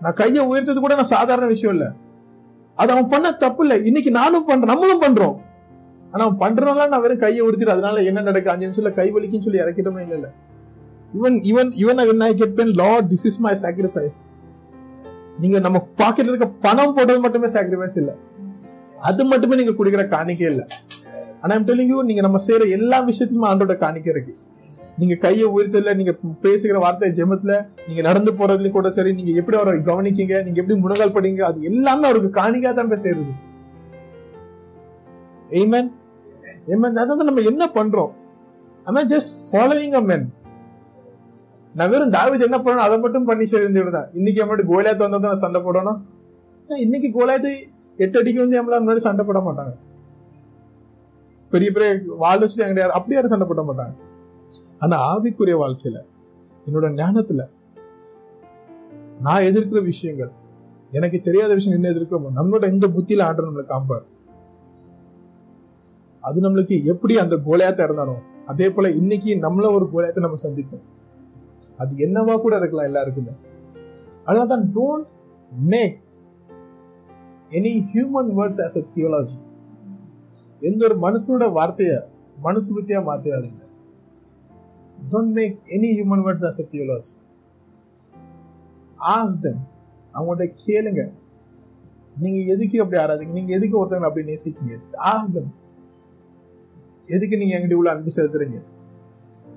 நான் 0.00 0.12
கையை 0.12 0.44
உயர்த்தது 0.44 0.80
கூட 0.80 0.94
நான் 0.94 1.12
சாதாரண 1.16 1.46
விஷயம் 1.46 1.76
இல்ல. 1.76 1.92
அது 2.74 2.92
அவன் 2.92 3.08
பண்ண 3.08 3.32
தப்பு 3.32 3.66
இல்ல. 3.66 3.78
இன்னைக்கு 3.78 4.10
நானும் 4.10 4.44
பண்றேன் 4.44 4.70
நம்மளும் 4.70 5.02
பண்றோம். 5.02 5.36
ஆனா 6.12 6.24
அவன் 6.24 6.40
பண்றனால 6.44 6.88
நான் 6.88 7.00
வெறும் 7.00 7.18
கையை 7.18 7.48
உறுத்திட்டு 7.48 7.68
அதனால 7.68 8.02
என்ன 8.02 8.20
நடக்கு 8.20 8.50
அஞ்சு 8.50 8.68
நிமிஷத்துல 8.68 8.92
கை 8.92 9.12
வலிக்குன்னு 9.12 9.42
சொல்லி 9.42 9.60
இறக்கிட்டோமே 9.60 10.12
இல்ல. 10.12 10.32
இவன் 11.12 11.42
இவன் 11.42 11.70
இவன் 11.70 12.20
I 12.20 12.34
get 12.34 12.54
pen 12.54 12.72
Lord 12.72 13.10
this 13.10 13.26
is 13.30 13.38
my 13.38 13.54
sacrifice 13.62 14.18
நீங்க 15.40 15.58
நம்ம 15.58 15.88
பாக்கெட்ல 15.96 16.32
இருக்க 16.32 16.46
பணம் 16.46 16.96
போடுறது 16.96 17.20
மட்டுமே 17.20 17.46
சாக்ரிஃபைஸ் 17.46 17.96
இல்ல. 17.96 18.16
அது 18.98 19.24
மட்டுமே 19.24 19.56
நீங்க 19.56 19.70
கொடுக்குற 19.70 20.08
காணிக்கை 20.08 20.46
இல்லை. 20.46 20.64
ஆனா 21.40 21.54
ஐம் 21.54 21.66
டெல்லிங் 21.66 21.86
யூ 21.86 22.02
நீங்க 22.02 22.20
நம்ம 22.20 22.38
செய்யற 22.46 22.70
எல்லா 22.70 23.02
விஷயத்துலயுமே 23.02 23.48
ஆண்டோட 23.50 23.76
காணிக்கை 23.76 24.12
இருக்கு. 24.12 24.34
நீங்க 24.98 25.14
கையை 25.14 25.46
உயர்த்தல 25.48 25.94
நீங்க 25.94 26.12
பேசுகிற 26.42 26.78
வார்த்தை 26.78 27.10
ஜெமத்துல 27.10 27.52
நீங்க 27.86 28.02
நடந்து 28.02 28.32
போறதுலயும் 28.32 28.70
கூட 28.70 28.90
சரி 28.90 29.12
நீங்க 29.12 29.30
எப்படி 29.32 29.56
அவரை 29.56 29.80
கவனிக்கீங்க 29.80 30.42
நீங்க 30.42 30.60
எப்படி 30.60 30.80
முழங்கால் 30.80 31.12
படிங்க 31.12 31.40
அது 31.40 31.62
எல்லாமே 31.62 32.08
அவருக்கு 32.08 32.40
காணிக்கா 32.40 32.72
தான் 32.72 32.88
போய் 32.88 33.04
சேருது. 33.04 33.32
Amen 35.48 35.90
Amen. 36.74 36.98
அதான் 36.98 37.28
நம்ம 37.28 37.40
என்ன 37.40 37.70
பண்றோம்? 37.74 38.10
I 38.86 39.04
just 39.04 39.30
following 39.46 39.92
a 39.92 40.00
men 40.00 40.26
நான் 41.78 41.90
வெறும் 41.92 42.14
தாவீது 42.16 42.46
என்ன 42.46 42.58
பண்ணணும்? 42.58 42.86
அதை 42.86 42.96
மட்டும் 43.02 43.26
பண்ணி 43.28 43.44
சேர்ந்து 43.50 43.80
விடுதான் 43.82 44.08
இன்னைக்கு 44.18 44.40
நம்மளோட 44.42 44.64
கோலியாத்து 44.70 45.04
வந்தால் 45.04 45.22
தான் 45.24 45.32
நான் 45.34 45.44
சண்டை 45.44 45.60
போடணும்? 45.66 46.00
இன்னைக்கு 46.86 47.08
கோலியாத்து 47.16 47.52
எட்டு 47.98 48.18
அடிக்கு 48.20 48.42
வந்து 48.42 48.58
நம்மள 48.58 48.76
முன்னாடி 48.82 49.02
சண்டை 49.06 49.24
போட 49.28 49.40
மாட்டாங்க. 49.46 49.72
பெரிய 51.52 51.68
பெரிய 51.76 51.88
வாழ் 52.22 52.42
வச்சுட்டு 52.42 52.66
எங்க 52.66 52.80
யாரும் 52.82 52.98
அப்படி 52.98 53.16
யாரும் 53.16 53.32
சண்டை 53.34 53.46
போட 53.50 53.62
மாட்டாங்க. 53.68 53.94
ஆனா 54.82 54.96
ஆவிக்குரிய 55.12 55.56
வாழ்க்கையில 55.62 55.98
என்னோட 56.66 56.86
ஞானத்துல 57.00 57.42
நான் 59.26 59.46
எதிர்க்கிற 59.48 59.80
விஷயங்கள் 59.90 60.30
எனக்கு 60.98 61.18
தெரியாத 61.26 61.50
விஷயம் 61.58 61.76
என்ன 61.78 61.90
எதிர்க்கிறோமோ 61.94 62.30
நம்மளோட 62.38 62.64
இந்த 62.74 62.86
புத்தியில 62.94 63.26
ஆண்டு 63.26 63.46
நம்மளுக்கு 63.46 63.72
காம்பார் 63.74 64.06
அது 66.24 66.38
நம்மளுக்கு 66.44 66.76
எப்படி 66.92 67.14
அந்த 67.24 67.36
கோலையாத்த 67.46 67.86
இருந்தாலும் 67.88 68.22
அதே 68.52 68.66
போல 68.70 68.90
இன்னைக்கு 69.00 69.30
நம்மள 69.44 69.66
ஒரு 69.76 69.86
கோலையத்தை 69.92 70.22
நம்ம 70.24 70.40
சந்திப்போம். 70.46 70.84
அது 71.82 71.92
என்னவா 72.06 72.34
கூட 72.40 72.54
இருக்கலாம் 72.56 72.88
எல்லாருக்குமே. 72.90 73.32
அதனால 74.24 74.46
தான் 74.46 74.66
don't 74.76 75.06
make 75.72 75.98
any 77.58 77.72
human 77.92 78.30
words 78.38 78.60
as 78.66 78.78
a 78.80 78.84
theology 78.96 79.38
எந்த 80.68 80.80
ஒரு 80.88 80.96
மனுஷனோட 81.06 81.46
வார்த்தையை 81.58 81.96
மனுசுபத்தியா 82.44 82.98
மாத்திராதீங்க. 83.08 83.62
Don't 85.12 85.32
make 85.38 85.56
any 85.76 85.90
human 85.96 86.24
words 86.26 86.46
as 86.48 86.60
a 86.64 86.66
theology 86.72 87.14
as 88.98 89.40
them 89.40 89.60
அவங்கள்ட்ட 90.14 90.46
கேளுங்க. 90.66 91.02
நீங்க 92.16 92.38
எதுக்கு 92.54 92.80
அப்படி 92.82 92.98
ஆராதிங்க 93.02 93.34
நீங்க 93.38 93.52
எதுக்கு 93.58 93.78
ஒருத்தவங்க 93.80 94.08
அப்படி 94.08 94.24
நேசிக்கீங்க 94.30 94.74
ஆஸ் 95.12 95.32
தெம் 95.36 95.50
எதுக்கு 97.16 97.36
நீங்க 97.36 97.54
எங்கிட்ட 97.56 97.76
இவ்வளவு 97.76 97.94
அன்பு 97.94 98.10
செலுத்துறீங்க? 98.16 98.58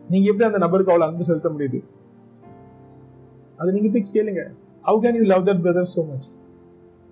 நீங்க 0.09 0.25
எப்படி 0.29 0.45
அந்த 0.47 0.59
நபருக்கு 0.65 0.91
அவ்வளவு 0.91 1.09
அன்பு 1.09 1.27
செலுத்த 1.29 1.49
முடியுது? 1.49 1.79
அது 3.63 3.71
நீங்க 3.71 3.89
போய் 3.91 4.07
கேளுங்க. 4.13 4.41
How 4.83 5.11
can 5.11 5.15
you 5.15 5.23
love 5.23 5.47
that 5.47 5.61
brother 5.63 5.87
so 5.95 6.07
much 6.07 6.33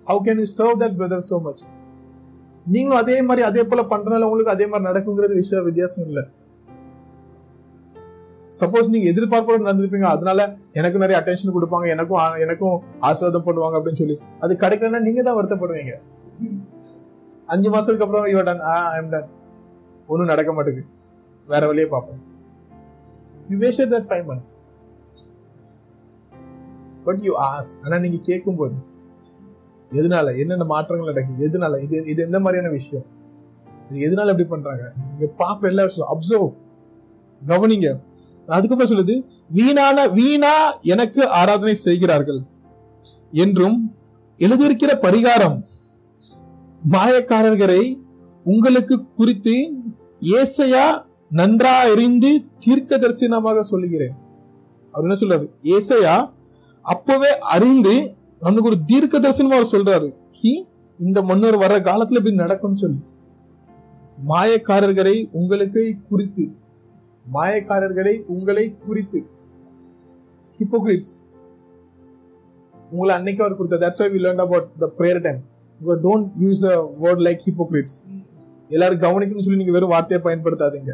how 0.06 0.18
can 0.24 0.44
you 0.44 0.64
serve 0.64 0.80
that 0.80 0.94
brother 0.98 1.22
so 1.30 1.40
much 1.40 1.62
நீங்களும் 2.66 3.00
அதே 3.00 3.22
மாதிரி 3.22 3.46
அதே 3.46 3.64
போல 3.64 3.82
பண்றதுனால 3.82 4.22
உங்களுக்கு 4.22 4.50
அதே 4.50 4.66
மாதிரி 4.66 4.90
நடக்குங்கிறது 4.90 5.34
விஷயம் 5.34 5.64
வித்தியாசம் 5.64 6.06
இல்லை. 6.06 6.24
சப்போஸ் 8.60 8.88
நீங்க 8.88 9.10
எதிர்பார்ப்போட 9.10 9.60
நடந்திருப்பீங்க 9.60 10.02
அதனால 10.02 10.54
எனக்கு 10.72 10.98
நிறைய 10.98 11.22
அட்டென்ஷன் 11.22 11.56
கொடுப்பாங்க 11.60 11.88
எனக்கும் 11.88 12.18
ஆ- 12.18 12.34
எனக்கும் 12.34 12.82
ஆசீர்வாதம் 13.00 13.46
பண்ணுவாங்க 13.46 13.76
அப்படின்னு 13.76 13.96
சொல்லி. 13.96 14.18
அது 14.40 14.56
கிடைக்கலன்னா 14.60 15.00
நீங்க 15.00 15.22
தான் 15.22 15.36
வருத்தப்படுவீங்க. 15.36 15.92
அஞ்சு 17.46 17.70
மாசத்துக்கு 17.70 18.00
அப்புறம் 18.00 18.26
இவ 18.26 18.42
டன் 18.42 18.60
ஆ 18.60 18.90
ஐம் 18.90 19.08
டன் 19.08 19.28
ஒன்றும் 20.06 20.26
நடக்க 20.26 20.52
மாட்டேங்குது. 20.52 20.86
வேற 21.48 21.66
வழியே 21.66 21.86
பார்ப்போம். 21.86 22.22
You 23.48 23.58
waste 23.58 23.80
that 23.80 24.04
five 24.08 24.24
months 24.28 24.71
but 27.04 27.20
you 27.20 27.32
ask 27.38 27.70
ஆனால் 27.84 28.00
நீங்கள் 28.00 28.26
கேட்கும்போது 28.30 28.74
எதனால? 29.90 30.38
என்னென்ன 30.38 30.64
மாற்றங்கள் 30.64 31.10
நடக்குது? 31.12 31.40
எதனால? 31.48 31.82
இது 31.82 31.96
இது 32.10 32.20
எந்த 32.24 32.38
மாதிரியான 32.40 32.70
விஷயம். 32.72 33.06
இது 33.88 33.98
எதனால 34.06 34.30
எப்படி 34.32 34.48
பண்றாங்க? 34.48 34.92
நீங்க 35.10 35.26
பாக்குற 35.38 35.66
எல்லா 35.72 35.84
விஷயம் 35.84 36.10
அப்சர்வ் 36.12 36.48
கவனிங்க. 37.46 37.88
அதுக்கப்புறம் 38.46 38.92
சொல்லுது 38.92 39.14
வீணான 39.48 40.06
வீணா 40.08 40.54
எனக்கு 40.80 41.28
ஆராதனை 41.28 41.74
செய்கிறார்கள். 41.74 42.40
என்றும் 43.30 43.76
எழுதியிருக்கிற 44.38 44.92
பரிகாரம் 45.06 45.56
மாயக்காரர்களை 46.90 47.82
உங்களுக்கு 48.44 49.04
குறித்து 49.16 49.54
ஏசையா 50.38 50.86
நன்றா 51.34 51.74
அறிந்து 51.92 52.30
தீர்க்க 52.58 52.98
தரிசனமாக 52.98 53.60
சொல்லுகிறேன். 53.60 54.14
அவர் 54.92 55.06
என்ன 55.06 55.16
சொல்றாரு? 55.20 55.46
ஏசையா 55.60 56.16
அப்பவே 56.84 57.30
அறிந்து 57.54 57.94
நம்மளுக்கு 58.42 58.70
ஒரு 58.70 58.78
தீர்க்க 58.90 59.18
தரிசனமா 59.18 59.56
அவர் 59.58 59.72
சொல்றாரு. 59.72 60.08
கி 60.38 60.52
இந்த 60.98 61.18
மன்னர் 61.28 61.56
வர 61.56 61.72
காலத்துல 61.88 62.20
இப்படி 62.20 62.34
நடக்கும்னு 62.34 62.82
சொல்லி. 62.84 63.00
மாயக்காரர்களை 64.30 65.16
உங்களுக்கு 65.40 65.82
குறித்து. 66.10 66.44
மாயக்காரர்களை 67.36 68.14
உங்களை 68.34 68.64
குறித்து. 68.86 69.20
ஹிப்போகிரிட்ஸ் 70.58 71.14
உங்களை 72.92 73.12
அன்னைக்கு 73.18 73.42
அவர் 73.44 73.56
கொடுத்த 73.58 73.76
that's 73.84 74.00
why 74.02 74.08
we 74.14 74.20
learn 74.24 74.42
about 74.46 74.66
the 74.82 74.88
prayer 74.98 75.22
time 75.26 75.40
don't 76.06 76.28
use 76.42 76.64
a 76.72 76.76
word 77.04 77.22
like 77.26 77.40
hypocrites 77.48 77.96
எல்லாரும் 78.74 79.02
கவனிக்கணும்னு 79.06 79.46
சொல்லி 79.46 79.62
நீங்க 79.62 79.74
வெறும் 79.76 79.94
வார்த்தையை 79.94 80.20
பயன்படுத்தாதீங்க. 80.26 80.92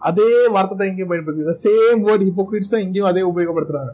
அதே 0.00 0.30
வார்த்தை 0.54 0.74
தான் 0.76 0.90
இங்கேயும் 0.90 1.12
பயன்படுத்துது. 1.12 1.54
சேம் 1.64 2.00
வேர்ட் 2.08 2.24
ஹிப்போகிரிட்ஸ் 2.28 2.72
தான் 2.74 2.84
இங்கேயும் 2.86 3.10
அதே 3.10 3.22
உபயோகப்படுத்துறாங்க. 3.32 3.92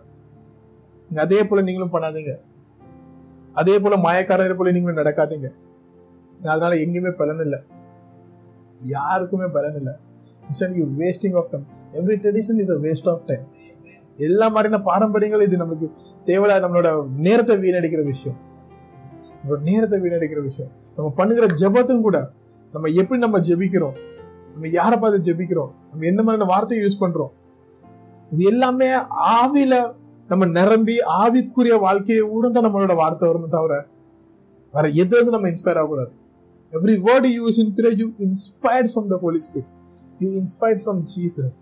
அதே 1.14 1.44
போல 1.44 1.62
நீங்களும் 1.62 1.92
பண்ணாதீங்க. 1.92 2.36
அதே 3.52 3.80
போல 3.80 3.96
மாயக்காரரை 3.96 4.56
போல 4.56 4.70
நீங்களும் 4.70 5.04
நடக்காதீங்க. 5.04 5.48
அதனால 6.44 6.74
எங்கேயுமே 6.74 7.10
பலன் 7.10 7.40
இல்லை. 7.40 7.58
யாருக்குமே 8.78 9.46
பலன் 9.46 9.74
இல்லை. 9.74 9.92
You 10.70 10.86
wasting 10.98 11.36
of 11.36 11.50
time 11.50 11.66
every 11.90 12.12
tradition 12.12 12.58
is 12.58 12.70
a 12.70 12.74
waste 12.74 13.14
of 13.14 13.26
time 13.26 13.54
எல்லா 14.16 14.48
மாதிரியான 14.48 14.82
பாரம்பரியங்களும் 14.82 15.46
இது 15.46 15.56
நமக்கு 15.56 15.92
தேவையில்லாத 16.24 16.66
நம்மளோட 16.66 17.08
நேரத்தை 17.08 17.56
வீணடிக்கிற 17.56 18.02
விஷயம். 18.02 18.38
நம்மளோட 19.42 19.60
நேரத்தை 19.60 20.00
வீணடிக்கிற 20.00 20.42
விஷயம். 20.42 20.72
நம்ம 20.96 21.10
பண்ணுகிற 21.10 21.46
ஜெபத்தும் 21.60 22.00
கூட 22.00 22.30
நம்ம 22.72 22.88
எப்படி 22.88 23.20
நம்ம 23.20 23.38
ஜெபிக்கிறோம்? 23.38 23.98
நம்ம 24.52 24.68
யாரை 24.68 24.98
பார்த்து 24.98 25.32
ஜெபிக்கிறோம்? 25.32 25.70
நம்ம 25.90 26.06
எந்த 26.06 26.22
மாதிரியான 26.22 26.44
வார்த்தையை 26.44 26.86
யூஸ் 26.86 27.02
பண்றோம்? 27.02 27.28
இது 28.30 28.44
எல்லாமே 28.44 28.88
ஆவியில 29.42 29.94
நம்ம 30.30 30.46
நிரம்பி 30.58 30.96
ஆவிக்குரிய 31.22 31.74
வாழ்க்கையை 31.86 32.22
தான் 32.56 32.66
நம்மளோட 32.66 32.94
வார்த்தை 33.02 33.26
வரும் 33.30 33.54
தவிர 33.56 33.74
வேற 34.74 34.86
எது 35.02 35.12
வந்து 35.18 35.34
நம்ம 35.34 35.48
இன்ஸ்பயர் 35.52 35.78
ஆகக்கூடாது? 35.80 36.12
எவ்ரி 36.72 36.96
வேர்ட் 37.06 37.28
யூஸ் 37.38 37.58
இன் 37.62 37.72
பிற 37.78 37.88
you 38.00 38.06
inspired 38.26 38.90
from 38.92 39.08
the 39.12 39.18
Holy 39.24 39.40
Spirit 39.46 39.70
you 40.22 40.28
inspired 40.40 40.82
from 40.84 41.00
Jesus 41.14 41.58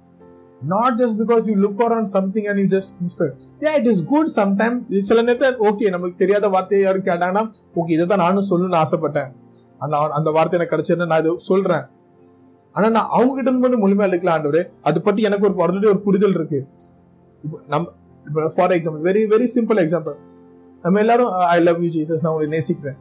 not 0.73 0.97
just 1.01 1.17
because 1.23 1.43
you 1.51 1.55
look 1.65 1.83
around 1.87 2.11
something 2.17 2.47
and 2.51 2.61
you 2.63 2.67
just 2.77 2.93
inspired 3.03 3.41
A 3.67 3.73
it 3.79 3.89
is 3.93 4.03
good 4.13 4.31
sometime 4.41 4.77
சில 5.09 5.19
நேரத்தில் 5.27 5.59
okay 5.69 5.91
நமக்கு 5.95 6.17
தெரியாத 6.23 6.49
வார்த்தையை 6.55 6.83
யாரும் 6.87 7.07
கேட்டாங்கன்னா 7.09 7.45
okay 7.81 7.93
இதை 7.97 8.07
தான் 8.13 8.23
நானும் 8.25 8.47
சொல்லணும்னு 8.51 8.79
ஆசைப்பட்டேன். 8.85 9.31
அந்த 9.85 9.97
அந்த 10.19 10.29
வார்த்தை 10.37 10.57
எனக்கு 10.59 10.75
கிடைச்சிருந்தா 10.75 11.09
நான் 11.13 11.23
இதை 11.25 11.33
சொல்றேன். 11.51 11.85
ஆனா 12.77 12.87
நான் 12.97 13.11
அவங்க 13.17 13.33
கிட்ட 13.35 13.49
இருந்து 13.49 13.65
மட்டும் 13.65 13.85
முழுமையா 13.85 14.09
எடுக்கலாம் 14.11 14.37
ஆண்டவரே. 14.37 14.63
அது 14.89 14.99
பத்தி 15.09 15.23
எனக்கு 15.29 15.47
ஒரு 15.49 15.57
ஆல்ரெடி 15.65 15.89
ஒரு 15.93 16.01
புரிதல் 16.07 16.37
இருக்கு. 16.39 16.61
இப்போ 17.45 17.57
நம்ம 17.73 17.93
இப்போ 18.29 18.43
for 18.55 18.75
example 18.77 19.03
very 19.09 19.23
very 19.33 19.49
simple 19.57 19.81
example 19.85 20.17
நம்ம 20.85 21.01
எல்லாரும் 21.05 21.33
ஐ 21.55 21.59
லவ் 21.69 21.83
யூ 21.85 21.91
ஜீசஸ் 21.97 22.23
நான் 22.23 22.33
உங்களை 22.33 22.49
நேசிக்கிறேன். 22.55 22.97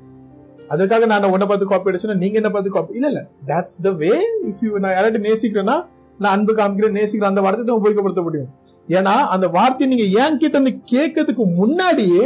அதுக்காக 0.74 1.06
நான் 1.12 1.26
உன்னை 1.34 1.46
பார்த்து 1.48 1.66
காப்பி 1.72 1.90
அடிச்சேன்னா 1.92 2.18
நீங்க 2.24 2.36
என்ன 2.42 2.50
பார்த்து 2.52 2.74
காப்பி 2.76 2.98
இல்ல 3.00 3.08
இல்ல. 3.12 3.22
That's 3.50 3.74
the 3.86 3.92
way 4.02 4.12
if 4.50 4.62
you 4.66 4.70
நான் 4.84 4.94
யாராட்டி 4.98 5.20
நேசிக்கிறேன்னா 5.30 5.76
நான் 6.22 6.34
அன்பு 6.36 6.54
காமிக்கிறேன் 6.60 6.96
நேசிக்கிறேன். 7.00 7.32
அந்த 7.32 7.42
வார்த்தை 7.46 7.64
தான் 7.70 7.80
உபயோகப்படுத்த 7.82 8.24
முடியும். 8.28 8.50
ஏன்னா 8.98 9.16
அந்த 9.36 9.48
வார்த்தையை 9.58 9.88
நீங்க 9.94 10.06
ஏன் 10.22 10.40
கிட்ட 10.44 10.56
வந்து 10.62 10.76
கேட்கறதுக்கு 10.94 11.46
முன்னாடியே 11.60 12.24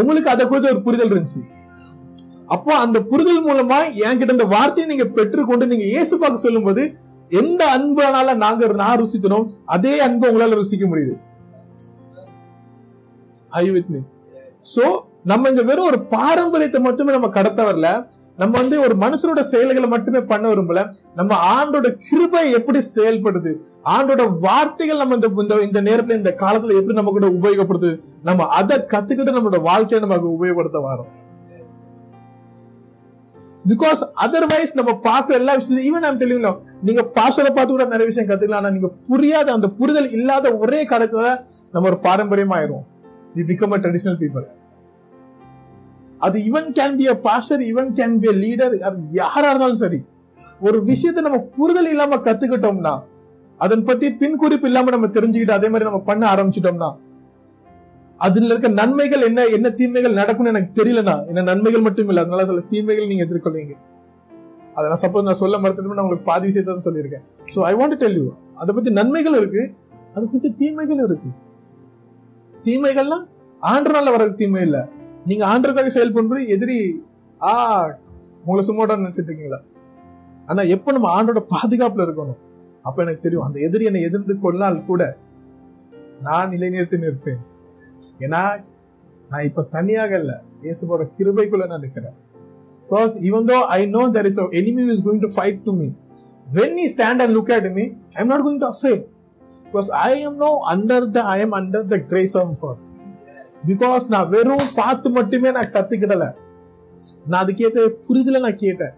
உங்களுக்கு 0.00 0.30
அதை 0.34 0.46
குறித்து 0.46 0.72
ஒரு 0.74 0.82
புரிதல் 0.86 1.12
இருந்துச்சு. 1.14 1.42
அப்போ 2.54 2.72
அந்த 2.84 2.98
புரிதல் 3.10 3.44
மூலமா 3.48 3.78
என்கிட்ட 4.06 4.38
இந்த 4.38 4.48
வார்த்தையை 4.54 4.86
நீங்க 4.92 5.06
பெற்றுக்கொண்டு 5.18 5.70
நீங்க 5.70 5.86
இயேசு 5.92 6.14
பார்க்க 6.22 6.46
சொல்லும்போது 6.46 6.82
எந்த 7.42 7.62
அன்பானால 7.76 8.34
நாங்க 8.42 8.72
நான் 8.82 8.98
ருசித்தனோம் 9.02 9.46
அதே 9.76 9.94
அன்பு 10.06 10.28
உங்களால 10.30 10.58
ருசிக்க 10.62 10.86
முடியுது. 10.90 11.14
ஐ 13.62 13.70
வித் 13.70 13.90
மீ 13.94 14.00
சோ 14.74 14.84
நம்ம 15.30 15.48
இந்த 15.48 15.62
வெறும் 15.62 15.88
ஒரு 15.90 15.98
பாரம்பரியத்தை 16.14 16.80
மட்டுமே 16.82 17.12
நம்ம 17.12 17.28
கடத்த 17.28 17.60
வரல. 17.62 17.88
நம்ம 18.36 18.52
வந்து 18.60 18.76
ஒரு 18.80 18.94
மனுஷனோட 18.96 19.40
செயல்களை 19.50 19.88
மட்டுமே 19.88 20.20
பண்ண 20.30 20.44
விரும்பல. 20.50 20.80
நம்ம 21.14 21.36
ஆண்டோட 21.54 21.88
கிருபை 22.06 22.42
எப்படி 22.50 22.80
செயல்படுது? 22.96 23.52
ஆண்டோட 23.94 24.22
வார்த்தைகள் 24.40 25.00
நம்ம 25.02 25.14
இந்த 25.14 25.28
இந்த 25.42 25.54
இந்த 25.66 25.80
நேரத்துல 25.82 26.18
இந்த 26.20 26.32
காலத்துல 26.42 26.76
எப்படி 26.78 26.96
நம்ம 27.00 27.10
கூட 27.10 27.28
உபயோகப்படுது? 27.38 27.90
நம்ம 28.22 28.48
அதை 28.60 28.78
கத்துக்கிட்டு 28.92 29.36
நம்மளோட 29.36 29.60
வாழ்க்கையை 29.68 30.00
நமக்கு 30.06 30.34
உபயோகப்படுத்த 30.36 30.80
வரோம். 30.88 31.12
பிகாஸ் 33.68 34.00
அதர்வைஸ் 34.24 34.78
நம்ம 34.78 34.92
பார்க்குற 35.08 35.32
எல்லா 35.32 35.52
விஷயத்தையும் 35.54 35.86
ஈவன் 35.90 36.06
ஐம் 36.08 36.22
தெளிவுல 36.22 36.48
நீங்க 36.82 37.02
பாஸ்டரை 37.18 37.52
பார்த்து 37.54 37.70
கூட 37.74 37.84
நிறைய 37.84 38.08
விஷயம் 38.10 38.28
கத்துக்கலாம் 38.30 38.62
ஆனா 38.62 38.70
நீங்க 38.70 38.90
புரியாத 39.08 39.52
அந்த 39.52 39.68
புரிதல் 39.78 40.10
இல்லாத 40.10 40.52
ஒரே 40.56 40.80
காலத்துல 40.88 41.30
நம்ம 41.72 41.88
ஒரு 41.88 41.98
பாரம்பரியமாயிரும். 42.08 42.84
We 43.34 43.44
become 43.50 43.74
a 43.76 43.78
traditional 43.84 44.18
people 44.22 44.46
அது 46.20 46.38
even 46.48 46.68
can 46.78 46.98
be 47.00 47.06
a 47.14 47.16
pastor 47.28 47.62
even 47.72 47.90
can 48.00 48.18
be 48.22 48.28
a 48.32 48.36
leader 48.44 48.74
யாரா 49.20 49.48
இருந்தாலும் 49.50 49.82
சரி 49.84 50.00
ஒரு 50.60 50.78
விஷயத்தை 50.90 51.22
நம்ம 51.26 51.38
புரிதல் 51.56 51.90
இல்லாம 51.94 52.18
கத்துக்கிட்டோம்னா 52.26 52.94
அதன் 53.60 53.86
பத்தி 53.88 54.06
பின் 54.20 54.38
குறிப்பு 54.42 54.66
இல்லாம 54.70 54.92
நம்ம 54.94 55.08
தெரிஞ்சுக்கிட்டு 55.16 55.56
அதே 55.58 55.68
மாதிரி 55.72 55.88
நம்ம 55.88 56.02
பண்ண 56.10 56.22
ஆரம்பிச்சிட்டோம்னா 56.34 56.90
அதுல 58.20 58.52
இருக்க 58.52 58.68
நன்மைகள் 58.80 59.24
என்ன 59.28 59.40
என்ன 59.56 59.68
தீமைகள் 59.80 60.18
நடக்கும்னு 60.20 60.52
எனக்கு 60.52 60.70
தெரியலனா 60.80 61.14
என்ன 61.30 61.44
நன்மைகள் 61.50 61.84
மட்டும் 61.86 62.10
இல்ல 62.10 62.22
அதனால 62.24 62.44
சில 62.50 62.62
தீமைகள் 62.72 63.08
நீங்க 63.10 63.24
எதிர்கொள்வீங்க. 63.26 63.74
அதெல்லாம் 64.76 65.00
சப்போஸ் 65.02 65.26
நான் 65.28 65.40
சொல்ல 65.42 65.58
மறுத்துட்டு 65.62 65.96
நான் 65.98 66.06
உங்களுக்கு 66.06 66.28
பாதி 66.30 66.46
விஷயத்தான் 66.50 66.86
சொல்லியிருக்கேன். 66.86 67.24
So 67.54 67.58
I 67.70 67.72
want 67.80 67.96
tell 68.02 68.16
you 68.20 68.26
அதை 68.62 68.70
பத்தி 68.76 68.90
நன்மைகள் 69.00 69.36
இருக்கு 69.40 69.62
அது 70.16 70.24
குறித்து 70.30 70.50
தீமைகள் 70.62 71.02
இருக்கு. 71.06 71.30
தீமைகள்லாம் 72.64 73.24
ஆண்டனால 73.62 74.10
வர 74.14 74.28
தீமை 74.28 74.62
இல்லை. 74.62 74.82
நீங்க 75.24 75.44
ஆண்டருக்காக 75.52 75.90
செயல்படுறது 75.96 76.48
எதிரி 76.48 76.78
ஆ 77.40 77.52
உங்களை 78.44 78.62
சும்மாட்டா 78.68 78.96
நினைச்சிட்டு 79.02 79.30
இருக்கீங்களா? 79.30 79.60
ஆனா 80.46 80.62
எப்ப 80.62 80.92
நம்ம 80.92 81.08
ஆண்டோட 81.16 81.40
பாதுகாப்புல 81.54 82.04
இருக்கணும்? 82.06 82.40
அப்ப 82.82 83.02
எனக்கு 83.02 83.20
தெரியும் 83.20 83.44
அந்த 83.44 83.60
எதிரி 83.60 83.84
என்னை 83.84 84.02
எதிர்த்து 84.02 84.38
கொள்ளால் 84.38 84.84
கூட 84.84 85.18
நான் 86.20 86.50
நிலைநிறுத்தி 86.50 86.98
நிற்பேன். 87.04 87.44
ஏன்னா 88.18 88.42
நான் 89.30 89.44
இப்ப 89.44 89.62
தனியாக 89.62 90.18
இல்ல. 90.18 90.32
இயேசுவோட 90.60 91.02
கிருபைக்குள்ள 91.16 91.66
நான் 91.66 91.80
நிற்கிறேன். 91.80 92.16
Because 92.88 93.14
even 93.22 93.44
though 93.44 93.58
I 93.78 93.86
know 93.86 94.02
there 94.08 94.26
is 94.26 94.40
enemy 94.60 94.82
is 94.94 95.04
going 95.06 95.22
to 95.26 95.30
fight 95.36 95.62
to 95.64 95.72
me 95.72 95.88
when 96.56 96.74
me, 96.78 96.84
stand 96.94 97.22
and 97.24 97.34
look 97.36 97.52
at 97.52 97.72
me 97.72 97.84
I 98.16 98.18
am 98.24 98.26
not 98.26 98.44
going 98.46 98.62
to 98.64 98.68
afraid 98.72 99.04
because 99.70 99.90
I 100.08 100.10
am 100.28 100.38
no 100.44 100.50
under 100.72 101.06
the 101.16 101.22
I 101.34 101.38
am 101.44 101.54
under 101.60 101.86
the 101.92 101.96
grace 102.10 102.36
of 102.40 102.52
God 102.64 102.80
because 103.70 104.04
நான் 104.14 104.28
வெறும் 104.34 104.66
பார்த்து 104.80 105.08
மட்டுமே 105.18 105.50
நான் 105.56 105.72
கத்துக்கிடல. 105.76 106.24
நான் 107.30 107.42
அதுக்கேற்ற 107.44 107.86
புரிதல 108.06 108.40
நான் 108.46 108.60
கேட்டேன். 108.64 108.94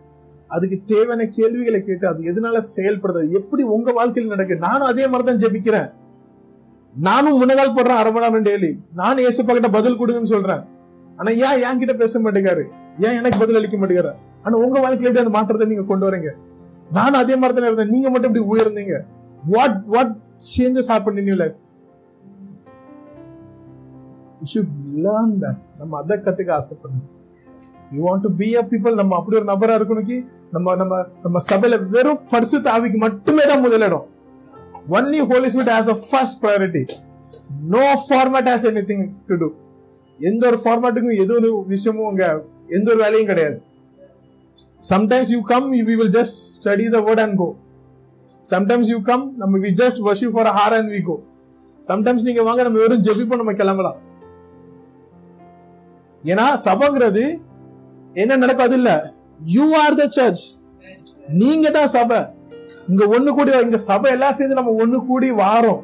அதுக்கு 0.55 0.77
தேவையான 0.91 1.23
கேள்விகளை 1.37 1.81
கேட்டு 1.87 2.07
அது 2.11 2.21
எதனால 2.31 2.59
செயல்படுது? 2.75 3.23
எப்படி 3.39 3.63
உங்க 3.77 3.93
வாழ்க்கையில் 3.99 4.33
நடக்கு 4.35 4.57
நானும் 4.67 4.89
அதே 4.93 5.05
மாதிரி 5.13 5.27
தான் 5.29 5.41
ஜெபிக்கிறேன். 5.45 5.89
நானும் 6.95 7.39
முன்னகால் 7.41 7.75
போடுறேன் 7.77 8.01
அரை 8.01 8.11
மணி 8.13 8.25
நேரம் 8.25 8.47
டெய்லி 8.49 8.71
நானும் 9.01 9.25
ஏசப்பா 9.29 9.55
கிட்ட 9.57 9.71
பதில் 9.79 9.99
கொடுங்கன்னு 10.01 10.33
சொல்றேன். 10.35 10.63
ஆனா 11.19 11.31
ஏன் 11.47 11.63
என் 11.67 11.81
கிட்ட 11.83 11.95
பேச 12.03 12.21
மாட்டேங்காரு? 12.25 12.65
ஏன் 13.07 13.17
எனக்கு 13.21 13.39
பதில் 13.43 13.59
அளிக்க 13.61 13.77
மாட்டேங்காரு? 13.81 14.13
ஆனா 14.45 14.55
உங்க 14.65 14.77
வாழ்க்கையில 14.85 15.11
எப்படி 15.11 15.25
அந்த 15.25 15.35
மாற்றத்தை 15.39 15.67
நீங்க 15.73 15.85
கொண்டு 15.91 16.07
வரீங்க? 16.09 16.31
நானும் 16.99 17.21
அதே 17.23 17.37
மாதிரி 17.41 17.57
தானே 17.57 17.69
இருந்தேன். 17.71 17.93
நீங்க 17.95 18.09
மட்டும் 18.11 18.31
இப்படி 18.31 18.47
உயர்ந்தீங்க? 18.53 18.97
What 19.55 19.79
what 19.95 20.15
changes 20.41 20.91
happen 20.93 21.19
in 21.23 21.29
you 21.31 21.37
life 21.43 21.59
you 24.41 24.47
should 24.55 24.75
learn 25.07 25.35
that 25.45 25.63
நம்ம 25.79 25.99
அதை 26.03 26.17
கற்றுக்க 26.27 26.53
ஆசைப்படணும். 26.61 27.07
You 27.95 27.99
want 28.07 28.25
to 28.27 28.31
be 28.41 28.49
a 28.61 28.63
people 28.73 28.99
நம்ம 29.01 29.17
அப்படி 29.19 29.37
ஒரு 29.41 29.49
நபரா 29.53 29.75
இருக்கணும் 29.79 30.27
நம்ம 30.57 30.75
நம்ம 30.83 31.03
நம்ம 31.25 31.41
சபையில் 31.51 31.79
வெறும் 31.95 32.23
பரிசு 32.33 32.59
தாவிக்கு 32.69 32.99
மட்டுமே 33.07 33.45
தான் 33.51 33.65
முதலிடம். 33.67 34.07
Only 34.97 35.21
holy 35.31 35.49
spirit 35.53 35.75
as 35.77 35.93
a 35.95 35.99
first 36.09 36.41
priority 36.43 36.83
no 37.75 37.85
format 38.07 38.51
as 38.55 38.67
anything 38.91 39.05
to 39.29 39.37
do 39.43 39.49
எந்த 40.29 40.43
ஒரு 40.51 40.59
ஃபார்மேட்டுக்கும் 40.65 41.19
எது 41.23 41.33
ஒரு 41.39 41.49
விஷயமும் 41.73 42.09
உங்க 42.11 42.25
எந்த 42.77 42.89
ஒரு 42.93 43.01
வேலையும் 43.05 43.31
கிடையாது. 43.31 43.57
Sometimes 44.93 45.31
you 45.35 45.41
come 45.53 45.67
you 45.79 45.85
will 45.91 46.15
just 46.19 46.39
study 46.57 46.87
the 46.97 47.01
word 47.07 47.23
and 47.25 47.37
go 47.41 47.49
sometimes 48.53 48.91
you 48.93 48.99
come 49.11 49.25
நம்ம 49.41 49.59
we 49.65 49.71
just 49.81 50.01
worship 50.09 50.35
for 50.35 50.51
hour 50.59 50.75
and 50.79 50.91
we 50.95 51.01
go 51.09 51.17
sometimes 51.85 52.27
நீங்க 52.29 52.43
வாங்க 52.49 52.61
நம்ம 52.67 52.79
வெறும் 52.83 53.03
ஜெபிப்போம் 53.07 53.41
நம்ம 53.43 53.53
கிளம்பலாம். 53.61 53.99
ஏன்னா 56.25 56.47
சபைங்கிறது 56.67 57.25
என்ன 58.23 58.37
நடக்காது 58.43 58.75
இல்ல. 58.79 58.91
யூ 59.57 59.65
ஆர் 59.83 59.97
த 60.01 60.05
சர்ச் 60.17 60.47
நீங்க 61.43 61.67
தான் 61.77 61.91
சபை. 61.97 62.21
இங்க 62.91 63.05
ஒண்ணு 63.17 63.31
கூடி 63.37 63.53
இங்க 63.67 63.79
சபை 63.91 64.11
எல்லாம் 64.17 64.37
சேர்ந்து 64.39 64.59
நம்ம 64.59 64.75
ஒண்ணு 64.83 64.99
கூடி 65.11 65.29
வாரோம். 65.43 65.83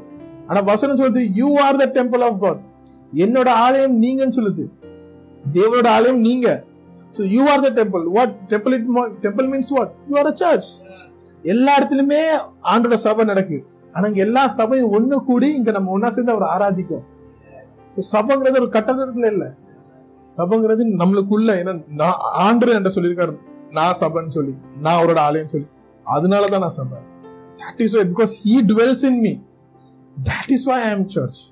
ஆனா 0.49 0.61
வசனம் 0.71 0.99
சொல்லுது 1.01 1.23
you 1.41 1.49
are 1.67 1.81
the 1.83 1.87
temple 1.99 2.25
of 2.29 2.41
God 2.45 2.61
என்னோட 3.25 3.49
ஆலயம் 3.67 3.97
நீங்கன்னு 4.05 4.37
சொல்லுது. 4.39 4.65
தேவனோட 5.57 5.89
ஆலயம் 5.97 6.21
நீங்க. 6.29 6.49
So 7.17 7.23
you 7.35 7.43
are 7.53 7.65
the 7.67 7.71
temple 7.81 8.05
what 8.17 8.35
temple 8.53 8.75
it 8.79 8.89
temple 9.27 9.49
means 9.53 9.73
what 9.77 9.93
you 10.11 10.17
are 10.23 10.31
a 10.33 10.35
church 10.43 10.71
எல்லா 11.43 11.79
இடத்துலயுமே 11.79 12.21
ஆண்டோட 12.63 12.95
சபை 12.95 13.25
நடக்கு 13.25 13.67
ஆனா 13.93 14.07
இங்க 14.07 14.21
எல்லா 14.21 14.49
சபையும் 14.49 14.93
ஒண்ணு 14.93 15.15
கூடி 15.15 15.55
இங்க 15.55 15.71
நம்ம 15.71 15.99
ஒன்னா 15.99 16.09
சேர்ந்து 16.09 16.33
அவர் 16.33 16.43
ஆராதிக்கும் 16.43 17.03
சபைங்கிறது 18.13 18.53
ஒரு 18.53 18.69
கட்டடத்துல 18.73 19.33
இல்ல. 19.33 19.57
சபைங்கிறது 20.37 20.83
நம்மளுக்குள்ள 20.99 21.51
ஏன்னா 21.53 21.85
நான் 21.89 22.15
ஆண்டு 22.21 22.73
என்ற 22.73 22.91
சொல்லியிருக்காரு. 22.95 23.39
நான் 23.71 23.95
சபைன்னு 24.01 24.27
சொல்லி 24.27 24.55
நான் 24.81 25.05
அவரோட 25.05 25.19
ஆலயம் 25.19 25.49
சொல்லி. 25.49 25.67
அதனாலதான் 26.17 26.59
நான் 26.59 26.71
சபை. 26.71 26.99
That 27.57 27.83
is 27.83 27.97
because 27.97 28.35
he 28.45 28.61
dwells 28.67 29.05
in 29.05 29.21
me 29.21 29.39
that 30.25 30.53
is 30.53 30.65
why 30.65 30.83
I 30.83 30.91
am 30.91 31.09
church 31.09 31.51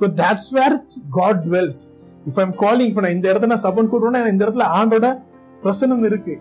Because 0.00 0.16
that's 0.16 0.52
where 0.52 0.84
God 1.10 1.44
dwells 1.44 1.86
if 2.24 2.40
I'm 2.40 2.54
calling 2.54 2.92
if 2.92 3.00
நான் 3.00 3.12
இந்த 3.12 3.32
இடத்துல 3.32 3.46
நான் 3.46 3.62
சபன் 3.62 3.90
கூடுறேன்னா 3.90 4.26
இந்த 4.26 4.46
இடத்துல 4.46 4.64
ஆண்டோட 4.74 5.22
பிரசனம் 5.60 6.04
இருக்குது 6.04 6.40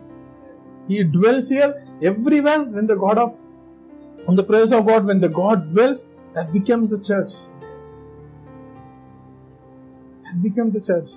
He 0.88 0.97
dwells 1.15 1.47
here. 1.55 1.71
Everywhere 2.11 2.61
when 2.75 2.88
the 2.91 2.97
God 3.05 3.17
of 3.25 3.32
on 4.27 4.38
the 4.38 4.45
presence 4.49 4.73
of 4.77 4.84
God, 4.88 5.05
when 5.09 5.21
the 5.21 5.30
God 5.30 5.59
dwells, 5.73 5.99
that 6.34 6.47
becomes 6.55 6.89
the 6.95 7.01
church. 7.09 7.34
That 10.23 10.38
becomes 10.45 10.73
the 10.77 10.84
church. 10.89 11.11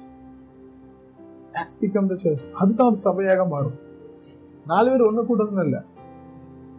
That's 1.54 1.74
become 1.84 2.08
the 2.08 2.18
church. 2.24 2.42
அதுதான் 2.52 2.88
ஒரு 2.90 2.98
சபையாக 3.04 3.48
மாறும். 3.48 3.74
நாலு 4.66 4.90
பேர் 4.90 5.06
ஒண்ணு 5.08 5.24
கூட்டணும் 5.30 5.64
இல்லை. 5.64 5.80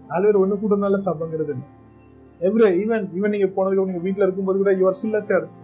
நாலு 0.08 0.24
பேர் 0.26 0.42
ஒண்ணு 0.42 0.58
கூட்டணும்னால 0.62 1.00
சபைங்கிறது 1.06 1.54
இல்லை. 1.56 1.68
எவ்ரி 2.48 2.70
ஈவன் 2.84 3.06
ஈவன் 3.18 3.34
நீங்க 3.36 3.50
போனதுக்கு 3.58 3.86
நீங்க 3.86 4.02
வீட்டில் 4.08 4.26
இருக்கும்போது 4.26 4.58
கூட 4.58 4.72
யுவர் 4.72 4.98
ஸ்டில் 5.00 5.22
சர்ச் 5.22 5.58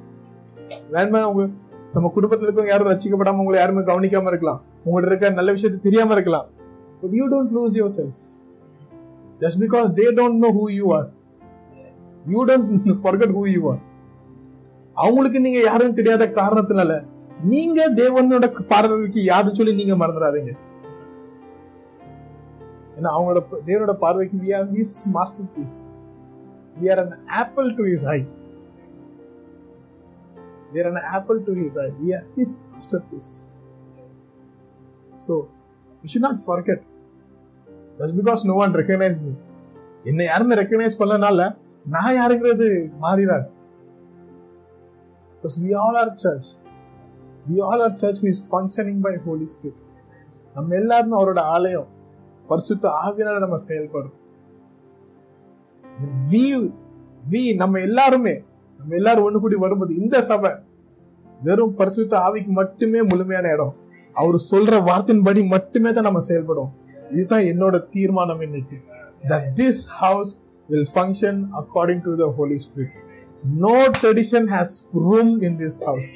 வேணுமே 0.91 1.23
உங்க 1.23 1.49
நம்ம 1.93 2.11
குடும்பத்துல 2.15 2.47
இருக்கவங்க 2.47 2.67
யாரும் 2.67 2.87
ரசிக்கப்படாம 2.87 3.39
உங்களை 3.43 3.59
யாருமே 3.59 3.81
கவனிக்காம 3.81 4.27
இருக்கலாம். 4.27 4.61
உங்கள்கிட்ட 4.85 5.05
இருக்க 5.05 5.29
நல்ல 5.29 5.51
விஷயத்தை 5.51 5.91
தெரியாம 5.91 6.11
இருக்கலாம். 6.11 6.47
But 7.01 7.11
you 7.19 7.25
don't 7.33 7.53
lose 7.57 7.75
yourself. 7.81 8.15
Self 8.15 8.23
just 9.41 9.59
because 9.63 9.87
they 9.99 10.05
don't 10.17 10.41
know 10.45 10.49
who 10.57 10.65
you 10.77 10.87
are 10.97 11.07
you 12.25 12.41
don't 12.49 12.97
forget 13.03 13.33
who 13.37 13.43
you 13.53 13.61
are 13.71 13.81
அவங்களுக்கு 14.97 15.39
நீங்க 15.39 15.59
யாருன்னு 15.61 15.99
தெரியாத 15.99 16.25
காரணத்தினால 16.39 16.93
நீங்க 17.45 17.79
தேவனோட 18.01 18.47
பார்வைக்கு 18.71 19.21
யாருன்னு 19.23 19.59
சொல்லி 19.59 19.73
நீங்க 19.73 19.95
மறந்துடாதீங்க 19.95 20.53
ஏன்னா 22.97 23.09
அவங்களோட 23.15 23.41
தேவனோட 23.69 23.95
பார்வைக்கு 24.03 24.39
we 24.43 24.51
are 24.59 24.67
his 24.75 24.97
masterpiece 25.55 25.79
we 26.75 26.89
are 26.89 26.99
an 27.03 27.13
apple 27.41 27.69
to 27.77 27.83
his 27.83 28.03
eye. 28.05 28.25
We 30.73 30.81
an 30.89 30.99
apple 31.15 31.39
to 31.47 31.53
his 31.59 31.77
eye 31.83 31.87
we 32.01 32.09
are 32.17 32.25
his 32.37 32.55
masterpiece 33.09 33.31
so 35.25 35.33
we 36.03 36.09
should 36.13 36.25
not 36.27 36.41
forget. 36.45 36.81
Just 37.99 38.15
because 38.19 38.41
no 38.45 38.53
one 38.53 38.73
recognized 38.73 39.21
me 39.25 39.33
என்னை 40.03 40.25
யாருமே 40.25 40.55
recognize 40.55 40.99
பண்ணனால 40.99 41.39
நான் 41.85 42.13
யாருங்கிறது 42.13 42.67
மாறிடாது. 43.01 43.47
Because 45.35 45.57
we 45.63 45.71
all 45.75 45.95
are 45.95 46.13
church 46.13 46.49
we 47.49 47.57
all 47.61 47.81
are 47.81 47.93
church 47.93 48.21
we 48.23 48.31
functioning 48.51 49.01
by 49.01 49.13
holy 49.25 49.47
spirit 49.53 49.81
நம்ம 50.53 50.75
எல்லாருமே 50.75 51.15
அவரோட 51.21 51.39
ஆலயம் 51.39 51.87
பரிசுத்த 52.47 52.89
ஆவியனால 53.05 53.39
நம்ம 53.39 53.55
செயல்படும் 53.55 54.15
வி 56.31 56.45
வி 57.23 57.55
நம்ம 57.55 57.79
எல்லாருமே 57.79 58.35
நம்ம 58.79 58.95
எல்லாரும் 58.95 59.25
ஒண்ணு 59.29 59.39
கூடி 59.39 59.55
வரும்போது 59.55 59.95
இந்த 59.95 60.21
சபை 60.21 60.51
வெறும் 61.41 61.75
பரிசுத்த 61.75 62.17
ஆவிக்கு 62.17 62.51
மட்டுமே 62.61 63.01
முழுமையான 63.01 63.49
இடம். 63.49 63.75
அவர் 64.15 64.37
சொல்ற 64.51 64.75
வார்த்தையின்படி 64.89 65.47
மட்டுமே 65.47 65.91
தான் 65.91 66.03
நம்ம 66.03 66.19
செயல்படும் 66.19 66.71
இதுதான் 67.11 67.47
என்னோட 67.51 67.77
தீர்மானம் 67.95 68.41
இன்னைக்கு 68.41 68.77
that 69.23 69.45
this 69.55 69.77
house 70.01 70.29
will 70.69 70.85
function 70.89 71.35
according 71.53 72.01
to 72.01 72.11
the 72.15 72.27
Holy 72.31 72.57
Spirit. 72.57 72.91
No 73.59 73.77
tradition 73.91 74.47
has 74.47 74.69
room 75.05 75.29
in 75.41 75.53
this 75.57 75.77
house. 75.85 76.07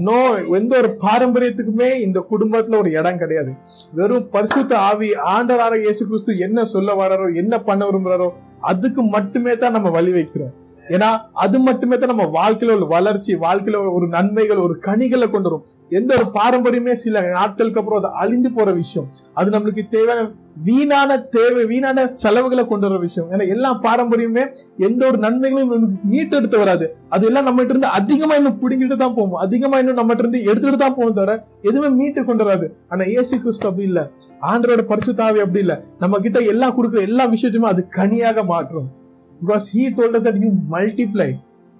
No 0.00 0.16
எந்த 0.56 0.72
ஒரு 0.78 0.90
பாரம்பரியத்துக்குமே 1.04 1.88
இந்த 2.04 2.18
குடும்பத்துல 2.28 2.78
ஒரு 2.78 2.90
இடம் 2.90 3.18
கிடையாது 3.18 3.52
வெறும் 3.92 4.28
பரிசுத்த 4.28 4.74
ஆவி 4.90 5.08
ஆண்டரார 5.32 5.72
இயேசு 5.80 6.02
கிறிஸ்து 6.08 6.34
என்ன 6.38 6.64
சொல்ல 6.64 6.94
வராரோ 7.00 7.26
என்ன 7.42 7.54
பண்ண 7.62 7.88
விரும்புறாரோ 7.88 8.28
அதுக்கு 8.70 9.02
மட்டுமே 9.16 9.54
தான் 9.56 9.76
நம்ம 9.76 9.90
வழி 9.90 10.12
வைக்கிறோம் 10.12 10.52
ஏன்னா 10.88 11.08
அது 11.32 11.58
மட்டுமே 11.58 11.96
தான் 11.96 12.12
நம்ம 12.16 12.24
வாழ்க்கையில 12.38 12.74
ஒரு 12.74 12.86
வளர்ச்சி 12.86 13.34
வாழ்க்கையில 13.34 13.92
ஒரு 13.96 14.08
நன்மைகள் 14.08 14.56
ஒரு 14.56 14.78
கனிகளை 14.78 15.30
கொண்டு 15.30 15.48
வரும். 15.50 15.66
எந்த 15.88 16.14
ஒரு 16.14 16.26
பாரம்பரியமே 16.38 16.92
சில 16.92 17.20
நாட்களுக்கு 17.20 17.80
அப்புறம் 17.80 18.00
அது 18.02 18.10
அழிந்து 18.12 18.52
போற 18.52 18.72
விஷயம். 18.72 19.08
அது 19.34 19.50
நம்மளுக்கு 19.50 19.88
தேவையான 19.88 20.30
வீணான 20.68 21.18
தேவை 21.18 21.64
வீணான 21.64 22.06
செலவுகளை 22.06 22.66
கொண்டு 22.66 22.88
வர 22.88 22.98
விஷயம். 22.98 23.30
ஏன்னா 23.30 23.48
எல்லா 23.48 23.80
பாரம்பரியமே 23.86 24.44
எந்த 24.76 25.06
ஒரு 25.06 25.18
நன்மைகளும் 25.18 25.68
நமக்கு 25.68 26.08
மீட்டெடுத்து 26.14 26.58
வராது. 26.58 26.96
அது 27.08 27.26
எல்லாம் 27.26 27.44
நம்ம 27.44 27.62
இருந்து 27.62 27.86
அதிகமா 27.86 28.34
இன்னும் 28.34 28.58
பிடிங்கிட்டு 28.62 28.96
தான் 28.96 29.14
போகும். 29.14 29.34
அதிகமா 29.34 29.78
இன்னும் 29.78 29.94
நம்ம 29.94 30.12
இருந்து 30.18 30.44
எடுத்துட்டு 30.44 30.76
தான் 30.76 30.94
போகும் 30.94 31.12
தவிர 31.12 31.46
எதுவுமே 31.60 31.88
மீட்டு 31.88 32.24
கொண்டு 32.24 32.44
வராது. 32.44 32.76
ஆனா 32.88 33.04
ஏசு 33.04 33.40
கிறிஸ்து 33.40 33.66
அப்படி 33.66 33.86
இல்லை. 33.86 34.02
ஆண்டரோட 34.40 34.84
பரிசுத்தாவி 34.92 35.38
அப்படி 35.38 35.58
இல்லை. 35.58 35.84
நம்ம 35.98 36.18
கிட்ட 36.18 36.38
எல்லாம் 36.38 36.76
கொடுக்குற 36.78 37.00
எல்லா 37.00 37.26
விஷயத்தையுமே 37.26 37.64
அது 37.64 37.86
கனியாக 37.88 38.44
மாற்றும். 38.44 39.00
Because 39.46 39.66
he 39.74 39.82
told 39.96 40.16
us 40.16 40.26
that 40.26 40.42
you 40.44 40.50
multiply 40.70 41.30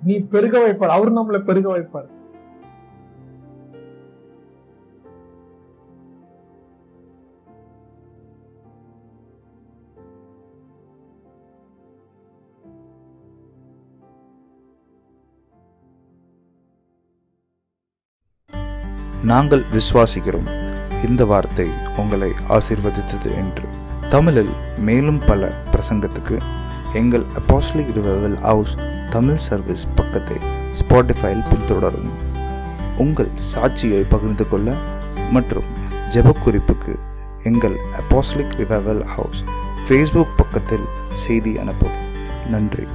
நீ 0.02 0.26
பெருக 0.26 0.54
வைப்பார். 0.68 0.96
அவர் 0.96 1.14
நம்மளை 1.14 1.44
பெருக 1.44 1.78
வைப்பார். 1.78 2.10
நாங்கள் 19.24 19.62
விசுவாசிக்கிறோம். 19.72 20.48
இந்த 21.08 21.24
வார்த்தை 21.24 21.68
உங்களை 21.96 22.30
ஆசிர்வதித்தது 22.48 23.30
என்று. 23.34 23.68
தமிழில் 24.08 24.50
மேலும் 24.78 25.20
பல 25.26 25.50
பிரசங்கத்துக்கு 25.72 26.36
எங்கள் 26.94 27.24
apostolic 27.38 27.92
revival 27.96 28.38
house 28.38 28.76
Tamil 29.10 29.36
service 29.36 29.86
பக்கத்தை 29.94 30.36
ஸ்பாட்டிஃபைல் 30.72 31.42
பின்தொடரும். 31.50 32.10
உங்கள் 32.96 33.28
சாட்சியை 33.54 34.04
பகிர்ந்து 34.08 34.48
கொள்ள 34.48 34.74
மற்றும் 35.30 35.64
ஜெபக்குறிப்புக்கு 36.10 36.98
எங்கள் 37.42 37.76
அப்போஸ்லிக் 38.00 38.56
ரிவைவல் 38.58 39.04
ஹவுஸ் 39.04 39.44
ஃபேஸ்புக் 39.88 40.36
பக்கத்தில் 40.36 40.86
செய்தி 41.12 41.54
அனுப்பவும். 41.54 42.02
நன்றி. 42.48 42.86